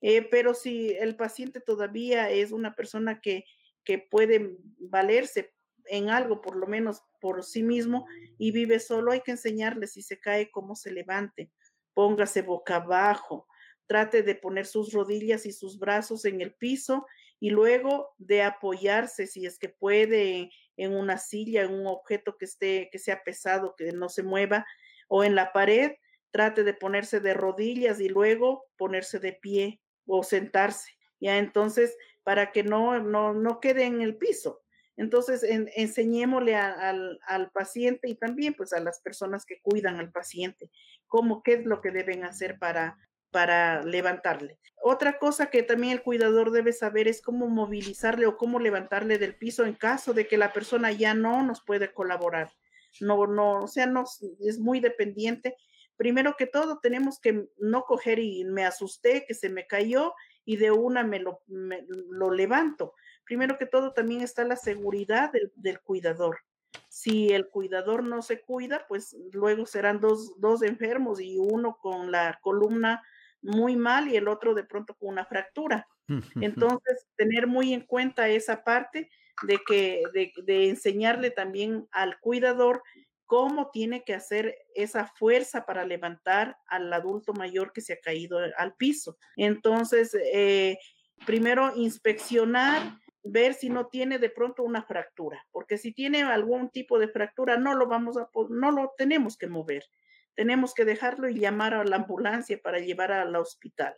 Eh, 0.00 0.22
pero 0.30 0.54
si 0.54 0.90
el 0.92 1.16
paciente 1.16 1.60
todavía 1.60 2.30
es 2.30 2.52
una 2.52 2.74
persona 2.74 3.20
que, 3.20 3.44
que 3.84 3.98
puede 3.98 4.56
valerse 4.78 5.54
en 5.86 6.08
algo, 6.08 6.40
por 6.40 6.56
lo 6.56 6.66
menos 6.66 7.02
por 7.20 7.44
sí 7.44 7.62
mismo, 7.62 8.06
y 8.38 8.50
vive 8.50 8.80
solo, 8.80 9.12
hay 9.12 9.20
que 9.20 9.32
enseñarle 9.32 9.86
si 9.86 10.02
se 10.02 10.18
cae, 10.18 10.50
cómo 10.50 10.74
se 10.74 10.90
levante, 10.90 11.50
póngase 11.92 12.42
boca 12.42 12.76
abajo, 12.76 13.46
trate 13.86 14.22
de 14.22 14.34
poner 14.34 14.66
sus 14.66 14.92
rodillas 14.92 15.46
y 15.46 15.52
sus 15.52 15.78
brazos 15.78 16.24
en 16.24 16.40
el 16.40 16.54
piso 16.54 17.06
y 17.40 17.50
luego 17.50 18.14
de 18.18 18.42
apoyarse 18.42 19.26
si 19.26 19.46
es 19.46 19.58
que 19.58 19.68
puede 19.68 20.50
en 20.76 20.94
una 20.94 21.18
silla, 21.18 21.62
en 21.62 21.72
un 21.72 21.86
objeto 21.86 22.36
que 22.36 22.46
esté 22.46 22.88
que 22.90 22.98
sea 22.98 23.22
pesado, 23.22 23.74
que 23.76 23.92
no 23.92 24.08
se 24.08 24.22
mueva 24.22 24.66
o 25.08 25.24
en 25.24 25.34
la 25.34 25.52
pared, 25.52 25.92
trate 26.30 26.64
de 26.64 26.74
ponerse 26.74 27.20
de 27.20 27.34
rodillas 27.34 28.00
y 28.00 28.08
luego 28.08 28.64
ponerse 28.76 29.18
de 29.18 29.32
pie 29.32 29.80
o 30.06 30.22
sentarse. 30.22 30.90
Ya 31.20 31.38
entonces 31.38 31.96
para 32.22 32.52
que 32.52 32.62
no 32.62 33.00
no 33.00 33.34
no 33.34 33.60
quede 33.60 33.84
en 33.84 34.00
el 34.00 34.16
piso. 34.16 34.60
Entonces, 34.96 35.42
enseñémosle 35.42 36.54
al, 36.54 37.18
al, 37.26 37.50
paciente 37.50 38.08
y 38.08 38.14
también 38.14 38.54
pues 38.54 38.72
a 38.72 38.78
las 38.78 39.00
personas 39.00 39.44
que 39.44 39.60
cuidan 39.60 39.96
al 39.96 40.12
paciente 40.12 40.70
cómo, 41.14 41.44
qué 41.44 41.54
es 41.54 41.64
lo 41.64 41.80
que 41.80 41.92
deben 41.92 42.24
hacer 42.24 42.58
para, 42.58 42.98
para 43.34 43.82
levantarle. 43.82 44.60
Otra 44.80 45.18
cosa 45.18 45.50
que 45.50 45.64
también 45.64 45.92
el 45.92 46.04
cuidador 46.04 46.52
debe 46.52 46.72
saber 46.72 47.08
es 47.08 47.20
cómo 47.20 47.48
movilizarle 47.48 48.26
o 48.26 48.36
cómo 48.36 48.60
levantarle 48.60 49.18
del 49.18 49.34
piso 49.34 49.64
en 49.64 49.74
caso 49.74 50.14
de 50.14 50.28
que 50.28 50.38
la 50.38 50.52
persona 50.52 50.92
ya 50.92 51.14
no 51.14 51.42
nos 51.42 51.60
puede 51.60 51.92
colaborar. 51.92 52.52
No, 53.00 53.26
no, 53.26 53.64
o 53.64 53.66
sea, 53.66 53.86
no, 53.86 54.04
es 54.38 54.60
muy 54.60 54.78
dependiente. 54.78 55.56
Primero 55.96 56.36
que 56.38 56.46
todo, 56.46 56.78
tenemos 56.78 57.18
que 57.18 57.48
no 57.58 57.82
coger 57.82 58.20
y 58.20 58.44
me 58.44 58.64
asusté, 58.64 59.24
que 59.26 59.34
se 59.34 59.48
me 59.48 59.66
cayó 59.66 60.14
y 60.44 60.56
de 60.58 60.70
una 60.70 61.02
me 61.02 61.18
lo, 61.18 61.40
lo 61.48 62.30
levanto. 62.30 62.94
Primero 63.24 63.58
que 63.58 63.66
todo, 63.66 63.94
también 63.94 64.20
está 64.20 64.44
la 64.44 64.54
seguridad 64.54 65.32
del, 65.32 65.50
del, 65.56 65.80
cuidador. 65.80 66.38
Si 66.88 67.32
el 67.32 67.48
cuidador 67.48 68.04
no 68.04 68.22
se 68.22 68.42
cuida, 68.42 68.86
pues 68.86 69.16
luego 69.32 69.66
serán 69.66 69.98
dos, 69.98 70.38
dos 70.38 70.62
enfermos 70.62 71.20
y 71.20 71.36
uno 71.36 71.78
con 71.82 72.12
la 72.12 72.38
columna 72.40 73.02
muy 73.44 73.76
mal 73.76 74.08
y 74.08 74.16
el 74.16 74.26
otro 74.26 74.54
de 74.54 74.64
pronto 74.64 74.94
con 74.96 75.10
una 75.10 75.24
fractura. 75.24 75.86
Entonces, 76.40 77.06
tener 77.16 77.46
muy 77.46 77.72
en 77.72 77.82
cuenta 77.82 78.28
esa 78.28 78.64
parte 78.64 79.10
de 79.42 79.58
que 79.66 80.02
de, 80.12 80.32
de, 80.44 80.68
enseñarle 80.68 81.30
también 81.30 81.88
al 81.92 82.20
cuidador 82.20 82.82
cómo 83.26 83.70
tiene 83.70 84.04
que 84.04 84.14
hacer 84.14 84.54
esa 84.74 85.06
fuerza 85.06 85.64
para 85.64 85.84
levantar 85.84 86.58
al 86.66 86.92
adulto 86.92 87.32
mayor 87.32 87.72
que 87.72 87.80
se 87.80 87.94
ha 87.94 88.00
caído 88.00 88.38
al 88.56 88.74
piso. 88.74 89.16
Entonces, 89.36 90.14
eh, 90.32 90.78
primero 91.26 91.72
inspeccionar, 91.74 92.98
ver 93.22 93.54
si 93.54 93.70
no 93.70 93.86
tiene 93.86 94.18
de 94.18 94.28
pronto 94.28 94.62
una 94.62 94.82
fractura, 94.82 95.46
porque 95.50 95.78
si 95.78 95.92
tiene 95.92 96.22
algún 96.22 96.68
tipo 96.68 96.98
de 96.98 97.08
fractura, 97.08 97.56
no 97.56 97.74
lo 97.74 97.86
vamos 97.86 98.18
a, 98.18 98.28
no 98.50 98.70
lo 98.70 98.92
tenemos 98.98 99.38
que 99.38 99.46
mover 99.46 99.84
tenemos 100.34 100.74
que 100.74 100.84
dejarlo 100.84 101.28
y 101.28 101.38
llamar 101.38 101.74
a 101.74 101.84
la 101.84 101.96
ambulancia 101.96 102.60
para 102.62 102.78
llevar 102.78 103.12
al 103.12 103.34
hospital. 103.36 103.94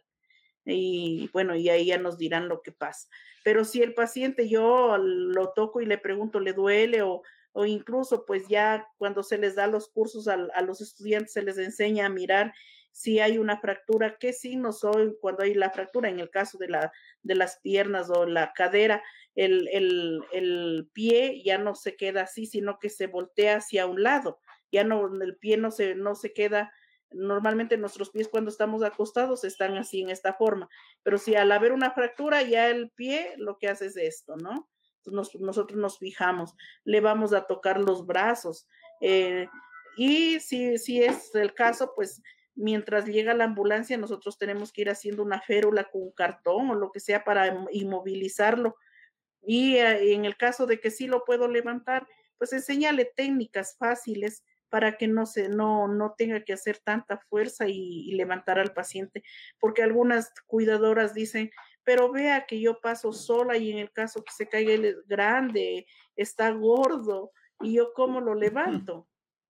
Y 0.64 1.30
bueno, 1.32 1.54
y 1.54 1.68
ahí 1.68 1.86
ya 1.86 1.98
nos 1.98 2.18
dirán 2.18 2.48
lo 2.48 2.60
que 2.60 2.72
pasa. 2.72 3.08
Pero 3.44 3.64
si 3.64 3.82
el 3.82 3.94
paciente 3.94 4.48
yo 4.48 4.98
lo 4.98 5.52
toco 5.52 5.80
y 5.80 5.86
le 5.86 5.98
pregunto, 5.98 6.40
¿le 6.40 6.52
duele? 6.52 7.02
O, 7.02 7.22
o 7.52 7.64
incluso 7.64 8.26
pues 8.26 8.48
ya 8.48 8.86
cuando 8.98 9.22
se 9.22 9.38
les 9.38 9.54
da 9.54 9.66
los 9.68 9.88
cursos 9.88 10.26
a, 10.28 10.34
a, 10.54 10.62
los 10.62 10.80
estudiantes 10.80 11.32
se 11.32 11.42
les 11.42 11.56
enseña 11.58 12.06
a 12.06 12.10
mirar 12.10 12.52
si 12.90 13.20
hay 13.20 13.36
una 13.38 13.60
fractura, 13.60 14.16
qué 14.18 14.32
signos 14.32 14.80
son 14.80 15.16
cuando 15.20 15.42
hay 15.42 15.52
la 15.52 15.70
fractura, 15.70 16.08
en 16.08 16.18
el 16.18 16.30
caso 16.30 16.56
de, 16.56 16.68
la, 16.68 16.92
de 17.22 17.34
las 17.34 17.58
piernas 17.60 18.08
o 18.08 18.24
la 18.24 18.52
cadera, 18.54 19.02
el, 19.34 19.68
el, 19.68 20.22
el 20.32 20.88
pie 20.94 21.42
ya 21.44 21.58
no 21.58 21.74
se 21.74 21.94
queda 21.94 22.22
así, 22.22 22.46
sino 22.46 22.78
que 22.78 22.88
se 22.88 23.06
voltea 23.06 23.56
hacia 23.56 23.86
un 23.86 24.02
lado 24.02 24.40
ya 24.72 24.84
no, 24.84 25.06
el 25.22 25.36
pie 25.36 25.56
no 25.56 25.70
se, 25.70 25.94
no 25.94 26.14
se 26.14 26.32
queda, 26.32 26.72
normalmente 27.10 27.76
nuestros 27.76 28.10
pies 28.10 28.28
cuando 28.28 28.50
estamos 28.50 28.82
acostados 28.82 29.44
están 29.44 29.76
así 29.76 30.02
en 30.02 30.10
esta 30.10 30.34
forma, 30.34 30.68
pero 31.02 31.18
si 31.18 31.34
al 31.34 31.52
haber 31.52 31.72
una 31.72 31.92
fractura 31.92 32.42
ya 32.42 32.68
el 32.68 32.90
pie 32.90 33.34
lo 33.36 33.58
que 33.58 33.68
hace 33.68 33.86
es 33.86 33.96
esto, 33.96 34.36
¿no? 34.36 34.68
Nos, 35.04 35.34
nosotros 35.36 35.78
nos 35.78 35.98
fijamos, 35.98 36.54
le 36.84 37.00
vamos 37.00 37.32
a 37.32 37.46
tocar 37.46 37.80
los 37.80 38.06
brazos 38.06 38.66
eh, 39.00 39.48
y 39.96 40.40
si, 40.40 40.78
si 40.78 41.02
es 41.02 41.34
el 41.34 41.54
caso, 41.54 41.92
pues 41.94 42.22
mientras 42.56 43.06
llega 43.06 43.34
la 43.34 43.44
ambulancia 43.44 43.96
nosotros 43.96 44.38
tenemos 44.38 44.72
que 44.72 44.82
ir 44.82 44.90
haciendo 44.90 45.22
una 45.22 45.40
férula 45.40 45.84
con 45.90 46.02
un 46.02 46.12
cartón 46.12 46.70
o 46.70 46.74
lo 46.74 46.90
que 46.90 47.00
sea 47.00 47.22
para 47.22 47.66
inmovilizarlo. 47.70 48.76
Y 49.42 49.76
eh, 49.76 50.14
en 50.14 50.24
el 50.24 50.36
caso 50.36 50.66
de 50.66 50.80
que 50.80 50.90
sí 50.90 51.06
lo 51.06 51.24
puedo 51.24 51.48
levantar, 51.48 52.06
pues 52.38 52.52
enséñale 52.52 53.04
técnicas 53.04 53.76
fáciles 53.78 54.42
para 54.68 54.96
que 54.96 55.08
no 55.08 55.26
se 55.26 55.48
no 55.48 55.88
no 55.88 56.14
tenga 56.16 56.42
que 56.44 56.52
hacer 56.52 56.78
tanta 56.78 57.18
fuerza 57.28 57.68
y, 57.68 58.08
y, 58.08 58.14
levantar 58.14 58.58
al 58.58 58.72
paciente, 58.72 59.22
porque 59.60 59.82
algunas 59.82 60.32
cuidadoras 60.46 61.14
dicen, 61.14 61.50
pero 61.84 62.10
vea 62.10 62.46
que 62.46 62.60
yo 62.60 62.80
paso 62.80 63.12
sola 63.12 63.56
y 63.56 63.70
en 63.70 63.78
el 63.78 63.92
caso 63.92 64.24
que 64.24 64.32
se 64.32 64.48
caiga 64.48 64.72
él 64.72 64.84
es 64.84 65.06
grande, 65.06 65.86
está 66.16 66.50
gordo 66.50 67.30
y 67.60 67.74
yo 67.74 67.92
cómo 67.94 68.20
lo 68.20 68.34
levanto. 68.34 69.08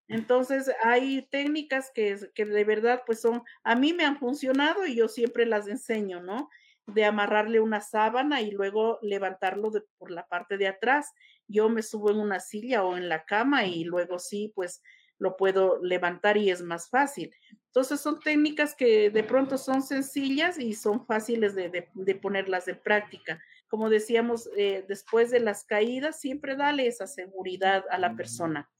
Entonces 0.08 0.70
hay 0.82 1.22
técnicas 1.30 1.90
que, 1.92 2.16
que 2.34 2.44
de 2.44 2.64
verdad 2.64 3.02
pues 3.06 3.20
son, 3.20 3.42
a 3.64 3.74
mí 3.74 3.92
me 3.92 4.04
han 4.04 4.18
funcionado 4.18 4.86
y 4.86 4.96
yo 4.96 5.08
siempre 5.08 5.46
las 5.46 5.66
enseño, 5.66 6.22
¿no? 6.22 6.48
De 6.86 7.04
amarrarle 7.04 7.58
una 7.58 7.80
sábana 7.80 8.40
y 8.40 8.52
luego 8.52 8.98
levantarlo 9.02 9.70
de, 9.70 9.82
por 9.98 10.10
la 10.10 10.26
parte 10.28 10.58
de 10.58 10.68
atrás. 10.68 11.12
Yo 11.48 11.68
me 11.68 11.82
subo 11.82 12.10
en 12.10 12.18
una 12.18 12.38
silla 12.38 12.84
o 12.84 12.96
en 12.96 13.08
la 13.08 13.24
cama 13.24 13.66
y 13.66 13.82
luego 13.82 14.20
sí, 14.20 14.52
pues 14.54 14.82
lo 15.18 15.36
puedo 15.36 15.82
levantar 15.82 16.36
y 16.36 16.50
es 16.50 16.62
más 16.62 16.88
fácil. 16.88 17.34
Entonces 17.66 18.00
son 18.00 18.20
técnicas 18.20 18.74
que 18.74 19.10
de 19.10 19.22
pronto 19.22 19.58
son 19.58 19.82
sencillas 19.82 20.58
y 20.58 20.74
son 20.74 21.06
fáciles 21.06 21.54
de, 21.54 21.68
de, 21.68 21.88
de 21.94 22.14
ponerlas 22.14 22.68
en 22.68 22.80
práctica. 22.82 23.40
Como 23.68 23.90
decíamos, 23.90 24.48
eh, 24.56 24.84
después 24.88 25.30
de 25.30 25.40
las 25.40 25.64
caídas, 25.64 26.20
siempre 26.20 26.56
dale 26.56 26.86
esa 26.86 27.06
seguridad 27.06 27.84
a 27.90 27.98
la 27.98 28.14
persona 28.14 28.70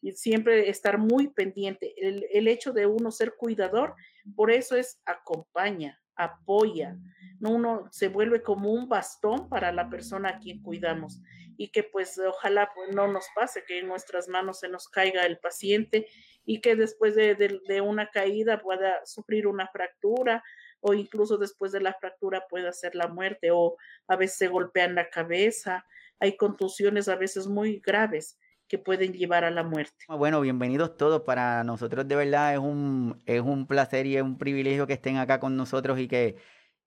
y 0.00 0.12
siempre 0.12 0.68
estar 0.68 0.98
muy 0.98 1.28
pendiente. 1.28 1.94
El, 1.96 2.26
el 2.30 2.46
hecho 2.46 2.72
de 2.72 2.86
uno 2.86 3.10
ser 3.10 3.34
cuidador, 3.36 3.94
por 4.36 4.50
eso 4.50 4.76
es 4.76 5.00
acompaña, 5.06 6.00
apoya. 6.16 6.96
Uno 7.40 7.88
se 7.90 8.08
vuelve 8.08 8.42
como 8.42 8.72
un 8.72 8.88
bastón 8.88 9.48
para 9.48 9.72
la 9.72 9.90
persona 9.90 10.30
a 10.30 10.38
quien 10.38 10.62
cuidamos 10.62 11.20
y 11.56 11.68
que 11.68 11.82
pues 11.82 12.18
ojalá 12.18 12.70
pues, 12.74 12.94
no 12.94 13.06
nos 13.06 13.26
pase 13.34 13.64
que 13.66 13.78
en 13.78 13.86
nuestras 13.86 14.28
manos 14.28 14.60
se 14.60 14.68
nos 14.68 14.88
caiga 14.88 15.24
el 15.26 15.38
paciente 15.38 16.06
y 16.44 16.60
que 16.60 16.76
después 16.76 17.14
de, 17.14 17.34
de, 17.34 17.60
de, 17.66 17.80
una 17.80 18.10
caída 18.10 18.60
pueda 18.60 19.04
sufrir 19.04 19.46
una 19.46 19.68
fractura 19.68 20.42
o 20.80 20.94
incluso 20.94 21.38
después 21.38 21.72
de 21.72 21.80
la 21.80 21.94
fractura 21.94 22.46
pueda 22.48 22.72
ser 22.72 22.94
la 22.94 23.08
muerte 23.08 23.50
o 23.52 23.76
a 24.08 24.16
veces 24.16 24.38
se 24.38 24.48
golpean 24.48 24.94
la 24.94 25.08
cabeza. 25.08 25.86
Hay 26.18 26.36
contusiones 26.36 27.08
a 27.08 27.16
veces 27.16 27.46
muy 27.46 27.80
graves 27.80 28.38
que 28.68 28.78
pueden 28.78 29.12
llevar 29.12 29.44
a 29.44 29.50
la 29.50 29.62
muerte. 29.62 30.04
Bueno, 30.08 30.40
bienvenidos 30.40 30.96
todos. 30.96 31.22
Para 31.22 31.64
nosotros 31.64 32.08
de 32.08 32.16
verdad 32.16 32.54
es 32.54 32.58
un, 32.58 33.22
es 33.26 33.40
un 33.40 33.66
placer 33.66 34.06
y 34.06 34.16
es 34.16 34.22
un 34.22 34.38
privilegio 34.38 34.86
que 34.86 34.94
estén 34.94 35.16
acá 35.18 35.40
con 35.40 35.56
nosotros 35.56 35.98
y 35.98 36.08
que 36.08 36.36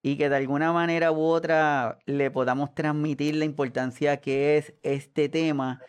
y 0.02 0.18
que 0.18 0.30
de 0.30 0.36
alguna 0.38 0.72
manera 0.74 1.12
u 1.12 1.22
otra 1.22 2.00
le 2.06 2.32
podamos 2.32 2.74
transmitir 2.74 3.36
la 3.36 3.46
importancia 3.46 4.18
que 4.18 4.58
es 4.58 4.74
este 4.84 5.30
tema, 5.30 5.82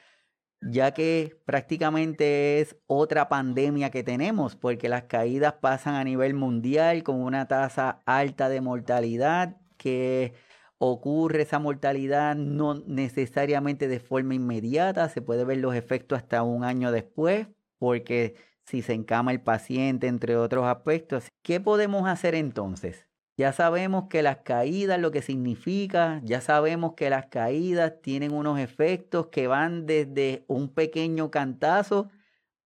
ya 0.61 0.93
que 0.93 1.41
prácticamente 1.45 2.61
es 2.61 2.77
otra 2.87 3.29
pandemia 3.29 3.91
que 3.91 4.03
tenemos, 4.05 4.57
porque 4.57 4.89
las 4.89 5.05
caídas 5.05 5.55
pasan 5.55 5.95
a 5.95 6.05
nivel 6.05 6.35
mundial 6.35 7.03
con 7.05 7.23
una 7.23 7.49
tasa 7.49 8.03
alta 8.07 8.49
de 8.49 8.61
mortalidad 8.61 9.57
que 9.77 10.35
ocurre 10.79 11.43
esa 11.43 11.59
mortalidad 11.59 12.37
no 12.37 12.75
necesariamente 12.87 13.89
de 13.89 14.01
forma 14.01 14.35
inmediata, 14.35 15.09
se 15.09 15.23
puede 15.23 15.45
ver 15.45 15.59
los 15.59 15.75
efectos 15.75 16.19
hasta 16.19 16.43
un 16.43 16.65
año 16.65 16.93
después, 16.93 17.49
porque 17.79 18.37
si 18.65 18.83
se 18.83 18.93
encama 18.93 19.33
el 19.33 19.41
paciente, 19.41 20.07
entre 20.07 20.37
otros 20.37 20.67
aspectos. 20.67 21.29
¿Qué 21.43 21.61
podemos 21.61 22.09
hacer 22.09 22.35
entonces? 22.35 23.07
Ya 23.37 23.53
sabemos 23.53 24.09
que 24.11 24.23
las 24.23 24.39
caídas, 24.39 25.01
lo 25.01 25.11
que 25.13 25.23
significa, 25.23 26.21
ya 26.25 26.41
sabemos 26.41 26.95
que 26.95 27.09
las 27.09 27.27
caídas 27.27 27.95
tienen 28.03 28.33
unos 28.33 28.59
efectos 28.59 29.29
que 29.29 29.47
van 29.47 29.87
desde 29.87 30.45
un 30.49 30.69
pequeño 30.69 31.31
cantazo, 31.31 32.11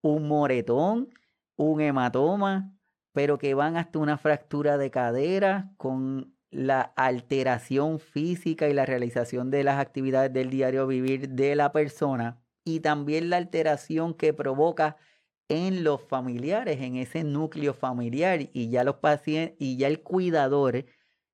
un 0.01 0.29
moretón, 0.29 1.11
un 1.57 1.81
hematoma, 1.81 2.73
pero 3.13 3.39
que 3.39 3.55
van 3.55 3.77
hasta 3.77 3.99
una 3.99 4.17
fractura 4.17 4.79
de 4.79 4.91
cadera 4.91 5.73
con 5.77 6.35
la 6.53 6.82
alteración 6.96 7.98
física 7.98 8.68
y 8.68 8.74
la 8.74 8.86
realización 8.86 9.50
de 9.50 9.64
las 9.64 9.80
actividades 9.80 10.32
del 10.32 10.50
diario 10.50 10.86
vivir 10.86 11.30
de 11.30 11.57
la 11.57 11.72
persona 11.72 12.40
y 12.64 12.80
también 12.80 13.30
la 13.30 13.38
alteración 13.38 14.14
que 14.14 14.32
provoca 14.34 14.96
en 15.48 15.82
los 15.82 16.00
familiares, 16.03 16.80
en 16.80 16.96
ese 16.96 17.24
núcleo 17.24 17.74
familiar 17.74 18.48
y 18.53 18.70
ya 18.70 18.84
los 18.84 18.96
pacientes 18.96 19.57
y 19.59 19.76
ya 19.76 19.88
el 19.88 20.03
cuidador 20.03 20.84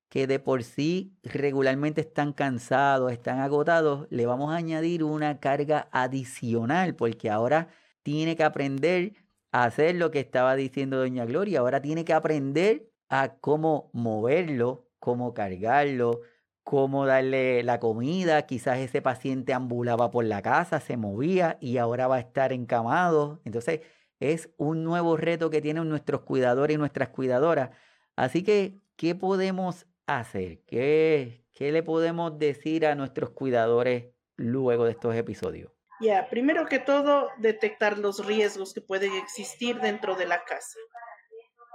que 0.09 0.25
de 0.25 0.39
por 0.39 0.63
sí 0.63 1.13
regularmente 1.23 2.01
están 2.01 2.33
cansados, 2.33 3.11
están 3.11 3.39
agotados, 3.39 4.07
le 4.09 4.25
vamos 4.25 4.51
a 4.51 4.57
añadir 4.57 5.03
una 5.03 5.39
carga 5.39 5.87
adicional 5.91 6.95
porque 6.95 7.29
ahora 7.29 7.69
tiene 8.03 8.35
que 8.35 8.43
aprender 8.43 9.13
a 9.51 9.65
hacer 9.65 9.95
lo 9.95 10.11
que 10.11 10.19
estaba 10.19 10.55
diciendo 10.55 10.97
doña 10.97 11.25
Gloria, 11.25 11.59
ahora 11.59 11.81
tiene 11.81 12.05
que 12.05 12.13
aprender 12.13 12.89
a 13.09 13.35
cómo 13.39 13.89
moverlo, 13.93 14.88
cómo 14.99 15.33
cargarlo, 15.33 16.21
cómo 16.63 17.05
darle 17.05 17.63
la 17.63 17.79
comida. 17.79 18.43
Quizás 18.43 18.79
ese 18.79 19.01
paciente 19.01 19.53
ambulaba 19.53 20.11
por 20.11 20.25
la 20.25 20.41
casa, 20.41 20.79
se 20.79 20.97
movía 20.97 21.57
y 21.59 21.77
ahora 21.77 22.07
va 22.07 22.17
a 22.17 22.19
estar 22.19 22.53
encamado. 22.53 23.41
Entonces 23.45 23.81
es 24.19 24.49
un 24.57 24.83
nuevo 24.83 25.17
reto 25.17 25.49
que 25.49 25.61
tienen 25.61 25.89
nuestros 25.89 26.21
cuidadores 26.21 26.75
y 26.75 26.77
nuestras 26.77 27.09
cuidadoras. 27.09 27.71
Así 28.15 28.43
que, 28.43 28.79
¿qué 28.95 29.15
podemos 29.15 29.87
hacer? 30.05 30.61
¿Qué, 30.65 31.45
qué 31.53 31.71
le 31.71 31.83
podemos 31.83 32.37
decir 32.37 32.85
a 32.85 32.95
nuestros 32.95 33.31
cuidadores 33.31 34.13
luego 34.35 34.85
de 34.85 34.91
estos 34.91 35.15
episodios? 35.15 35.71
Ya, 36.01 36.29
primero 36.29 36.65
que 36.65 36.79
todo, 36.79 37.29
detectar 37.39 37.97
los 37.97 38.25
riesgos 38.25 38.73
que 38.73 38.81
pueden 38.81 39.13
existir 39.15 39.79
dentro 39.81 40.15
de 40.15 40.25
la 40.25 40.43
casa. 40.45 40.79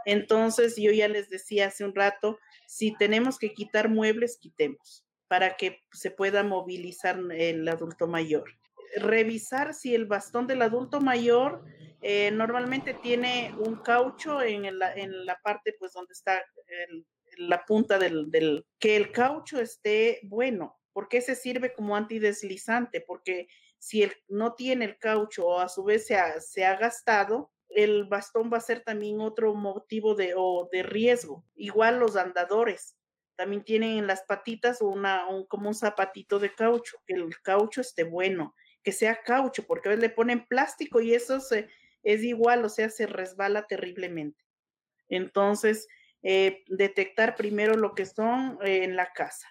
Entonces, 0.05 0.77
yo 0.77 0.91
ya 0.93 1.09
les 1.09 1.29
decía 1.29 1.69
hace 1.69 1.85
un 1.85 1.95
rato, 1.95 2.39
si 2.67 2.97
tenemos 2.97 3.39
que 3.39 3.53
quitar 3.53 3.89
muebles, 3.89 4.39
quitemos 4.39 5.05
para 5.29 5.57
que 5.57 5.81
se 5.93 6.11
pueda 6.11 6.43
movilizar 6.43 7.19
el 7.33 7.67
adulto 7.69 8.07
mayor. 8.07 8.45
Revisar 8.97 9.75
si 9.75 9.95
el 9.95 10.07
bastón 10.07 10.47
del 10.47 10.63
adulto 10.63 11.01
mayor 11.01 11.65
eh, 12.03 12.31
normalmente 12.31 12.95
tiene 12.95 13.55
un 13.59 13.77
caucho 13.77 14.43
en 14.43 14.79
la, 14.79 14.93
en 14.93 15.25
la 15.27 15.41
parte 15.43 15.75
pues 15.79 15.93
donde 15.93 16.13
está 16.13 16.41
la 17.39 17.65
punta 17.65 17.99
del, 17.99 18.31
del, 18.31 18.67
que 18.79 18.97
el 18.97 19.11
caucho 19.11 19.59
esté 19.59 20.21
bueno, 20.25 20.79
porque 20.93 21.19
ese 21.19 21.35
sirve 21.35 21.73
como 21.73 21.97
antideslizante, 21.97 23.01
porque 23.01 23.49
si 23.79 24.03
él 24.03 24.13
no 24.29 24.55
tiene 24.55 24.85
el 24.85 24.99
caucho 24.99 25.47
o 25.47 25.61
a 25.61 25.69
su 25.69 25.85
vez 25.85 26.07
se 26.07 26.17
ha, 26.17 26.41
se 26.41 26.65
ha 26.65 26.77
gastado, 26.77 27.51
el 27.69 28.05
bastón 28.05 28.51
va 28.53 28.59
a 28.59 28.61
ser 28.61 28.83
también 28.83 29.21
otro 29.21 29.55
motivo 29.55 30.15
de, 30.15 30.35
o 30.37 30.69
de 30.71 30.83
riesgo. 30.83 31.45
Igual 31.55 31.99
los 31.99 32.17
andadores 32.17 32.97
también 33.37 33.65
tienen 33.65 33.99
en 33.99 34.07
las 34.07 34.23
patitas 34.23 34.81
una, 34.81 35.27
un, 35.29 35.47
como 35.47 35.69
un 35.69 35.75
zapatito 35.75 36.39
de 36.39 36.55
caucho, 36.55 36.99
que 37.07 37.15
el 37.15 37.41
caucho 37.43 37.81
esté 37.81 38.05
bueno, 38.05 38.55
que 38.83 38.93
sea 38.93 39.23
caucho, 39.23 39.67
porque 39.67 39.89
a 39.89 39.91
veces 39.91 40.03
le 40.03 40.11
ponen 40.11 40.47
plástico 40.47 41.01
y 41.01 41.15
eso 41.15 41.39
es 42.03 42.23
igual, 42.23 42.65
o 42.65 42.69
sea, 42.69 42.91
se 42.91 43.07
resbala 43.07 43.67
terriblemente. 43.67 44.45
Entonces, 45.09 45.89
eh, 46.23 46.65
detectar 46.69 47.37
primero 47.37 47.75
lo 47.75 47.95
que 47.95 48.07
son 48.07 48.59
eh, 48.63 48.85
en 48.85 48.97
la 48.97 49.13
casa. 49.13 49.49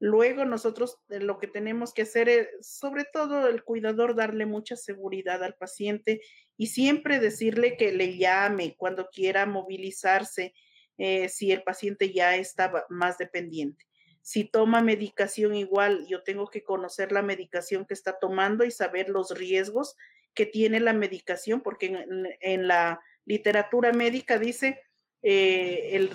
Luego 0.00 0.44
nosotros 0.44 0.98
eh, 1.08 1.20
lo 1.20 1.38
que 1.38 1.48
tenemos 1.48 1.92
que 1.92 2.02
hacer 2.02 2.28
es, 2.28 2.48
sobre 2.60 3.04
todo 3.04 3.48
el 3.48 3.64
cuidador, 3.64 4.14
darle 4.14 4.46
mucha 4.46 4.76
seguridad 4.76 5.42
al 5.42 5.54
paciente 5.54 6.20
y 6.58 6.66
siempre 6.66 7.20
decirle 7.20 7.76
que 7.76 7.92
le 7.92 8.18
llame 8.18 8.74
cuando 8.76 9.08
quiera 9.10 9.46
movilizarse, 9.46 10.52
eh, 10.98 11.28
si 11.28 11.52
el 11.52 11.62
paciente 11.62 12.12
ya 12.12 12.34
está 12.34 12.84
más 12.90 13.16
dependiente. 13.16 13.86
Si 14.22 14.42
toma 14.42 14.82
medicación 14.82 15.54
igual, 15.54 16.04
yo 16.08 16.24
tengo 16.24 16.48
que 16.48 16.64
conocer 16.64 17.12
la 17.12 17.22
medicación 17.22 17.86
que 17.86 17.94
está 17.94 18.18
tomando 18.18 18.64
y 18.64 18.72
saber 18.72 19.08
los 19.08 19.30
riesgos 19.30 19.94
que 20.34 20.46
tiene 20.46 20.80
la 20.80 20.92
medicación, 20.92 21.60
porque 21.60 22.04
en, 22.40 22.66
la 22.66 23.00
literatura 23.24 23.92
médica 23.92 24.38
dice 24.38 24.80
eh, 25.22 26.10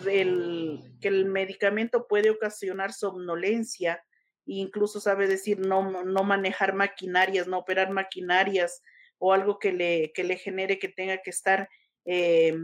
que 0.99 1.07
el 1.07 1.25
medicamento 1.25 2.05
puede 2.05 2.29
ocasionar 2.29 2.91
somnolencia, 2.91 4.03
e 4.45 4.55
incluso 4.55 4.99
sabe 4.99 5.27
decir 5.29 5.59
no, 5.59 6.03
no 6.03 6.23
manejar 6.23 6.75
maquinarias, 6.75 7.47
no 7.47 7.59
operar 7.59 7.91
maquinarias 7.91 8.83
o 9.25 9.31
algo 9.31 9.57
que 9.57 9.71
le, 9.71 10.11
que 10.11 10.25
le 10.25 10.35
genere 10.35 10.79
que 10.79 10.89
tenga 10.89 11.19
que 11.19 11.29
estar 11.29 11.69
eh, 12.03 12.57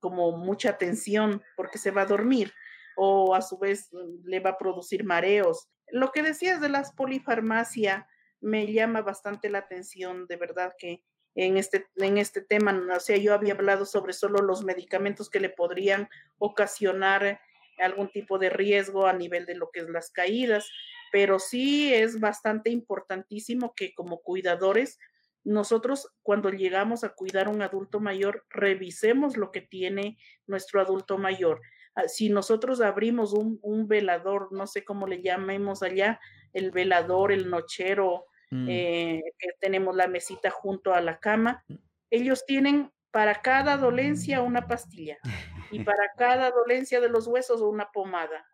como 0.00 0.38
mucha 0.38 0.78
tensión 0.78 1.42
porque 1.56 1.76
se 1.76 1.90
va 1.90 2.02
a 2.02 2.06
dormir 2.06 2.54
o 2.96 3.34
a 3.34 3.42
su 3.42 3.58
vez 3.58 3.90
le 4.24 4.40
va 4.40 4.50
a 4.50 4.58
producir 4.58 5.04
mareos. 5.04 5.68
Lo 5.88 6.12
que 6.12 6.22
decías 6.22 6.62
de 6.62 6.70
las 6.70 6.92
polifarmacia 6.92 8.08
me 8.40 8.72
llama 8.72 9.02
bastante 9.02 9.50
la 9.50 9.58
atención, 9.58 10.26
de 10.26 10.36
verdad 10.36 10.72
que 10.78 11.02
en 11.34 11.58
este, 11.58 11.86
en 11.96 12.16
este 12.16 12.40
tema. 12.40 12.82
O 12.96 13.00
sea, 13.00 13.18
yo 13.18 13.34
había 13.34 13.52
hablado 13.52 13.84
sobre 13.84 14.14
solo 14.14 14.38
los 14.38 14.64
medicamentos 14.64 15.28
que 15.28 15.40
le 15.40 15.50
podrían 15.50 16.08
ocasionar 16.38 17.42
algún 17.78 18.08
tipo 18.08 18.38
de 18.38 18.48
riesgo 18.48 19.06
a 19.06 19.12
nivel 19.12 19.44
de 19.44 19.54
lo 19.54 19.70
que 19.70 19.80
es 19.80 19.90
las 19.90 20.10
caídas, 20.10 20.66
pero 21.12 21.38
sí 21.38 21.92
es 21.92 22.20
bastante 22.20 22.70
importantísimo 22.70 23.74
que 23.76 23.92
como 23.92 24.22
cuidadores, 24.22 24.98
nosotros 25.46 26.12
cuando 26.22 26.50
llegamos 26.50 27.04
a 27.04 27.14
cuidar 27.14 27.46
a 27.46 27.50
un 27.50 27.62
adulto 27.62 28.00
mayor, 28.00 28.44
revisemos 28.50 29.36
lo 29.36 29.50
que 29.52 29.62
tiene 29.62 30.18
nuestro 30.46 30.80
adulto 30.80 31.18
mayor. 31.18 31.60
Ah, 31.94 32.08
si 32.08 32.28
nosotros 32.28 32.80
abrimos 32.80 33.32
un, 33.32 33.58
un 33.62 33.88
velador, 33.88 34.52
no 34.52 34.66
sé 34.66 34.84
cómo 34.84 35.06
le 35.06 35.22
llamemos 35.22 35.82
allá, 35.82 36.20
el 36.52 36.70
velador, 36.70 37.32
el 37.32 37.48
nochero, 37.48 38.26
Mm. 38.50 38.66
Eh, 38.68 39.22
que 39.38 39.48
tenemos 39.60 39.96
la 39.96 40.06
mesita 40.06 40.50
junto 40.50 40.94
a 40.94 41.00
la 41.00 41.18
cama. 41.18 41.64
Mm. 41.68 41.74
Ellos 42.10 42.44
tienen 42.46 42.92
para 43.10 43.40
cada 43.42 43.76
dolencia 43.76 44.42
una 44.42 44.66
pastilla 44.66 45.18
y 45.70 45.80
para 45.84 46.12
cada 46.16 46.50
dolencia 46.50 47.00
de 47.00 47.08
los 47.08 47.26
huesos 47.26 47.60
una 47.60 47.90
pomada. 47.92 48.46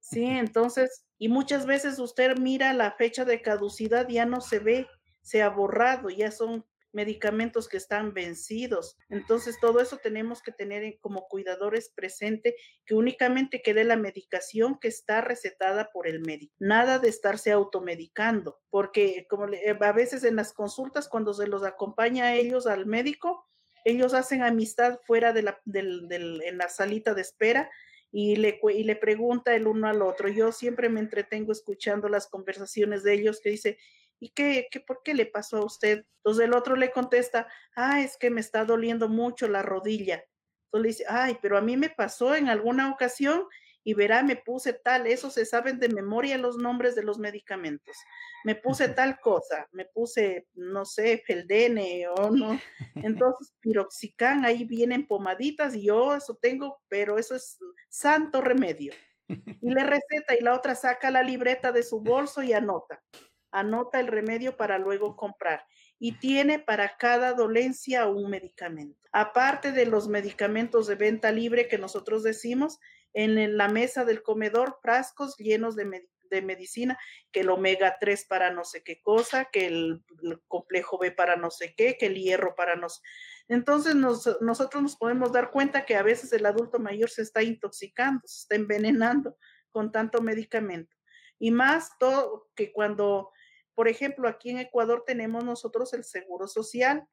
Sí, 0.00 0.24
entonces, 0.24 1.04
y 1.18 1.28
muchas 1.28 1.66
veces 1.66 1.98
usted 1.98 2.38
mira 2.38 2.72
la 2.72 2.92
fecha 2.92 3.24
de 3.24 3.42
caducidad, 3.42 4.06
ya 4.08 4.24
no 4.24 4.40
se 4.40 4.60
ve, 4.60 4.86
se 5.26 5.42
ha 5.42 5.48
borrado, 5.48 6.08
ya 6.08 6.30
son 6.30 6.64
medicamentos 6.92 7.68
que 7.68 7.78
están 7.78 8.14
vencidos. 8.14 8.96
Entonces, 9.08 9.58
todo 9.60 9.80
eso 9.80 9.98
tenemos 9.98 10.40
que 10.40 10.52
tener 10.52 10.98
como 11.00 11.26
cuidadores 11.26 11.90
presente 11.90 12.54
que 12.84 12.94
únicamente 12.94 13.60
quede 13.60 13.82
la 13.82 13.96
medicación 13.96 14.78
que 14.78 14.86
está 14.86 15.20
recetada 15.20 15.90
por 15.92 16.06
el 16.06 16.20
médico. 16.20 16.54
Nada 16.60 17.00
de 17.00 17.08
estarse 17.08 17.50
automedicando, 17.50 18.60
porque 18.70 19.26
como 19.28 19.46
a 19.46 19.92
veces 19.92 20.22
en 20.22 20.36
las 20.36 20.52
consultas, 20.52 21.08
cuando 21.08 21.34
se 21.34 21.48
los 21.48 21.64
acompaña 21.64 22.26
a 22.26 22.36
ellos 22.36 22.68
al 22.68 22.86
médico, 22.86 23.48
ellos 23.84 24.14
hacen 24.14 24.44
amistad 24.44 25.00
fuera 25.04 25.32
de 25.32 25.42
la, 25.42 25.60
en 25.74 26.56
la 26.56 26.68
salita 26.68 27.14
de 27.14 27.22
espera 27.22 27.68
y 28.12 28.36
le, 28.36 28.60
y 28.72 28.84
le 28.84 28.94
pregunta 28.94 29.56
el 29.56 29.66
uno 29.66 29.88
al 29.88 30.02
otro. 30.02 30.28
Yo 30.28 30.52
siempre 30.52 30.88
me 30.88 31.00
entretengo 31.00 31.50
escuchando 31.50 32.08
las 32.08 32.28
conversaciones 32.28 33.02
de 33.02 33.14
ellos 33.14 33.40
que 33.40 33.50
dice, 33.50 33.76
¿y 34.20 34.30
qué, 34.30 34.68
qué, 34.70 34.80
por 34.80 35.02
qué 35.02 35.14
le 35.14 35.26
pasó 35.26 35.58
a 35.58 35.64
usted? 35.64 36.04
Entonces 36.18 36.44
el 36.44 36.54
otro 36.54 36.76
le 36.76 36.90
contesta, 36.90 37.46
ah, 37.74 38.00
es 38.00 38.16
que 38.16 38.30
me 38.30 38.40
está 38.40 38.64
doliendo 38.64 39.08
mucho 39.08 39.48
la 39.48 39.62
rodilla. 39.62 40.24
Entonces 40.66 40.82
le 40.82 40.88
dice, 40.88 41.04
ay, 41.08 41.38
pero 41.40 41.56
a 41.56 41.62
mí 41.62 41.76
me 41.76 41.90
pasó 41.90 42.34
en 42.34 42.48
alguna 42.48 42.90
ocasión 42.90 43.46
y 43.84 43.94
verá, 43.94 44.24
me 44.24 44.34
puse 44.34 44.72
tal, 44.72 45.06
eso 45.06 45.30
se 45.30 45.46
saben 45.46 45.78
de 45.78 45.88
memoria 45.88 46.38
los 46.38 46.56
nombres 46.56 46.96
de 46.96 47.04
los 47.04 47.20
medicamentos. 47.20 47.96
Me 48.44 48.56
puse 48.56 48.88
tal 48.88 49.20
cosa, 49.20 49.68
me 49.70 49.84
puse, 49.84 50.48
no 50.54 50.84
sé, 50.84 51.22
Feldene 51.24 52.08
o 52.08 52.30
no. 52.30 52.60
Entonces, 52.96 53.54
piroxicán, 53.60 54.44
ahí 54.44 54.64
vienen 54.64 55.06
pomaditas 55.06 55.76
y 55.76 55.86
yo 55.86 56.16
eso 56.16 56.36
tengo, 56.42 56.80
pero 56.88 57.16
eso 57.16 57.36
es 57.36 57.58
santo 57.88 58.40
remedio. 58.40 58.92
Y 59.28 59.70
le 59.70 59.84
receta 59.84 60.34
y 60.36 60.42
la 60.42 60.54
otra 60.54 60.74
saca 60.74 61.12
la 61.12 61.22
libreta 61.22 61.70
de 61.70 61.84
su 61.84 62.00
bolso 62.00 62.42
y 62.42 62.52
anota 62.52 63.00
anota 63.56 64.00
el 64.00 64.06
remedio 64.06 64.56
para 64.56 64.78
luego 64.78 65.16
comprar 65.16 65.64
y 65.98 66.18
tiene 66.18 66.58
para 66.58 66.96
cada 66.98 67.32
dolencia 67.32 68.06
un 68.06 68.30
medicamento. 68.30 69.08
Aparte 69.12 69.72
de 69.72 69.86
los 69.86 70.08
medicamentos 70.08 70.86
de 70.86 70.94
venta 70.94 71.32
libre 71.32 71.68
que 71.68 71.78
nosotros 71.78 72.22
decimos, 72.22 72.78
en 73.14 73.56
la 73.56 73.68
mesa 73.68 74.04
del 74.04 74.22
comedor 74.22 74.78
frascos 74.82 75.38
llenos 75.38 75.74
de, 75.74 75.86
medicina, 76.42 76.98
que 77.32 77.40
el 77.40 77.48
omega 77.48 77.96
3 77.98 78.26
para 78.26 78.50
no 78.50 78.62
sé 78.62 78.82
qué 78.82 79.00
cosa, 79.00 79.46
que 79.46 79.68
el, 79.68 80.04
complejo 80.48 80.98
B 80.98 81.12
para 81.12 81.36
no 81.36 81.50
sé 81.50 81.74
qué, 81.74 81.96
que 81.96 82.06
el 82.06 82.16
hierro 82.16 82.54
para 82.54 82.76
no 82.76 82.90
sé. 82.90 83.00
Entonces 83.48 83.94
nosotros 83.94 84.82
nos 84.82 84.96
podemos 84.96 85.32
dar 85.32 85.50
cuenta 85.50 85.86
que 85.86 85.96
a 85.96 86.02
veces 86.02 86.30
el 86.34 86.44
adulto 86.44 86.78
mayor 86.78 87.08
se 87.08 87.22
está 87.22 87.42
intoxicando, 87.42 88.20
se 88.26 88.40
está 88.40 88.54
envenenando 88.56 89.38
con 89.70 89.92
tanto 89.92 90.20
medicamento. 90.20 90.94
Y 91.38 91.50
más 91.50 91.96
todo 91.98 92.50
que 92.54 92.70
cuando, 92.70 93.30
por 93.76 93.88
ejemplo, 93.88 94.26
aquí 94.26 94.50
en 94.50 94.58
Ecuador 94.58 95.04
tenemos 95.06 95.44
nosotros 95.44 95.92
el 95.92 96.02
seguro 96.02 96.48
social 96.48 97.06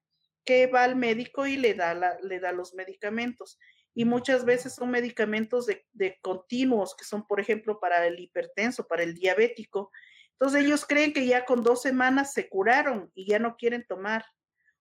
que 0.46 0.68
va 0.68 0.86
al 0.86 0.96
médico 0.96 1.46
y 1.46 1.58
le 1.58 1.74
da, 1.74 2.18
le 2.22 2.40
da 2.40 2.54
los 2.54 2.74
medicamentos. 2.74 3.60
Y 3.94 4.06
muchas 4.06 4.46
veces 4.46 4.74
son 4.74 4.90
medicamentos 4.90 5.66
de, 5.66 5.86
de 5.92 6.18
continuos, 6.22 6.96
que 6.96 7.04
son, 7.04 7.28
por 7.28 7.42
ejemplo, 7.42 7.82
para 7.82 8.08
el 8.08 8.18
hipertenso, 8.18 8.88
para 8.88 9.04
el 9.04 9.14
diabético. 9.14 9.92
Entonces 10.32 10.64
ellos 10.64 10.86
creen 10.86 11.12
que 11.12 11.26
ya 11.26 11.44
con 11.44 11.64
dos 11.64 11.82
semanas 11.82 12.32
se 12.32 12.48
curaron 12.48 13.12
y 13.14 13.28
ya 13.28 13.40
no 13.40 13.58
quieren 13.58 13.86
tomar. 13.86 14.26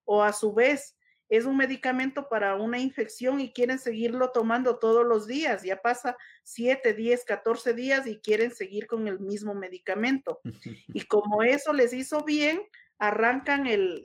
O 0.04 0.22
a 0.22 0.32
su 0.32 0.54
vez, 0.54 0.96
es 1.32 1.46
un 1.46 1.56
medicamento 1.56 2.28
para 2.28 2.56
una 2.56 2.78
infección 2.78 3.40
y 3.40 3.54
quieren 3.54 3.78
seguirlo 3.78 4.32
tomando 4.32 4.78
todos 4.78 5.06
los 5.06 5.26
días. 5.26 5.62
Ya 5.62 5.80
pasa 5.80 6.14
7, 6.42 6.92
10, 6.92 7.24
14 7.24 7.72
días 7.72 8.06
y 8.06 8.18
quieren 8.18 8.50
seguir 8.50 8.86
con 8.86 9.08
el 9.08 9.18
mismo 9.18 9.54
medicamento. 9.54 10.42
Y 10.92 11.06
como 11.06 11.42
eso 11.42 11.72
les 11.72 11.94
hizo 11.94 12.22
bien, 12.22 12.60
arrancan 12.98 13.66
el, 13.66 14.04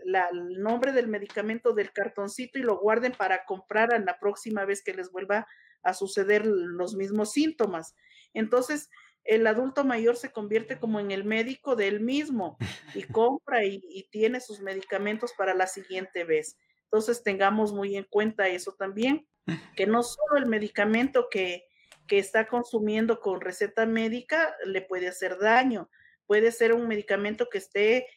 nombre 0.58 0.94
del 0.94 1.10
medicamento 1.10 1.74
del 1.74 1.92
cartoncito 1.92 2.60
y 2.60 2.62
lo 2.62 2.80
guarden 2.80 3.12
para 3.12 3.44
comprar 3.44 3.94
a 3.94 4.00
la 4.00 4.18
próxima 4.20 4.64
vez 4.64 4.82
que 4.82 4.94
les 4.94 5.12
vuelva 5.12 5.46
a 5.84 5.94
suceder 5.94 6.46
los 6.46 6.96
mismos 6.96 7.34
síntomas. 7.34 7.94
Entonces, 8.34 8.90
el 9.26 9.46
adulto 9.48 9.84
mayor 9.84 10.16
se 10.16 10.32
convierte 10.32 10.80
como 10.80 11.02
en 11.02 11.12
el 11.12 11.26
médico 11.26 11.76
de 11.76 11.90
él 11.90 12.00
mismo 12.00 12.58
y 12.96 13.04
compra 13.22 13.66
y, 13.66 13.82
y 13.90 14.08
tiene 14.12 14.40
sus 14.40 14.62
medicamentos 14.62 15.34
para 15.38 15.54
la 15.54 15.68
siguiente 15.68 16.24
vez. 16.24 16.58
Entonces, 16.92 17.24
tengamos 17.24 17.74
muy 17.74 17.98
en 17.98 18.06
cuenta 18.06 18.48
eso 18.48 18.74
también, 18.78 19.28
que 19.76 19.88
no 19.88 20.04
solo 20.04 20.38
el 20.38 20.46
medicamento 20.46 21.28
que, 21.30 21.66
que 22.08 22.20
está 22.20 22.48
consumiendo 22.48 23.20
con 23.20 23.40
receta 23.40 23.86
médica 23.86 24.56
le 24.66 24.82
puede 24.82 25.08
hacer 25.08 25.38
daño, 25.40 25.90
puede 26.26 26.52
ser 26.52 26.74
un 26.74 26.88
medicamento 26.88 27.48
que 27.50 27.60
esté 27.60 28.08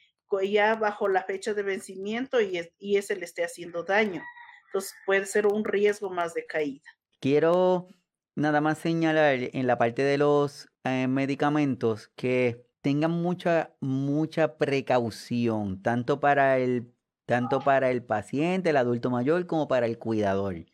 ya 0.51 0.77
bajo 0.77 1.09
la 1.09 1.25
fecha 1.25 1.55
de 1.55 1.63
vencimiento 1.63 2.41
y, 2.41 2.61
y 2.79 2.97
ese 2.97 3.17
le 3.17 3.25
esté 3.25 3.45
haciendo 3.45 3.83
daño. 3.83 4.23
Entonces 4.67 4.95
puede 5.05 5.27
ser 5.27 5.47
un 5.47 5.65
riesgo 5.65 6.11
más 6.11 6.35
de 6.35 6.47
caída. 6.47 6.89
Quiero 7.21 7.89
nada 8.37 8.61
más 8.61 8.79
señalar 8.79 9.39
en 9.53 9.67
la 9.67 9.77
parte 9.77 10.03
de 10.03 10.19
los 10.19 10.69
eh, 10.85 11.09
medicamentos 11.09 12.11
que 12.15 12.65
tengan 12.81 13.11
mucha, 13.11 13.75
mucha 13.81 14.57
precaución, 14.57 15.83
tanto 15.83 16.21
para, 16.21 16.59
el, 16.59 16.95
tanto 17.31 17.61
para 17.61 17.93
el 17.93 18.03
paciente, 18.03 18.71
el 18.71 18.77
adulto 18.77 19.09
mayor, 19.09 19.47
como 19.47 19.69
para 19.69 19.87
el 19.87 19.99
cuidador. 19.99 20.67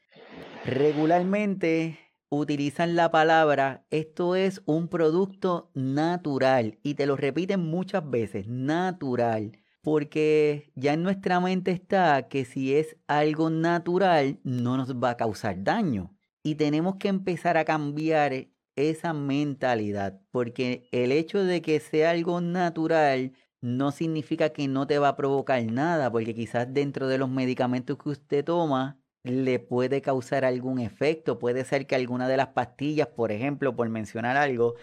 Regularmente 0.65 1.99
utilizan 2.31 2.97
la 2.97 3.11
palabra, 3.11 3.85
esto 3.91 4.37
es 4.37 4.63
un 4.65 4.89
producto 4.89 5.71
natural 5.75 6.79
y 6.83 6.95
te 6.95 7.05
lo 7.05 7.15
repiten 7.15 7.61
muchas 7.61 8.09
veces, 8.09 8.49
natural, 8.49 9.53
porque 9.83 10.73
ya 10.77 10.95
en 10.95 11.03
nuestra 11.03 11.41
mente 11.41 11.73
está 11.73 12.27
que 12.27 12.47
si 12.47 12.75
es 12.75 12.97
algo 13.07 13.51
natural 13.51 14.41
no 14.43 14.79
nos 14.79 14.97
va 14.97 15.11
a 15.11 15.17
causar 15.19 15.63
daño 15.63 16.17
y 16.43 16.55
tenemos 16.55 16.97
que 16.97 17.09
empezar 17.09 17.59
a 17.59 17.67
cambiar 17.67 18.47
esa 18.77 19.13
mentalidad, 19.13 20.23
porque 20.31 20.89
el 20.91 21.13
hecho 21.13 21.45
de 21.45 21.61
que 21.61 21.81
sea 21.81 22.13
algo 22.13 22.41
natural 22.41 23.35
no 23.67 23.91
significa 23.91 24.51
que 24.51 24.69
no 24.69 24.87
te 24.87 24.99
va 25.01 25.09
a 25.09 25.17
provocar 25.17 25.63
nada, 25.65 26.11
porque 26.13 26.35
quizás 26.35 26.73
dentro 26.73 27.09
de 27.09 27.19
los 27.19 27.29
medicamentos 27.29 27.99
que 27.99 28.11
usted 28.11 28.45
toma 28.45 29.01
le 29.25 29.59
puede 29.59 30.03
causar 30.03 30.45
algún 30.45 30.79
efecto. 30.79 31.39
Puede 31.41 31.65
ser 31.65 31.87
que 31.89 31.97
alguna 31.97 32.29
de 32.29 32.37
las 32.37 32.49
pastillas, 32.49 33.09
por 33.09 33.33
ejemplo, 33.33 33.75
por 33.75 33.89
mencionar 33.89 34.37
algo, 34.37 34.77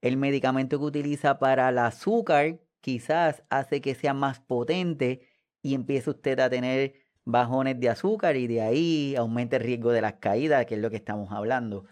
el 0.00 0.16
medicamento 0.16 0.78
que 0.78 0.84
utiliza 0.86 1.38
para 1.38 1.68
el 1.68 1.78
azúcar 1.78 2.60
quizás 2.80 3.42
hace 3.50 3.82
que 3.82 3.94
sea 3.94 4.14
más 4.14 4.40
potente 4.40 5.28
y 5.62 5.74
empiece 5.74 6.08
usted 6.10 6.40
a 6.40 6.48
tener 6.48 6.94
bajones 7.26 7.78
de 7.78 7.90
azúcar 7.90 8.36
y 8.36 8.46
de 8.46 8.62
ahí 8.62 9.14
aumente 9.16 9.56
el 9.56 9.62
riesgo 9.64 9.92
de 9.92 10.00
las 10.00 10.14
caídas, 10.14 10.64
que 10.66 10.76
es 10.76 10.80
lo 10.80 10.88
que 10.90 10.96
estamos 10.96 11.30
hablando. 11.32 11.84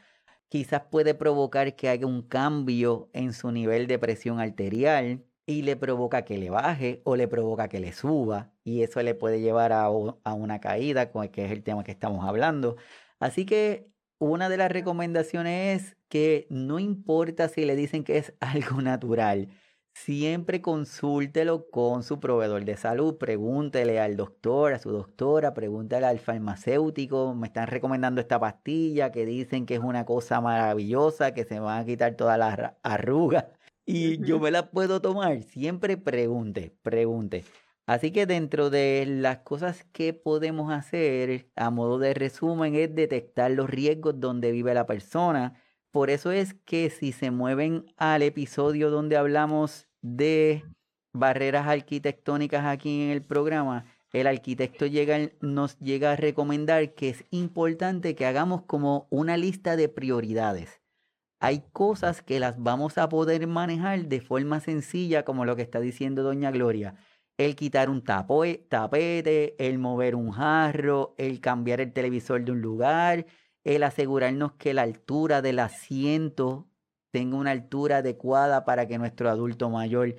Quizás 0.48 0.82
puede 0.90 1.14
provocar 1.14 1.76
que 1.76 1.90
haya 1.90 2.06
un 2.06 2.22
cambio 2.22 3.10
en 3.12 3.34
su 3.34 3.52
nivel 3.52 3.86
de 3.86 3.98
presión 3.98 4.40
arterial 4.40 5.24
y 5.48 5.62
le 5.62 5.76
provoca 5.76 6.26
que 6.26 6.36
le 6.36 6.50
baje 6.50 7.00
o 7.04 7.16
le 7.16 7.26
provoca 7.26 7.68
que 7.68 7.80
le 7.80 7.94
suba 7.94 8.52
y 8.64 8.82
eso 8.82 9.02
le 9.02 9.14
puede 9.14 9.40
llevar 9.40 9.72
a, 9.72 9.88
una 9.88 10.60
caída, 10.60 11.10
que 11.10 11.44
es 11.46 11.52
el 11.52 11.62
tema 11.62 11.84
que 11.84 11.90
estamos 11.92 12.26
hablando. 12.28 12.76
Así 13.18 13.46
que 13.46 13.88
una 14.18 14.50
de 14.50 14.58
las 14.58 14.70
recomendaciones 14.70 15.82
es 15.82 15.96
que 16.08 16.46
no 16.50 16.78
importa 16.78 17.48
si 17.48 17.64
le 17.64 17.76
dicen 17.76 18.04
que 18.04 18.18
es 18.18 18.34
algo 18.40 18.82
natural, 18.82 19.48
siempre 19.94 20.60
consúltelo 20.60 21.70
con 21.70 22.02
su 22.02 22.20
proveedor 22.20 22.66
de 22.66 22.76
salud, 22.76 23.16
pregúntele 23.16 24.00
al 24.00 24.16
doctor, 24.16 24.74
a 24.74 24.78
su 24.78 24.90
doctora, 24.90 25.54
pregúntele 25.54 26.06
al 26.06 26.18
farmacéutico, 26.18 27.34
me 27.34 27.46
están 27.46 27.68
recomendando 27.68 28.20
esta 28.20 28.38
pastilla 28.38 29.12
que 29.12 29.24
dicen 29.24 29.64
que 29.64 29.76
es 29.76 29.80
una 29.80 30.04
cosa 30.04 30.42
maravillosa, 30.42 31.32
que 31.32 31.44
se 31.44 31.58
van 31.58 31.80
a 31.80 31.86
quitar 31.86 32.16
todas 32.16 32.38
las 32.38 32.74
arrugas 32.82 33.46
y 33.90 34.18
yo 34.18 34.38
me 34.38 34.50
la 34.50 34.70
puedo 34.70 35.00
tomar. 35.00 35.42
Siempre 35.44 35.96
pregunte, 35.96 36.76
pregunte. 36.82 37.46
Así 37.86 38.10
que 38.10 38.26
dentro 38.26 38.68
de 38.68 39.06
las 39.06 39.38
cosas 39.38 39.86
que 39.92 40.12
podemos 40.12 40.70
hacer 40.70 41.48
a 41.56 41.70
modo 41.70 41.98
de 41.98 42.12
resumen 42.12 42.74
es 42.74 42.94
detectar 42.94 43.50
los 43.50 43.70
riesgos 43.70 44.20
donde 44.20 44.52
vive 44.52 44.74
la 44.74 44.84
persona. 44.84 45.54
Por 45.90 46.10
eso 46.10 46.32
es 46.32 46.52
que 46.66 46.90
si 46.90 47.12
se 47.12 47.30
mueven 47.30 47.86
al 47.96 48.20
episodio 48.20 48.90
donde 48.90 49.16
hablamos 49.16 49.88
de 50.02 50.64
barreras 51.14 51.66
arquitectónicas 51.66 52.66
aquí 52.66 53.04
en 53.04 53.08
el 53.08 53.22
programa, 53.22 53.86
el 54.12 54.26
arquitecto 54.26 54.84
llega, 54.84 55.30
nos 55.40 55.78
llega 55.78 56.12
a 56.12 56.16
recomendar 56.16 56.94
que 56.94 57.08
es 57.08 57.24
importante 57.30 58.14
que 58.14 58.26
hagamos 58.26 58.64
como 58.66 59.06
una 59.08 59.38
lista 59.38 59.76
de 59.76 59.88
prioridades 59.88 60.82
hay 61.40 61.64
cosas 61.72 62.22
que 62.22 62.40
las 62.40 62.60
vamos 62.62 62.98
a 62.98 63.08
poder 63.08 63.46
manejar 63.46 64.06
de 64.06 64.20
forma 64.20 64.60
sencilla, 64.60 65.24
como 65.24 65.44
lo 65.44 65.56
que 65.56 65.62
está 65.62 65.80
diciendo 65.80 66.22
doña 66.22 66.50
Gloria. 66.50 66.96
El 67.36 67.54
quitar 67.54 67.88
un 67.88 68.02
tapete, 68.02 69.54
el 69.64 69.78
mover 69.78 70.16
un 70.16 70.32
jarro, 70.32 71.14
el 71.18 71.40
cambiar 71.40 71.80
el 71.80 71.92
televisor 71.92 72.44
de 72.44 72.52
un 72.52 72.60
lugar, 72.60 73.26
el 73.62 73.84
asegurarnos 73.84 74.52
que 74.54 74.74
la 74.74 74.82
altura 74.82 75.40
del 75.40 75.60
asiento 75.60 76.68
tenga 77.12 77.36
una 77.36 77.52
altura 77.52 77.98
adecuada 77.98 78.64
para 78.64 78.88
que 78.88 78.98
nuestro 78.98 79.30
adulto 79.30 79.70
mayor 79.70 80.16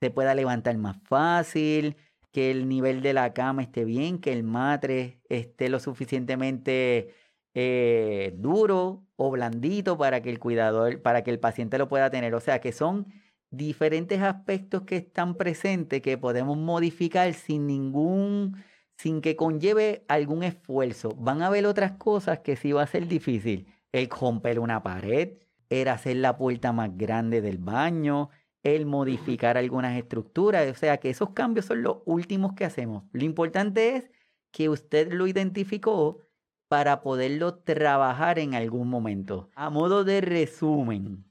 se 0.00 0.10
pueda 0.10 0.34
levantar 0.34 0.76
más 0.78 0.96
fácil, 1.04 1.96
que 2.30 2.50
el 2.50 2.68
nivel 2.68 3.02
de 3.02 3.12
la 3.14 3.32
cama 3.32 3.62
esté 3.62 3.84
bien, 3.84 4.20
que 4.20 4.32
el 4.32 4.44
matre 4.44 5.20
esté 5.28 5.68
lo 5.68 5.80
suficientemente 5.80 7.14
eh, 7.54 8.34
duro 8.36 9.06
o 9.16 9.30
blandito 9.30 9.96
para 9.96 10.20
que 10.22 10.30
el 10.30 10.38
cuidador, 10.38 11.00
para 11.02 11.22
que 11.22 11.30
el 11.30 11.38
paciente 11.38 11.78
lo 11.78 11.88
pueda 11.88 12.10
tener. 12.10 12.34
O 12.34 12.40
sea 12.40 12.60
que 12.60 12.72
son 12.72 13.06
diferentes 13.50 14.20
aspectos 14.20 14.82
que 14.82 14.96
están 14.96 15.36
presentes 15.36 16.02
que 16.02 16.18
podemos 16.18 16.58
modificar 16.58 17.32
sin 17.34 17.66
ningún, 17.66 18.62
sin 18.98 19.20
que 19.20 19.36
conlleve 19.36 20.04
algún 20.08 20.42
esfuerzo. 20.42 21.10
Van 21.16 21.42
a 21.42 21.46
haber 21.46 21.66
otras 21.66 21.92
cosas 21.92 22.40
que 22.40 22.56
sí 22.56 22.72
va 22.72 22.82
a 22.82 22.86
ser 22.86 23.06
difícil. 23.06 23.66
El 23.92 24.08
romper 24.10 24.58
una 24.58 24.82
pared, 24.82 25.38
el 25.68 25.88
hacer 25.88 26.16
la 26.16 26.36
puerta 26.36 26.72
más 26.72 26.96
grande 26.96 27.40
del 27.40 27.58
baño, 27.58 28.30
el 28.64 28.86
modificar 28.86 29.56
algunas 29.56 29.96
estructuras. 29.96 30.68
O 30.70 30.74
sea 30.74 30.98
que 30.98 31.10
esos 31.10 31.30
cambios 31.30 31.66
son 31.66 31.82
los 31.82 31.98
últimos 32.06 32.54
que 32.54 32.64
hacemos. 32.64 33.04
Lo 33.12 33.24
importante 33.24 33.96
es 33.96 34.10
que 34.50 34.68
usted 34.68 35.12
lo 35.12 35.26
identificó 35.26 36.20
para 36.68 37.02
poderlo 37.02 37.56
trabajar 37.58 38.38
en 38.38 38.54
algún 38.54 38.88
momento. 38.88 39.50
A 39.54 39.70
modo 39.70 40.04
de 40.04 40.20
resumen, 40.20 41.24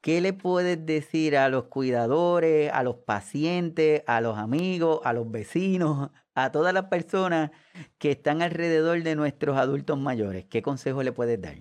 ¿qué 0.00 0.20
le 0.20 0.32
puedes 0.32 0.84
decir 0.84 1.36
a 1.36 1.48
los 1.48 1.64
cuidadores, 1.64 2.70
a 2.72 2.82
los 2.82 2.96
pacientes, 2.96 4.02
a 4.06 4.20
los 4.20 4.38
amigos, 4.38 5.00
a 5.04 5.12
los 5.12 5.30
vecinos, 5.30 6.10
a 6.34 6.52
todas 6.52 6.72
las 6.72 6.84
personas 6.84 7.50
que 7.98 8.12
están 8.12 8.42
alrededor 8.42 9.02
de 9.02 9.16
nuestros 9.16 9.56
adultos 9.56 9.98
mayores? 9.98 10.44
¿Qué 10.46 10.62
consejo 10.62 11.02
le 11.02 11.12
puedes 11.12 11.40
dar? 11.40 11.56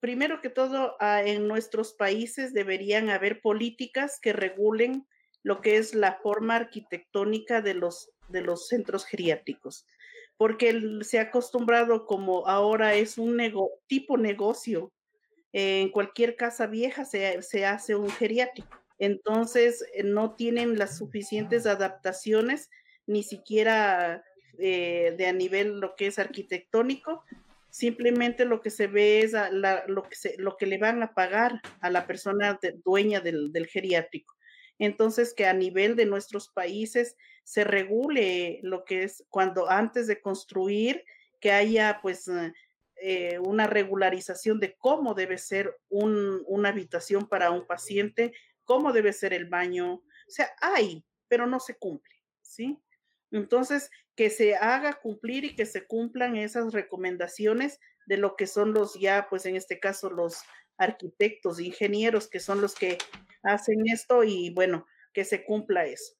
Primero 0.00 0.40
que 0.40 0.50
todo, 0.50 0.96
ah, 0.98 1.22
en 1.22 1.46
nuestros 1.46 1.94
países 1.94 2.52
deberían 2.52 3.08
haber 3.08 3.40
políticas 3.40 4.18
que 4.20 4.32
regulen 4.32 5.06
lo 5.44 5.60
que 5.60 5.76
es 5.76 5.94
la 5.94 6.18
forma 6.22 6.56
arquitectónica 6.56 7.62
de 7.62 7.74
los, 7.74 8.10
de 8.28 8.42
los 8.42 8.66
centros 8.66 9.04
geriátricos 9.04 9.86
porque 10.42 10.98
se 11.02 11.20
ha 11.20 11.22
acostumbrado 11.22 12.04
como 12.04 12.48
ahora 12.48 12.96
es 12.96 13.16
un 13.16 13.40
tipo 13.86 14.18
negocio. 14.18 14.90
en 15.52 15.88
cualquier 15.90 16.34
casa 16.34 16.66
vieja 16.66 17.04
se, 17.04 17.64
hace 17.64 17.94
un 17.94 18.10
geriátrico. 18.10 18.76
entonces 18.98 19.84
eh, 19.94 20.02
no 20.02 20.34
tienen 20.34 20.80
las 20.80 20.98
suficientes 20.98 21.64
adaptaciones, 21.64 22.70
ni 23.06 23.22
siquiera 23.22 24.24
eh, 24.58 25.14
de 25.16 25.26
a 25.28 25.32
nivel 25.32 25.78
lo 25.78 25.94
que 25.94 26.08
es 26.08 26.18
arquitectónico, 26.18 27.22
simplemente 27.70 28.44
lo 28.44 28.62
que 28.62 28.70
se 28.70 28.88
ve 28.88 29.20
es 29.20 29.34
lo, 29.86 30.02
que 30.02 30.16
lo 30.38 30.56
que 30.56 30.66
le 30.66 30.78
van 30.78 31.04
a 31.04 31.14
pagar 31.14 31.60
a 31.80 31.88
la 31.88 32.04
persona 32.08 32.58
dueña 32.84 33.20
del, 33.20 33.68
geriátrico. 33.68 34.34
Entonces, 34.82 35.32
que 35.32 35.46
a 35.46 35.52
nivel 35.52 35.94
de 35.94 36.06
nuestros 36.06 36.48
países 36.48 37.16
se 37.44 37.62
regule 37.62 38.58
lo 38.64 38.84
que 38.84 39.04
es 39.04 39.24
cuando 39.30 39.70
antes 39.70 40.08
de 40.08 40.20
construir, 40.20 41.04
que 41.38 41.52
haya 41.52 42.00
pues 42.02 42.28
eh, 42.96 43.38
una 43.38 43.68
regularización 43.68 44.58
de 44.58 44.74
cómo 44.74 45.14
debe 45.14 45.38
ser 45.38 45.78
una 45.88 46.68
habitación 46.68 47.28
para 47.28 47.52
un 47.52 47.64
paciente, 47.64 48.32
cómo 48.64 48.92
debe 48.92 49.12
ser 49.12 49.32
el 49.32 49.48
baño. 49.48 49.94
O 49.94 50.02
sea, 50.26 50.50
hay, 50.60 51.04
pero 51.28 51.46
no 51.46 51.60
se 51.60 51.76
cumple, 51.76 52.16
¿sí? 52.40 52.76
Entonces, 53.30 53.88
que 54.16 54.30
se 54.30 54.56
haga 54.56 54.94
cumplir 54.94 55.44
y 55.44 55.54
que 55.54 55.64
se 55.64 55.86
cumplan 55.86 56.34
esas 56.34 56.72
recomendaciones 56.72 57.78
de 58.06 58.16
lo 58.16 58.34
que 58.34 58.48
son 58.48 58.74
los 58.74 58.98
ya, 58.98 59.28
pues 59.30 59.46
en 59.46 59.54
este 59.54 59.78
caso, 59.78 60.10
los 60.10 60.42
arquitectos, 60.82 61.60
ingenieros, 61.60 62.28
que 62.28 62.40
son 62.40 62.60
los 62.60 62.74
que 62.74 62.98
hacen 63.42 63.86
esto 63.86 64.24
y 64.24 64.50
bueno, 64.50 64.86
que 65.12 65.24
se 65.24 65.44
cumpla 65.44 65.86
eso. 65.86 66.14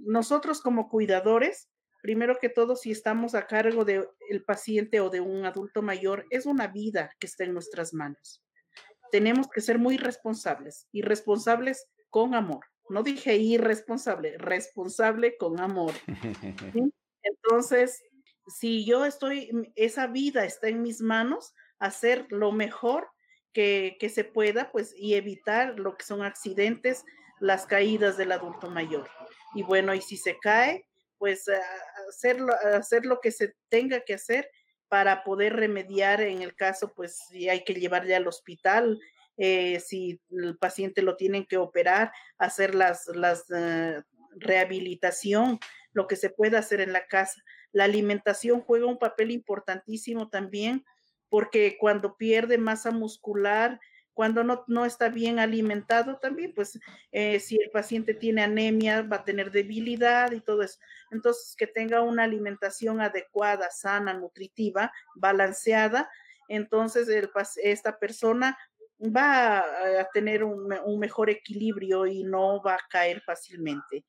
Nosotros 0.00 0.60
como 0.60 0.88
cuidadores, 0.88 1.68
primero 2.02 2.38
que 2.40 2.48
todo, 2.48 2.76
si 2.76 2.90
estamos 2.90 3.34
a 3.34 3.46
cargo 3.46 3.84
del 3.84 4.08
paciente 4.46 5.00
o 5.00 5.10
de 5.10 5.20
un 5.20 5.44
adulto 5.44 5.82
mayor, 5.82 6.26
es 6.30 6.46
una 6.46 6.66
vida 6.66 7.10
que 7.18 7.26
está 7.26 7.44
en 7.44 7.54
nuestras 7.54 7.94
manos. 7.94 8.42
Tenemos 9.10 9.48
que 9.48 9.60
ser 9.60 9.78
muy 9.78 9.96
responsables 9.96 10.88
y 10.92 11.02
responsables 11.02 11.86
con 12.10 12.34
amor. 12.34 12.64
No 12.88 13.02
dije 13.02 13.36
irresponsable, 13.36 14.36
responsable 14.38 15.36
con 15.36 15.60
amor. 15.60 15.92
Entonces, 17.22 18.02
si 18.46 18.84
yo 18.84 19.04
estoy, 19.04 19.50
esa 19.74 20.06
vida 20.06 20.44
está 20.44 20.68
en 20.68 20.82
mis 20.82 21.00
manos, 21.00 21.54
hacer 21.78 22.26
lo 22.30 22.52
mejor 22.52 23.08
que, 23.56 24.10
se 24.12 24.24
pueda, 24.24 24.70
pues, 24.70 24.94
y 24.98 25.14
evitar 25.14 25.78
lo 25.78 25.96
que 25.96 26.04
son 26.04 26.22
accidentes, 26.22 27.06
las 27.40 27.64
caídas 27.64 28.18
del 28.18 28.32
adulto 28.32 28.70
mayor. 28.70 29.08
Y 29.54 29.62
bueno, 29.62 29.94
y 29.94 30.02
si 30.02 30.18
se 30.18 30.36
cae, 30.38 30.86
pues 31.16 31.46
hacer, 32.10 32.36
hacer 32.74 33.06
lo 33.06 33.20
que 33.20 33.30
se 33.30 33.54
tenga 33.70 34.00
que 34.00 34.12
hacer 34.12 34.50
para 34.88 35.24
poder 35.24 35.56
remediar 35.56 36.20
en 36.20 36.42
el 36.42 36.54
caso, 36.54 36.92
pues 36.94 37.16
si 37.30 37.48
hay 37.48 37.64
que 37.64 37.72
llevarle 37.72 38.14
al 38.14 38.28
hospital, 38.28 39.00
eh, 39.38 39.80
si 39.80 40.20
el 40.30 40.58
paciente 40.58 41.00
lo 41.00 41.16
tienen 41.16 41.46
que 41.46 41.56
operar, 41.56 42.12
hacer 42.36 42.74
las, 42.74 43.06
las 43.06 43.50
eh, 43.56 44.02
rehabilitación, 44.32 45.58
lo 45.92 46.06
que 46.06 46.16
se 46.16 46.28
pueda 46.28 46.58
hacer 46.58 46.82
en 46.82 46.92
la 46.92 47.06
casa. 47.06 47.42
La 47.72 47.84
alimentación 47.84 48.60
juega 48.60 48.84
un 48.84 48.98
papel 48.98 49.30
importantísimo 49.30 50.28
también, 50.28 50.84
porque 51.28 51.76
cuando 51.78 52.16
pierde 52.16 52.58
masa 52.58 52.90
muscular, 52.90 53.80
cuando 54.14 54.44
no, 54.44 54.64
no 54.66 54.86
está 54.86 55.10
bien 55.10 55.38
alimentado 55.38 56.16
también, 56.16 56.54
pues 56.54 56.80
eh, 57.12 57.38
si 57.38 57.56
el 57.60 57.70
paciente 57.70 58.14
tiene 58.14 58.42
anemia, 58.42 59.02
va 59.02 59.16
a 59.16 59.24
tener 59.24 59.50
debilidad 59.50 60.32
y 60.32 60.40
todo 60.40 60.62
eso. 60.62 60.78
Entonces, 61.10 61.54
que 61.54 61.66
tenga 61.66 62.00
una 62.00 62.24
alimentación 62.24 63.02
adecuada, 63.02 63.70
sana, 63.70 64.14
nutritiva, 64.14 64.90
balanceada, 65.16 66.08
entonces 66.48 67.08
esta 67.62 67.98
persona 67.98 68.56
va 69.00 69.58
a 69.58 70.08
tener 70.12 70.44
un, 70.44 70.98
mejor 70.98 71.28
equilibrio 71.30 72.06
y 72.06 72.24
no 72.24 72.62
va 72.62 72.74
a 72.74 72.88
caer 72.88 73.20
fácilmente. 73.20 74.04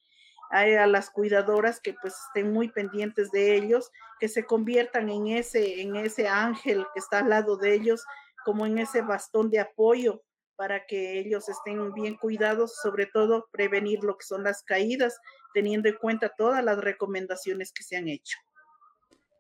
A 0.50 0.66
las 0.88 1.10
cuidadoras 1.10 1.82
que 1.82 1.94
pues 2.02 2.16
estén 2.28 2.54
muy 2.54 2.70
pendientes 2.70 3.32
de 3.32 3.56
ellos, 3.56 3.92
que 4.20 4.30
se 4.30 4.46
conviertan 4.46 5.10
en 5.10 5.28
ese, 5.28 5.82
en 5.82 5.96
ese 5.96 6.28
ángel 6.28 6.86
que 6.94 7.00
está 7.00 7.20
al 7.20 7.30
lado 7.30 7.58
de 7.58 7.74
ellos 7.74 8.04
como 8.46 8.66
en 8.66 8.78
ese 8.78 9.02
bastón 9.02 9.50
de 9.50 9.60
apoyo 9.60 10.24
para 10.56 10.86
que 10.86 11.20
ellos 11.20 11.50
estén 11.50 11.94
bien 11.94 12.16
cuidados, 12.16 12.76
sobre 12.82 13.06
todo 13.06 13.48
prevenir 13.52 14.04
lo 14.04 14.18
que 14.18 14.26
son 14.26 14.44
las 14.44 14.64
caídas, 14.64 15.20
teniendo 15.54 15.90
en 15.90 15.96
cuenta 15.96 16.34
todas 16.36 16.64
las 16.64 16.78
recomendaciones 16.80 17.72
que 17.72 17.84
se 17.84 17.98
han 17.98 18.08
hecho. 18.08 18.38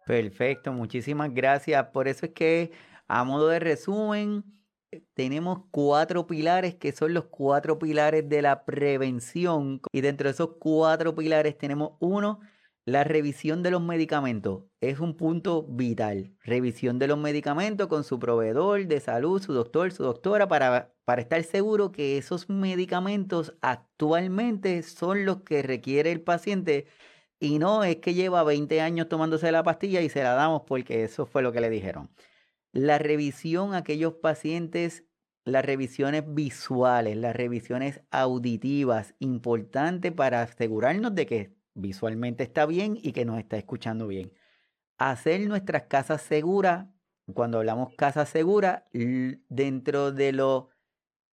Perfecto, 0.06 0.72
muchísimas 0.72 1.34
gracias. 1.34 1.86
Por 1.88 2.08
eso 2.08 2.28
es 2.28 2.34
que 2.34 2.72
a 3.08 3.24
modo 3.24 3.48
de 3.48 3.60
resumen, 3.60 4.44
tenemos 5.14 5.60
cuatro 5.72 6.28
pilares 6.28 6.76
que 6.76 6.92
son 6.92 7.14
los 7.14 7.26
cuatro 7.26 7.80
pilares 7.80 8.28
de 8.30 8.42
la 8.42 8.66
prevención. 8.66 9.82
Y 9.92 10.02
dentro 10.02 10.28
de 10.28 10.34
esos 10.34 10.52
cuatro 10.60 11.16
pilares 11.16 11.58
tenemos 11.58 11.94
uno, 12.00 12.40
la 12.86 13.04
revisión 13.04 13.64
de 13.64 13.72
los 13.72 13.82
medicamentos 13.82 14.64
es 14.80 15.00
un 15.00 15.16
punto 15.18 15.64
vital. 15.64 16.34
Revisión 16.44 17.00
de 17.00 17.08
los 17.08 17.18
medicamentos 17.18 17.88
con 17.88 18.04
su 18.04 18.20
proveedor 18.20 18.88
de 18.88 19.00
salud, 19.02 19.42
su 19.42 19.54
doctor, 19.54 19.92
su 19.92 20.04
doctora, 20.04 20.48
para, 20.48 20.94
para 21.04 21.22
estar 21.22 21.44
seguro 21.44 21.92
que 21.92 22.18
esos 22.18 22.50
medicamentos 22.50 23.54
actualmente 23.62 24.84
son 24.84 25.26
los 25.26 25.42
que 25.42 25.64
requiere 25.64 26.12
el 26.12 26.22
paciente 26.22 26.86
y 27.40 27.60
no 27.60 27.84
es 27.84 27.98
que 27.98 28.14
lleva 28.14 28.44
20 28.44 28.82
años 28.82 29.10
tomándose 29.10 29.52
la 29.52 29.64
pastilla 29.64 30.02
y 30.02 30.10
se 30.10 30.24
la 30.24 30.34
damos 30.34 30.64
porque 30.68 31.04
eso 31.04 31.26
fue 31.26 31.42
lo 31.44 31.52
que 31.52 31.62
le 31.62 31.70
dijeron. 31.70 32.10
La 32.72 32.98
revisión 32.98 33.74
a 33.74 33.78
aquellos 33.78 34.16
pacientes, 34.16 35.06
las 35.46 35.66
revisiones 35.66 36.24
visuales, 36.28 37.16
las 37.16 37.36
revisiones 37.36 38.02
auditivas, 38.12 39.16
importante 39.20 40.12
para 40.12 40.42
asegurarnos 40.42 41.16
de 41.16 41.26
que 41.26 41.56
visualmente 41.74 42.44
está 42.44 42.66
bien 42.66 42.98
y 43.02 43.14
que 43.14 43.26
nos 43.26 43.40
está 43.40 43.58
escuchando 43.58 44.08
bien. 44.08 44.34
Hacer 44.98 45.48
nuestras 45.48 45.84
casas 45.84 46.22
seguras, 46.22 46.88
cuando 47.34 47.60
hablamos 47.60 47.94
casa 47.98 48.26
segura, 48.26 48.88
dentro 48.92 50.12
de 50.12 50.34
lo, 50.34 50.70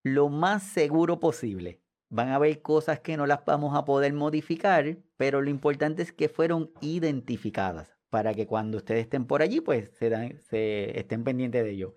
lo 0.04 0.30
más 0.30 0.64
seguro 0.64 1.20
posible. 1.20 1.82
Van 2.10 2.30
a 2.30 2.36
haber 2.36 2.62
cosas 2.62 3.00
que 3.00 3.18
no 3.18 3.26
las 3.26 3.44
vamos 3.46 3.76
a 3.76 3.86
poder 3.86 4.14
modificar, 4.14 4.98
pero 5.18 5.42
lo 5.42 5.50
importante 5.50 6.04
es 6.04 6.12
que 6.12 6.30
fueron 6.30 6.72
identificadas 6.82 7.93
para 8.14 8.34
que 8.36 8.46
cuando 8.46 8.78
ustedes 8.78 9.02
estén 9.02 9.26
por 9.26 9.42
allí, 9.42 9.60
pues 9.60 9.90
se, 9.98 11.00
estén 11.00 11.24
pendientes 11.24 11.64
de 11.64 11.72
ello. 11.72 11.96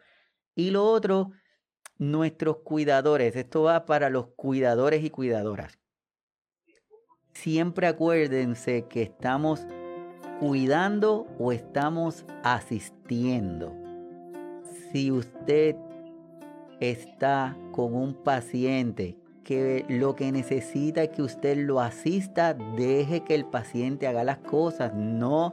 Y 0.55 0.71
lo 0.71 0.85
otro, 0.87 1.33
nuestros 1.99 2.62
cuidadores. 2.64 3.37
Esto 3.37 3.64
va 3.64 3.85
para 3.85 4.09
los 4.09 4.29
cuidadores 4.37 5.05
y 5.05 5.11
cuidadoras 5.11 5.79
siempre 7.37 7.87
acuérdense 7.87 8.87
que 8.89 9.03
estamos 9.03 9.67
cuidando 10.41 11.27
o 11.39 11.53
estamos 11.53 12.25
asistiendo. 12.43 13.73
Si 14.91 15.11
usted 15.11 15.77
está 16.81 17.57
con 17.73 17.95
un 17.95 18.14
paciente 18.14 19.17
que 19.45 19.85
lo 19.89 20.16
que 20.16 20.32
necesita 20.32 21.05
es 21.05 21.11
que 21.11 21.23
usted 21.23 21.57
lo 21.59 21.81
asista, 21.81 22.55
deje 22.55 23.23
que 23.23 23.35
el 23.35 23.45
paciente 23.45 24.07
haga 24.07 24.24
las 24.24 24.39
cosas, 24.39 24.93
no 24.95 25.53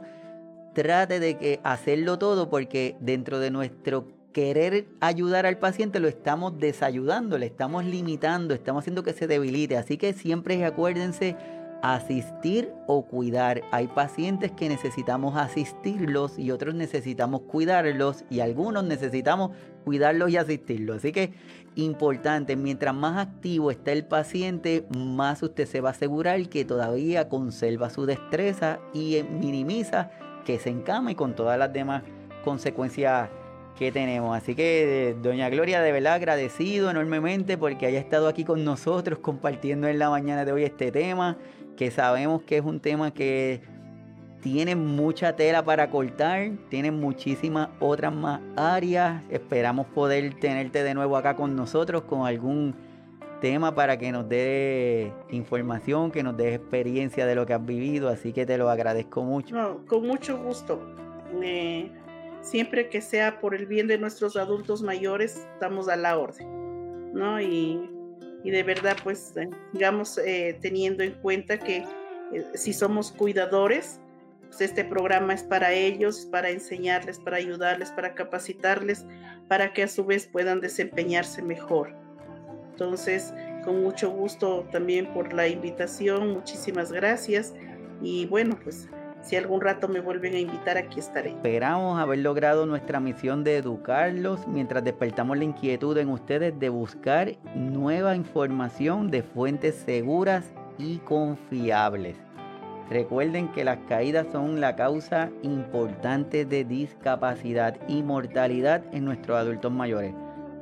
trate 0.74 1.20
de 1.20 1.38
que 1.38 1.60
hacerlo 1.62 2.18
todo 2.18 2.50
porque 2.50 2.96
dentro 3.00 3.38
de 3.38 3.50
nuestro 3.50 4.08
querer 4.32 4.86
ayudar 5.00 5.46
al 5.46 5.58
paciente 5.58 6.00
lo 6.00 6.08
estamos 6.08 6.58
desayudando, 6.58 7.38
le 7.38 7.46
estamos 7.46 7.84
limitando, 7.84 8.52
estamos 8.52 8.82
haciendo 8.82 9.04
que 9.04 9.12
se 9.12 9.26
debilite. 9.26 9.78
Así 9.78 9.96
que 9.96 10.12
siempre 10.12 10.62
acuérdense 10.64 11.36
asistir 11.84 12.70
o 12.86 13.06
cuidar. 13.06 13.62
Hay 13.70 13.86
pacientes 13.86 14.50
que 14.50 14.68
necesitamos 14.68 15.36
asistirlos 15.36 16.38
y 16.38 16.50
otros 16.50 16.74
necesitamos 16.74 17.42
cuidarlos 17.42 18.24
y 18.28 18.40
algunos 18.40 18.84
necesitamos 18.84 19.50
cuidarlos 19.84 20.30
y 20.30 20.36
asistirlos. 20.36 20.96
Así 20.96 21.12
que 21.12 21.32
importante, 21.76 22.56
mientras 22.56 22.94
más 22.94 23.18
activo 23.18 23.70
está 23.70 23.92
el 23.92 24.06
paciente, 24.06 24.86
más 24.96 25.42
usted 25.42 25.66
se 25.66 25.80
va 25.80 25.90
a 25.90 25.92
asegurar 25.92 26.48
que 26.48 26.64
todavía 26.64 27.28
conserva 27.28 27.90
su 27.90 28.06
destreza 28.06 28.80
y 28.92 29.22
minimiza 29.22 30.10
que 30.44 30.58
se 30.58 30.70
encame 30.70 31.16
con 31.16 31.34
todas 31.34 31.58
las 31.58 31.72
demás 31.72 32.02
consecuencias 32.44 33.28
que 33.78 33.90
tenemos. 33.90 34.36
Así 34.36 34.54
que, 34.54 35.16
doña 35.22 35.48
Gloria, 35.48 35.82
de 35.82 35.92
verdad 35.92 36.14
agradecido 36.14 36.90
enormemente 36.90 37.58
porque 37.58 37.86
haya 37.86 37.98
estado 37.98 38.28
aquí 38.28 38.44
con 38.44 38.64
nosotros 38.64 39.18
compartiendo 39.18 39.88
en 39.88 39.98
la 39.98 40.10
mañana 40.10 40.44
de 40.44 40.52
hoy 40.52 40.64
este 40.64 40.92
tema 40.92 41.36
que 41.76 41.90
sabemos 41.90 42.42
que 42.42 42.58
es 42.58 42.64
un 42.64 42.80
tema 42.80 43.12
que 43.12 43.60
tiene 44.40 44.76
mucha 44.76 45.34
tela 45.36 45.64
para 45.64 45.88
cortar, 45.88 46.50
tiene 46.68 46.90
muchísimas 46.90 47.70
otras 47.80 48.14
más 48.14 48.40
áreas. 48.56 49.22
Esperamos 49.30 49.86
poder 49.86 50.34
tenerte 50.34 50.82
de 50.82 50.94
nuevo 50.94 51.16
acá 51.16 51.34
con 51.34 51.56
nosotros 51.56 52.02
con 52.02 52.26
algún 52.26 52.74
tema 53.40 53.74
para 53.74 53.98
que 53.98 54.12
nos 54.12 54.28
dé 54.28 55.12
información, 55.30 56.10
que 56.10 56.22
nos 56.22 56.36
dé 56.36 56.54
experiencia 56.54 57.26
de 57.26 57.34
lo 57.34 57.46
que 57.46 57.54
has 57.54 57.64
vivido, 57.64 58.08
así 58.08 58.32
que 58.32 58.46
te 58.46 58.58
lo 58.58 58.70
agradezco 58.70 59.22
mucho. 59.22 59.80
con 59.86 60.06
mucho 60.06 60.38
gusto. 60.38 60.80
siempre 62.42 62.88
que 62.88 63.00
sea 63.00 63.40
por 63.40 63.54
el 63.54 63.66
bien 63.66 63.86
de 63.86 63.98
nuestros 63.98 64.36
adultos 64.36 64.82
mayores, 64.82 65.46
estamos 65.54 65.88
a 65.88 65.96
la 65.96 66.18
orden. 66.18 67.12
¿no? 67.12 67.40
Y 67.40 67.90
y 68.44 68.50
de 68.50 68.62
verdad 68.62 68.96
pues 69.02 69.32
digamos 69.72 70.20
teniendo 70.60 71.02
en 71.02 71.12
cuenta 71.14 71.58
que 71.58 71.84
si 72.54 72.72
somos 72.72 73.12
cuidadores, 73.12 74.00
pues 74.46 74.60
este 74.60 74.84
programa 74.84 75.34
es 75.34 75.42
para 75.42 75.72
ellos, 75.72 76.26
para 76.30 76.50
enseñarles, 76.50 77.18
para 77.18 77.36
ayudarles, 77.38 77.90
para 77.90 78.14
capacitarles, 78.14 79.04
para 79.48 79.72
que 79.72 79.82
a 79.82 79.88
su 79.88 80.04
vez 80.04 80.26
puedan 80.26 80.60
desempeñarse 80.60 81.42
mejor. 81.42 81.94
Entonces, 82.74 83.32
con 83.64 83.84
mucho 83.84 84.10
gusto 84.10 84.66
también 84.72 85.06
por 85.14 85.32
la 85.32 85.46
invitación, 85.46 86.32
muchísimas 86.32 86.90
gracias 86.90 87.54
y 88.02 88.26
bueno, 88.26 88.58
pues 88.64 88.88
si 89.22 89.36
algún 89.36 89.60
rato 89.60 89.86
me 89.86 90.00
vuelven 90.00 90.34
a 90.34 90.38
invitar, 90.40 90.76
aquí 90.76 90.98
estaré. 90.98 91.30
Esperamos 91.30 92.00
haber 92.00 92.18
logrado 92.18 92.66
nuestra 92.66 92.98
misión 92.98 93.44
de 93.44 93.58
educarlos 93.58 94.46
mientras 94.48 94.82
despertamos 94.82 95.38
la 95.38 95.44
inquietud 95.44 95.96
en 95.98 96.10
ustedes 96.10 96.58
de 96.58 96.68
buscar 96.68 97.36
nueva 97.54 98.16
información 98.16 99.08
de 99.08 99.22
fuentes 99.22 99.76
seguras 99.76 100.52
y 100.76 100.98
confiables. 100.98 102.16
Recuerden 102.90 103.52
que 103.52 103.62
las 103.62 103.78
caídas 103.88 104.26
son 104.32 104.60
la 104.60 104.74
causa 104.74 105.30
importante 105.42 106.44
de 106.44 106.64
discapacidad 106.64 107.76
y 107.86 108.02
mortalidad 108.02 108.82
en 108.92 109.04
nuestros 109.04 109.38
adultos 109.38 109.72
mayores, 109.72 110.12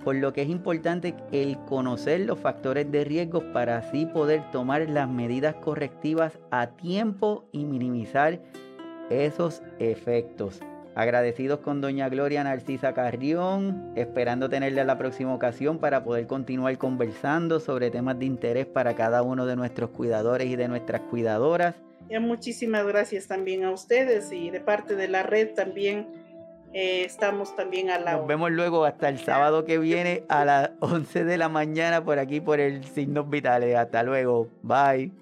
por 0.04 0.16
lo 0.16 0.32
que 0.32 0.42
es 0.42 0.48
importante 0.48 1.14
el 1.32 1.58
conocer 1.64 2.20
los 2.20 2.38
factores 2.38 2.90
de 2.90 3.04
riesgo 3.04 3.52
para 3.52 3.78
así 3.78 4.06
poder 4.06 4.42
tomar 4.50 4.88
las 4.88 5.08
medidas 5.08 5.54
correctivas 5.56 6.38
a 6.50 6.68
tiempo 6.68 7.48
y 7.52 7.64
minimizar 7.64 8.40
esos 9.10 9.62
efectos. 9.78 10.60
Agradecidos 10.94 11.60
con 11.60 11.80
doña 11.80 12.10
Gloria 12.10 12.44
Narcisa 12.44 12.92
Carrión, 12.92 13.92
esperando 13.96 14.50
tenerle 14.50 14.82
a 14.82 14.84
la 14.84 14.98
próxima 14.98 15.34
ocasión 15.34 15.78
para 15.78 16.04
poder 16.04 16.26
continuar 16.26 16.76
conversando 16.76 17.60
sobre 17.60 17.90
temas 17.90 18.18
de 18.18 18.26
interés 18.26 18.66
para 18.66 18.94
cada 18.94 19.22
uno 19.22 19.46
de 19.46 19.56
nuestros 19.56 19.88
cuidadores 19.90 20.48
y 20.48 20.56
de 20.56 20.68
nuestras 20.68 21.00
cuidadoras. 21.02 21.74
Muchísimas 22.20 22.86
gracias 22.86 23.26
también 23.26 23.64
a 23.64 23.70
ustedes 23.70 24.30
y 24.32 24.50
de 24.50 24.60
parte 24.60 24.96
de 24.96 25.08
la 25.08 25.22
red 25.22 25.54
también 25.54 26.06
eh, 26.72 27.04
estamos 27.04 27.54
también 27.54 27.90
a 27.90 27.98
la... 27.98 28.12
Nos 28.12 28.26
vemos 28.26 28.50
luego 28.50 28.84
hasta 28.84 29.08
el 29.08 29.18
sábado 29.18 29.64
que 29.64 29.78
viene 29.78 30.24
a 30.28 30.44
las 30.44 30.70
11 30.80 31.24
de 31.24 31.38
la 31.38 31.48
mañana 31.48 32.04
por 32.04 32.18
aquí 32.18 32.40
por 32.40 32.60
el 32.60 32.84
Signos 32.84 33.28
Vitales. 33.28 33.76
Hasta 33.76 34.02
luego. 34.02 34.48
Bye. 34.62 35.12